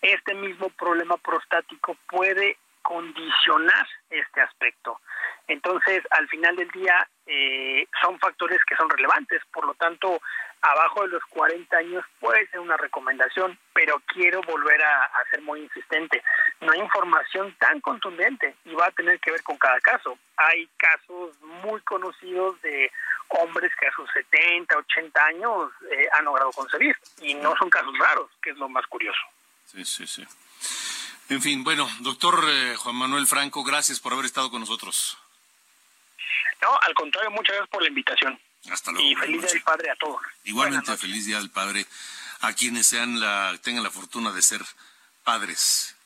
este 0.00 0.34
mismo 0.34 0.68
problema 0.70 1.16
prostático 1.18 1.96
puede 2.08 2.56
condicionar 2.82 3.86
este 4.10 4.40
aspecto. 4.40 5.00
Entonces, 5.48 6.02
al 6.10 6.28
final 6.28 6.56
del 6.56 6.70
día, 6.70 7.08
eh, 7.26 7.86
son 8.00 8.18
factores 8.18 8.60
que 8.64 8.76
son 8.76 8.88
relevantes. 8.90 9.42
Por 9.52 9.66
lo 9.66 9.74
tanto, 9.74 10.20
abajo 10.62 11.02
de 11.02 11.08
los 11.08 11.24
40 11.26 11.76
años 11.76 12.04
puede 12.20 12.46
ser 12.48 12.60
una 12.60 12.76
recomendación, 12.76 13.58
pero 13.72 14.00
quiero 14.06 14.40
volver 14.42 14.82
a, 14.82 15.10
ser 15.30 15.42
muy 15.42 15.60
insistente. 15.60 16.22
No 16.60 16.72
hay 16.72 16.80
información 16.80 17.54
tan 17.58 17.80
contundente 17.80 18.54
y 18.64 18.74
va 18.74 18.86
a 18.86 18.92
tener 18.92 19.18
que 19.20 19.32
ver 19.32 19.42
con 19.42 19.56
cada 19.56 19.80
caso. 19.80 20.18
Hay 20.36 20.68
casos 20.76 21.40
muy 21.40 21.80
conocidos 21.82 22.60
de 22.62 22.90
hombres 23.28 23.72
que 23.80 23.86
a 23.86 23.94
sus 23.94 24.10
70, 24.12 24.76
80 24.76 25.24
años 25.24 25.70
eh, 25.90 26.08
han 26.12 26.24
logrado 26.24 26.50
concebir 26.52 26.96
y 27.20 27.34
no 27.34 27.56
son 27.56 27.70
casos 27.70 27.96
raros, 27.98 28.30
que 28.42 28.50
es 28.50 28.58
lo 28.58 28.68
más 28.68 28.86
curioso. 28.86 29.20
Sí, 29.64 29.84
sí, 29.84 30.06
sí. 30.06 30.26
En 31.28 31.40
fin, 31.40 31.64
bueno, 31.64 31.88
doctor 32.00 32.44
eh, 32.48 32.76
Juan 32.76 32.96
Manuel 32.96 33.26
Franco, 33.26 33.62
gracias 33.64 34.00
por 34.00 34.12
haber 34.12 34.26
estado 34.26 34.50
con 34.50 34.60
nosotros. 34.60 35.16
No, 36.60 36.78
al 36.80 36.94
contrario, 36.94 37.30
muchas 37.30 37.56
gracias 37.56 37.70
por 37.70 37.82
la 37.82 37.88
invitación. 37.88 38.40
Hasta 38.70 38.92
luego. 38.92 39.08
Y 39.08 39.14
feliz 39.16 39.42
Día 39.42 39.50
del 39.50 39.62
Padre 39.62 39.90
a 39.90 39.96
todos. 39.96 40.20
Igualmente, 40.44 40.96
feliz 40.96 41.26
Día 41.26 41.38
del 41.38 41.50
Padre 41.50 41.86
a 42.42 42.52
quienes 42.52 42.86
sean 42.86 43.20
la, 43.20 43.56
tengan 43.62 43.84
la 43.84 43.90
fortuna 43.90 44.32
de 44.32 44.42
ser 44.42 44.62
padres. 45.24 45.96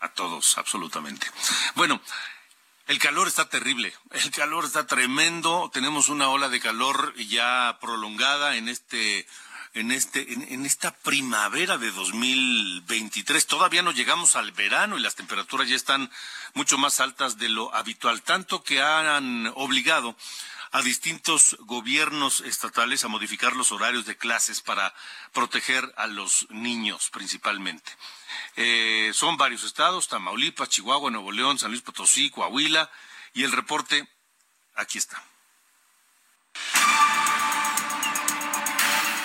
A 0.00 0.08
todos, 0.08 0.56
absolutamente. 0.58 1.26
Bueno, 1.74 2.00
el 2.86 2.98
calor 2.98 3.28
está 3.28 3.48
terrible, 3.48 3.92
el 4.12 4.30
calor 4.30 4.64
está 4.64 4.86
tremendo, 4.86 5.70
tenemos 5.72 6.08
una 6.08 6.30
ola 6.30 6.48
de 6.48 6.58
calor 6.58 7.14
ya 7.16 7.78
prolongada 7.80 8.56
en 8.56 8.68
este 8.68 9.26
en 9.74 9.92
este 9.92 10.32
en, 10.32 10.66
esta 10.66 10.94
primavera 10.96 11.78
de 11.78 11.90
2023. 11.90 13.46
Todavía 13.46 13.82
no 13.82 13.92
llegamos 13.92 14.36
al 14.36 14.52
verano 14.52 14.98
y 14.98 15.00
las 15.00 15.14
temperaturas 15.14 15.68
ya 15.68 15.76
están 15.76 16.10
mucho 16.54 16.78
más 16.78 17.00
altas 17.00 17.38
de 17.38 17.48
lo 17.48 17.74
habitual, 17.74 18.22
tanto 18.22 18.62
que 18.62 18.82
han 18.82 19.46
obligado 19.54 20.16
a 20.72 20.82
distintos 20.82 21.56
gobiernos 21.60 22.40
estatales 22.40 23.04
a 23.04 23.08
modificar 23.08 23.56
los 23.56 23.72
horarios 23.72 24.06
de 24.06 24.16
clases 24.16 24.60
para 24.60 24.94
proteger 25.32 25.92
a 25.96 26.06
los 26.06 26.46
niños 26.50 27.10
principalmente. 27.10 27.90
Eh, 28.56 29.10
son 29.14 29.36
varios 29.36 29.64
estados, 29.64 30.08
Tamaulipas, 30.08 30.68
Chihuahua, 30.68 31.10
Nuevo 31.10 31.32
León, 31.32 31.58
San 31.58 31.70
Luis 31.70 31.82
Potosí, 31.82 32.30
Coahuila, 32.30 32.90
y 33.32 33.42
el 33.42 33.52
reporte 33.52 34.08
aquí 34.76 34.98
está. 34.98 35.22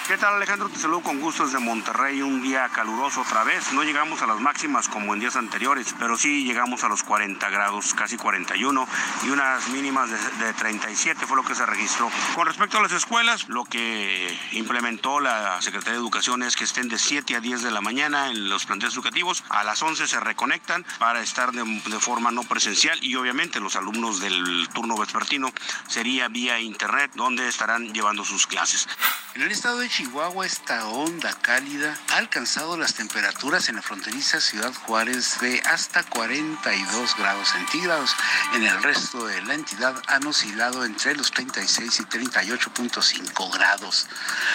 ¿Qué 0.08 0.20
tal 0.20 0.36
Alejandro? 0.36 0.70
Te 0.70 0.78
saludo 0.78 1.02
con 1.02 1.20
gusto 1.20 1.46
desde 1.46 1.58
Monterrey, 1.58 2.22
un 2.22 2.40
día 2.44 2.70
caluroso 2.70 3.22
otra 3.22 3.44
vez. 3.44 3.74
No 3.74 3.84
llegamos 3.84 4.22
a 4.22 4.28
las 4.28 4.40
máximas 4.40 4.88
como 4.88 5.16
en 5.16 5.20
días 5.20 5.36
anteriores, 5.36 5.96
pero 5.98 6.16
sí 6.16 6.44
llegamos 6.44 6.84
a 6.84 6.90
los 6.90 7.02
40 7.02 7.50
grados, 7.50 7.96
casi 7.96 8.16
41, 8.16 8.88
y 9.26 9.30
unas 9.32 9.68
mínimas 9.70 10.12
de, 10.12 10.54
37 10.54 11.26
fue 11.26 11.36
lo 11.36 11.44
que 11.44 11.56
se 11.56 11.66
registró. 11.66 12.12
Con 12.36 12.46
respecto 12.46 12.78
a 12.78 12.84
las 12.84 12.92
escuelas, 12.92 13.50
lo 13.50 13.64
que 13.64 14.40
implementó 14.52 15.20
la 15.20 15.60
Secretaría 15.64 15.94
de 15.94 16.00
Educación 16.02 16.44
es 16.44 16.56
que 16.56 16.66
estén 16.66 16.88
de 16.88 17.00
7 17.00 17.38
a 17.38 17.40
10 17.40 17.64
de 17.64 17.72
la 17.72 17.82
mañana 17.82 18.30
en 18.30 18.48
los 18.48 18.68
planteles 18.68 18.94
educativos, 18.94 19.44
a 19.50 19.64
las 19.64 19.82
11 19.82 20.06
se 20.06 20.20
reconectan 20.20 20.86
para 21.00 21.22
estar 21.22 21.52
de, 21.52 21.64
de 21.64 22.00
forma 22.00 22.30
no 22.30 22.44
presencial 22.44 23.04
y 23.04 23.16
obviamente 23.16 23.60
los 23.60 23.76
alumnos 23.76 24.20
del 24.20 24.70
turno 24.72 24.98
vespertino 24.98 25.52
sería 25.88 26.28
vía 26.28 26.60
internet 26.60 27.10
donde 27.16 27.48
estarán 27.48 27.92
llevando 27.92 28.24
sus 28.24 28.46
clases. 28.46 28.88
En 29.34 29.42
el 29.42 29.52
estado 29.52 29.80
de 29.80 29.90
Chihuahua 29.96 30.46
esta 30.46 30.88
onda 30.88 31.34
cálida 31.42 31.98
ha 32.10 32.18
alcanzado 32.18 32.76
las 32.76 32.96
temperaturas 32.96 33.70
en 33.70 33.78
la 33.78 33.82
fronteriza 33.82 34.42
Ciudad 34.42 34.74
Juárez 34.74 35.40
de 35.40 35.62
hasta 35.62 36.04
42 36.04 37.16
grados 37.16 37.48
centígrados. 37.48 38.14
En 38.56 38.66
el 38.66 38.84
resto 38.84 39.26
de 39.26 39.42
la 39.44 39.54
entidad 39.54 39.96
han 40.08 40.28
oscilado 40.28 40.84
entre 40.84 41.16
los 41.16 41.32
36 41.32 42.02
y 42.02 42.04
38.5 42.04 43.54
grados. 43.54 44.08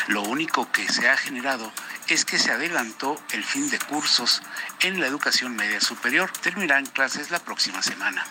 Lo 0.09 0.20
único 0.24 0.70
que 0.72 0.86
se 0.93 1.09
ha 1.09 1.16
generado 1.16 1.72
es 2.09 2.26
que 2.26 2.38
se 2.38 2.53
adelantó 2.53 3.18
el 3.30 3.43
fin 3.43 3.70
de 3.70 3.78
cursos 3.78 4.43
en 4.80 5.01
la 5.01 5.07
educación 5.07 5.57
media 5.57 5.80
superior. 5.80 6.30
Terminarán 6.43 6.84
clases 6.84 7.30
la 7.30 7.38
próxima 7.38 7.80
semana. 7.80 8.26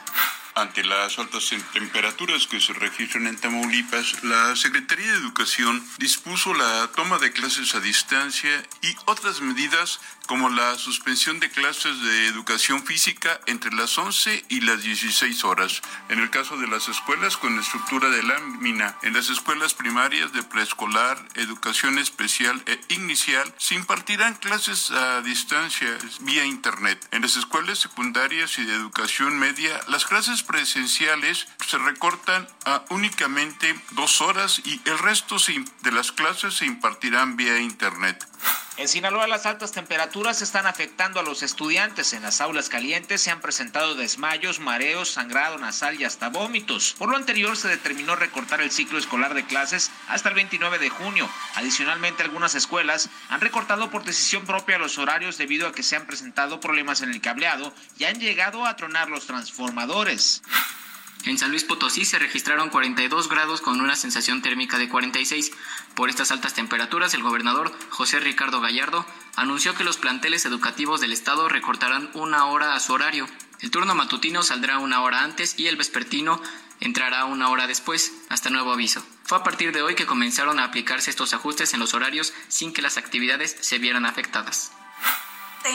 Ante 0.60 0.84
las 0.84 1.18
altas 1.18 1.50
temperaturas 1.72 2.46
que 2.46 2.60
se 2.60 2.74
registran 2.74 3.28
en 3.28 3.38
Tamaulipas, 3.38 4.22
la 4.26 4.58
Secretaría 4.58 5.10
de 5.10 5.18
Educación 5.18 5.82
dispuso 6.00 6.54
la 6.54 6.90
toma 6.94 7.18
de 7.18 7.32
clases 7.32 7.76
a 7.76 7.80
distancia 7.80 8.52
y 8.82 8.94
otras 9.06 9.40
medidas 9.40 10.02
como 10.30 10.50
la 10.50 10.78
suspensión 10.78 11.40
de 11.40 11.50
clases 11.50 12.04
de 12.04 12.28
educación 12.28 12.86
física 12.86 13.42
entre 13.48 13.74
las 13.74 13.98
11 13.98 14.46
y 14.50 14.62
las 14.62 14.84
16 14.84 15.44
horas. 15.44 15.82
En 16.08 16.20
el 16.20 16.30
caso 16.30 16.56
de 16.58 16.68
las 16.68 16.88
escuelas 16.88 17.36
con 17.36 17.58
estructura 17.58 18.10
de 18.10 18.22
lámina, 18.22 18.96
en 19.02 19.14
las 19.14 19.32
escuelas 19.32 19.74
primarias 19.74 20.32
de 20.32 20.44
preescolar, 20.44 21.18
educación 21.34 21.98
especial 21.98 22.62
e 22.68 22.80
inicial, 22.94 23.52
se 23.58 23.74
impartirán 23.74 24.36
clases 24.36 24.92
a 24.92 25.24
distancia 25.24 25.98
vía 26.20 26.46
Internet. 26.46 27.08
En 27.10 27.24
las 27.24 27.36
escuelas 27.36 27.80
secundarias 27.80 28.60
y 28.60 28.66
de 28.66 28.76
educación 28.76 29.40
media, 29.40 29.82
las 29.88 30.06
clases 30.06 30.44
presenciales 30.44 31.48
se 31.66 31.80
recortan 31.80 32.48
a 32.66 32.86
únicamente 32.92 33.74
dos 33.94 34.22
horas 34.22 34.62
y 34.64 34.80
el 34.86 35.00
resto 35.00 35.38
de 35.82 35.92
las 35.92 36.12
clases 36.12 36.54
se 36.54 36.68
impartirán 36.68 37.36
vía 37.36 37.58
Internet. 37.58 38.28
En 38.80 38.88
Sinaloa 38.88 39.28
las 39.28 39.46
altas 39.46 39.74
temperaturas 39.74 40.42
están 40.42 40.66
afectando 40.66 41.20
a 41.20 41.24
los 41.24 41.44
estudiantes. 41.44 42.14
En 42.14 42.24
las 42.24 42.40
aulas 42.40 42.70
calientes 42.70 43.22
se 43.22 43.30
han 43.30 43.42
presentado 43.42 43.94
desmayos, 43.94 44.62
mareos, 44.62 45.10
sangrado 45.10 45.58
nasal 45.58 46.00
y 46.00 46.06
hasta 46.06 46.30
vómitos. 46.30 46.96
Por 46.98 47.10
lo 47.10 47.18
anterior 47.18 47.58
se 47.58 47.68
determinó 47.68 48.16
recortar 48.16 48.62
el 48.62 48.72
ciclo 48.72 48.98
escolar 48.98 49.34
de 49.34 49.46
clases 49.46 49.92
hasta 50.08 50.30
el 50.30 50.36
29 50.36 50.80
de 50.80 50.90
junio. 50.90 51.30
Adicionalmente 51.56 52.24
algunas 52.24 52.56
escuelas 52.56 53.10
han 53.28 53.42
recortado 53.42 53.92
por 53.92 54.06
decisión 54.06 54.46
propia 54.46 54.78
los 54.78 54.98
horarios 54.98 55.38
debido 55.38 55.68
a 55.68 55.74
que 55.74 55.84
se 55.84 55.98
han 55.98 56.08
presentado 56.08 56.62
problemas 56.62 57.02
en 57.02 57.12
el 57.12 57.20
cableado 57.20 57.74
y 57.98 58.06
han 58.06 58.22
llegado 58.22 58.66
a 58.66 58.78
tronar 58.78 59.10
los 59.10 59.28
transformadores. 59.28 60.42
En 61.26 61.38
San 61.38 61.52
Luis 61.52 61.66
Potosí 61.66 62.06
se 62.06 62.18
registraron 62.18 62.70
42 62.70 63.28
grados 63.28 63.60
con 63.60 63.82
una 63.82 63.98
sensación 63.98 64.42
térmica 64.42 64.78
de 64.78 64.88
46. 64.88 65.52
Por 65.94 66.10
estas 66.10 66.32
altas 66.32 66.54
temperaturas, 66.54 67.14
el 67.14 67.24
gobernador 67.24 67.74
José 67.90 68.22
Ricardo 68.22 68.62
Gallardo 68.62 69.06
anunció 69.36 69.76
que 69.76 69.84
los 69.84 69.98
planteles 69.98 70.46
educativos 70.46 71.02
del 71.02 71.12
estado 71.12 71.50
recortarán 71.50 72.10
una 72.14 72.46
hora 72.46 72.74
a 72.74 72.80
su 72.80 72.94
horario. 72.94 73.28
El 73.60 73.70
turno 73.70 73.96
matutino 73.96 74.44
saldrá 74.44 74.80
una 74.80 75.02
hora 75.02 75.24
antes 75.24 75.60
y 75.60 75.68
el 75.68 75.76
vespertino 75.76 76.42
entrará 76.80 77.26
una 77.26 77.50
hora 77.50 77.68
después, 77.68 78.14
hasta 78.30 78.50
nuevo 78.50 78.72
aviso. 78.72 79.04
Fue 79.26 79.38
a 79.38 79.44
partir 79.44 79.74
de 79.74 79.82
hoy 79.82 79.96
que 79.96 80.06
comenzaron 80.06 80.60
a 80.60 80.64
aplicarse 80.64 81.10
estos 81.10 81.34
ajustes 81.34 81.74
en 81.74 81.82
los 81.82 81.94
horarios 81.94 82.34
sin 82.48 82.72
que 82.74 82.82
las 82.82 82.98
actividades 82.98 83.58
se 83.60 83.78
vieran 83.78 84.06
afectadas. 84.06 84.72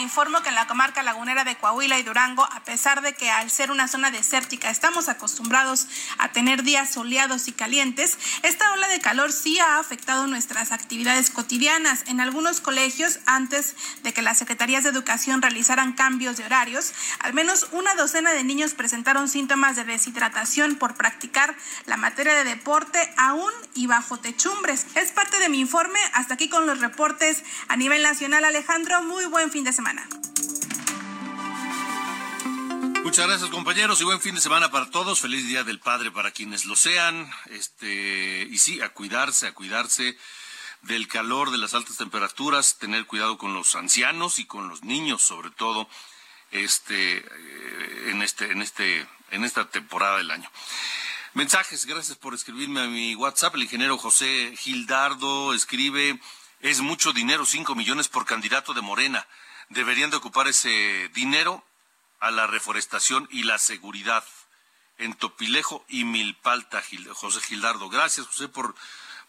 Informo 0.01 0.43
que 0.43 0.49
en 0.49 0.55
la 0.55 0.67
comarca 0.67 1.03
lagunera 1.03 1.45
de 1.45 1.57
Coahuila 1.57 1.99
y 1.99 2.03
Durango, 2.03 2.45
a 2.45 2.65
pesar 2.65 3.01
de 3.01 3.15
que 3.15 3.31
al 3.31 3.51
ser 3.51 3.71
una 3.71 3.87
zona 3.87 4.11
desértica 4.11 4.71
estamos 4.71 5.09
acostumbrados 5.09 5.87
a 6.19 6.29
tener 6.33 6.63
días 6.63 6.93
soleados 6.93 7.49
y 7.49 7.53
calientes, 7.53 8.19
esta 8.43 8.73
ola 8.73 8.89
de 8.89 9.01
calor 9.01 9.33
sí 9.33 9.59
ha 9.61 9.79
afectado 9.79 10.27
nuestras 10.27 10.73
actividades 10.73 11.31
cotidianas. 11.31 12.03
En 12.07 12.21
algunos 12.21 12.61
colegios, 12.61 13.21
antes 13.27 13.77
de 14.03 14.13
que 14.13 14.23
las 14.23 14.39
secretarías 14.39 14.83
de 14.83 14.91
educación 14.91 15.43
realizaran 15.43 15.93
cambios 15.93 16.37
de 16.37 16.45
horarios, 16.45 16.93
al 17.21 17.33
menos 17.33 17.69
una 17.73 17.95
docena 17.95 18.33
de 18.33 18.45
niños 18.45 18.75
presentaron 18.75 19.29
síntomas 19.29 19.77
de 19.77 19.85
deshidratación 19.85 20.77
por 20.77 20.95
practicar 20.95 21.55
la 21.87 21.97
materia 21.97 22.35
de 22.35 22.45
deporte 22.45 23.13
aún 23.17 23.53
y 23.75 23.87
bajo 23.87 24.19
techumbres. 24.19 24.87
Es 24.97 25.13
parte 25.13 25.39
de 25.39 25.49
mi 25.49 25.61
informe. 25.61 26.01
Hasta 26.15 26.35
aquí 26.35 26.49
con 26.49 26.67
los 26.67 26.81
reportes 26.81 27.43
a 27.69 27.77
nivel 27.77 28.03
nacional. 28.03 28.45
Alejandro, 28.45 29.03
muy 29.03 29.27
buen 29.27 29.51
fin 29.51 29.65
de 29.65 29.73
semana. 29.73 29.84
Muchas 33.05 33.29
gracias 33.29 33.51
compañeros 33.51 34.01
y 34.01 34.05
buen 34.05 34.21
fin 34.21 34.35
de 34.35 34.41
semana 34.41 34.71
para 34.71 34.91
todos. 34.91 35.21
Feliz 35.21 35.47
Día 35.47 35.63
del 35.63 35.79
Padre 35.79 36.11
para 36.11 36.33
quienes 36.33 36.65
lo 36.65 36.75
sean. 36.75 37.31
Este, 37.51 38.49
y 38.51 38.59
sí, 38.59 38.81
a 38.81 38.89
cuidarse, 38.89 39.47
a 39.47 39.53
cuidarse 39.53 40.17
del 40.83 41.07
calor, 41.07 41.51
de 41.51 41.59
las 41.59 41.75
altas 41.75 41.99
temperaturas, 41.99 42.79
tener 42.79 43.07
cuidado 43.07 43.39
con 43.39 43.55
los 43.55 43.75
ancianos 43.77 44.39
y 44.39 44.47
con 44.47 44.69
los 44.69 44.83
niños, 44.85 45.23
sobre 45.23 45.51
todo, 45.51 45.89
este, 46.51 47.19
eh, 47.19 48.11
en 48.11 48.23
este, 48.23 48.51
este, 48.61 49.07
en 49.31 49.45
esta 49.45 49.71
temporada 49.71 50.17
del 50.17 50.31
año. 50.31 50.51
Mensajes, 51.35 51.87
gracias 51.87 52.17
por 52.17 52.35
escribirme 52.35 52.81
a 52.81 52.87
mi 52.87 53.15
WhatsApp. 53.15 53.55
El 53.55 53.65
ingeniero 53.65 53.99
José 53.99 54.55
Gildardo 54.57 55.55
escribe, 55.55 56.19
es 56.61 56.81
mucho 56.81 57.13
dinero, 57.13 57.45
cinco 57.45 57.75
millones 57.75 58.09
por 58.09 58.25
candidato 58.25 58.73
de 58.73 58.81
Morena 58.81 59.25
deberían 59.69 60.11
de 60.11 60.17
ocupar 60.17 60.49
ese 60.49 61.11
dinero 61.15 61.65
a 62.21 62.31
la 62.31 62.47
reforestación 62.47 63.29
y 63.31 63.43
la 63.43 63.59
seguridad 63.59 64.25
en 64.99 65.15
Topilejo 65.15 65.85
y 65.89 66.05
Milpalta, 66.05 66.83
José 67.13 67.41
Gildardo. 67.41 67.89
Gracias, 67.89 68.27
José, 68.27 68.49
por, 68.49 68.75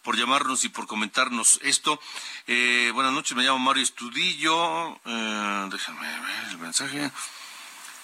por 0.03 0.15
llamarnos 0.15 0.63
y 0.63 0.69
por 0.69 0.87
comentarnos 0.87 1.59
esto. 1.63 1.99
Eh, 2.47 2.91
buenas 2.93 3.13
noches, 3.13 3.35
me 3.35 3.43
llamo 3.43 3.59
Mario 3.59 3.83
Estudillo. 3.83 4.95
Eh, 5.05 5.67
déjame 5.71 6.19
ver 6.21 6.49
el 6.51 6.57
mensaje. 6.59 7.11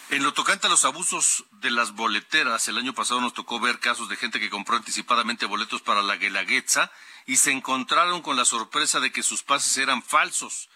En 0.09 0.23
lo 0.23 0.33
tocante 0.33 0.67
a 0.67 0.69
los 0.69 0.83
abusos 0.83 1.45
de 1.51 1.71
las 1.71 1.93
boleteras, 1.93 2.67
el 2.67 2.77
año 2.77 2.93
pasado 2.93 3.21
nos 3.21 3.33
tocó 3.33 3.61
ver 3.61 3.79
casos 3.79 4.09
de 4.09 4.17
gente 4.17 4.41
que 4.41 4.49
compró 4.49 4.75
anticipadamente 4.75 5.45
boletos 5.45 5.81
para 5.81 6.01
la 6.01 6.17
Guelaguetza 6.17 6.91
y 7.25 7.37
se 7.37 7.51
encontraron 7.51 8.21
con 8.21 8.35
la 8.35 8.43
sorpresa 8.43 8.99
de 8.99 9.13
que 9.13 9.23
sus 9.23 9.43
pases 9.43 9.77
eran 9.77 10.03
falsos 10.03 10.67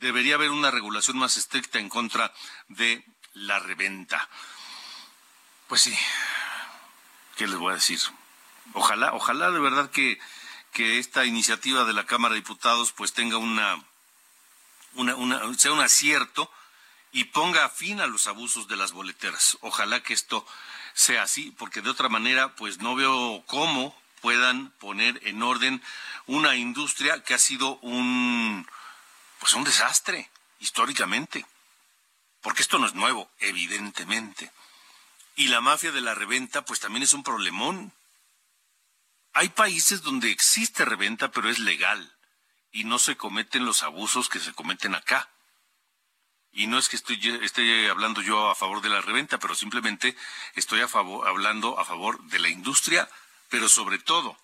debería 0.00 0.34
haber 0.34 0.50
una 0.50 0.70
regulación 0.70 1.18
más 1.18 1.36
estricta 1.36 1.78
en 1.78 1.88
contra 1.88 2.32
de 2.68 3.04
la 3.34 3.58
reventa. 3.58 4.28
Pues 5.68 5.82
sí, 5.82 5.96
¿qué 7.36 7.46
les 7.46 7.56
voy 7.56 7.72
a 7.72 7.76
decir? 7.76 8.00
Ojalá, 8.72 9.12
ojalá 9.12 9.50
de 9.50 9.60
verdad 9.60 9.90
que, 9.90 10.18
que 10.72 10.98
esta 10.98 11.24
iniciativa 11.24 11.84
de 11.84 11.92
la 11.92 12.06
Cámara 12.06 12.34
de 12.34 12.40
Diputados 12.40 12.92
pues 12.92 13.12
tenga 13.12 13.36
una, 13.36 13.82
una, 14.94 15.14
una, 15.16 15.54
sea 15.54 15.72
un 15.72 15.80
acierto 15.80 16.50
y 17.12 17.24
ponga 17.24 17.68
fin 17.68 18.00
a 18.00 18.06
los 18.06 18.26
abusos 18.26 18.68
de 18.68 18.76
las 18.76 18.92
boleteras. 18.92 19.58
Ojalá 19.60 20.02
que 20.02 20.14
esto 20.14 20.46
sea 20.94 21.22
así, 21.22 21.50
porque 21.52 21.82
de 21.82 21.90
otra 21.90 22.08
manera 22.08 22.54
pues 22.56 22.78
no 22.78 22.94
veo 22.94 23.44
cómo 23.46 23.96
puedan 24.20 24.70
poner 24.78 25.20
en 25.24 25.42
orden 25.42 25.82
una 26.26 26.56
industria 26.56 27.22
que 27.22 27.34
ha 27.34 27.38
sido 27.38 27.78
un 27.78 28.66
pues 29.40 29.54
un 29.54 29.64
desastre 29.64 30.30
históricamente. 30.60 31.44
Porque 32.42 32.62
esto 32.62 32.78
no 32.78 32.86
es 32.86 32.94
nuevo, 32.94 33.28
evidentemente. 33.40 34.52
Y 35.34 35.48
la 35.48 35.60
mafia 35.60 35.90
de 35.90 36.00
la 36.00 36.14
reventa 36.14 36.64
pues 36.64 36.78
también 36.78 37.02
es 37.02 37.14
un 37.14 37.24
problemón. 37.24 37.92
Hay 39.32 39.48
países 39.48 40.02
donde 40.02 40.30
existe 40.30 40.84
reventa 40.84 41.30
pero 41.30 41.48
es 41.48 41.58
legal 41.58 42.14
y 42.72 42.84
no 42.84 42.98
se 42.98 43.16
cometen 43.16 43.64
los 43.64 43.82
abusos 43.82 44.28
que 44.28 44.38
se 44.38 44.52
cometen 44.52 44.94
acá. 44.94 45.28
Y 46.52 46.66
no 46.66 46.78
es 46.78 46.88
que 46.88 46.96
estoy, 46.96 47.18
esté 47.42 47.88
hablando 47.88 48.22
yo 48.22 48.50
a 48.50 48.54
favor 48.54 48.80
de 48.80 48.88
la 48.88 49.00
reventa, 49.00 49.38
pero 49.38 49.54
simplemente 49.54 50.16
estoy 50.54 50.80
a 50.80 50.88
favor, 50.88 51.28
hablando 51.28 51.78
a 51.78 51.84
favor 51.84 52.20
de 52.24 52.40
la 52.40 52.48
industria, 52.48 53.08
pero 53.48 53.68
sobre 53.68 53.98
todo 53.98 54.36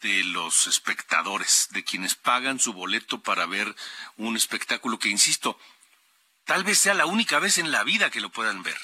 de 0.00 0.24
los 0.24 0.66
espectadores, 0.66 1.68
de 1.70 1.84
quienes 1.84 2.14
pagan 2.14 2.60
su 2.60 2.72
boleto 2.72 3.20
para 3.20 3.46
ver 3.46 3.74
un 4.16 4.36
espectáculo 4.36 4.98
que, 4.98 5.08
insisto, 5.08 5.58
tal 6.44 6.64
vez 6.64 6.78
sea 6.78 6.94
la 6.94 7.06
única 7.06 7.38
vez 7.38 7.58
en 7.58 7.72
la 7.72 7.84
vida 7.84 8.10
que 8.10 8.20
lo 8.20 8.30
puedan 8.30 8.62
ver. 8.62 8.78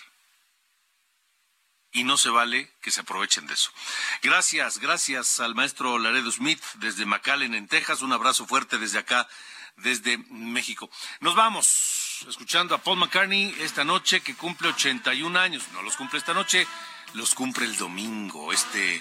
Y 1.92 2.02
no 2.02 2.16
se 2.16 2.28
vale 2.28 2.72
que 2.82 2.90
se 2.90 3.02
aprovechen 3.02 3.46
de 3.46 3.54
eso. 3.54 3.70
Gracias, 4.20 4.78
gracias 4.78 5.38
al 5.38 5.54
maestro 5.54 5.96
Laredo 5.98 6.32
Smith 6.32 6.60
desde 6.74 7.06
McAllen, 7.06 7.54
en 7.54 7.68
Texas. 7.68 8.02
Un 8.02 8.12
abrazo 8.12 8.46
fuerte 8.46 8.78
desde 8.78 8.98
acá, 8.98 9.28
desde 9.76 10.18
México. 10.28 10.90
Nos 11.20 11.36
vamos 11.36 12.26
escuchando 12.28 12.74
a 12.74 12.78
Paul 12.78 12.98
McCartney 12.98 13.54
esta 13.60 13.84
noche 13.84 14.22
que 14.22 14.34
cumple 14.34 14.70
81 14.70 15.38
años. 15.38 15.68
No 15.72 15.82
los 15.82 15.96
cumple 15.96 16.18
esta 16.18 16.34
noche, 16.34 16.66
los 17.12 17.32
cumple 17.32 17.64
el 17.64 17.76
domingo. 17.76 18.52
Este 18.52 19.00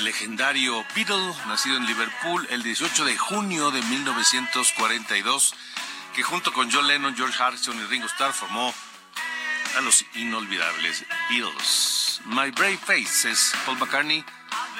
legendario 0.00 0.84
Beatle, 0.94 1.34
nacido 1.46 1.76
en 1.76 1.86
Liverpool 1.86 2.46
el 2.50 2.62
18 2.62 3.04
de 3.04 3.16
junio 3.16 3.70
de 3.70 3.82
1942, 3.82 5.54
que 6.14 6.22
junto 6.22 6.52
con 6.52 6.70
John 6.70 6.86
Lennon, 6.86 7.16
George 7.16 7.42
Harrison 7.42 7.78
y 7.78 7.84
Ringo 7.84 8.06
Starr 8.06 8.32
formó 8.32 8.74
a 9.76 9.80
los 9.80 10.04
inolvidables 10.14 11.04
Beatles. 11.30 12.20
My 12.26 12.50
Brave 12.50 12.78
Face 12.78 13.30
es 13.30 13.52
Paul 13.64 13.78
McCartney. 13.78 14.24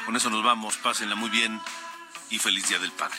Con 0.05 0.17
eso 0.17 0.31
nos 0.31 0.45
vamos, 0.45 0.77
pásenla 0.77 1.15
muy 1.15 1.31
bien 1.31 1.61
y 2.31 2.39
feliz 2.39 2.69
Día 2.69 2.79
del 2.79 2.93
Padre. 2.93 3.19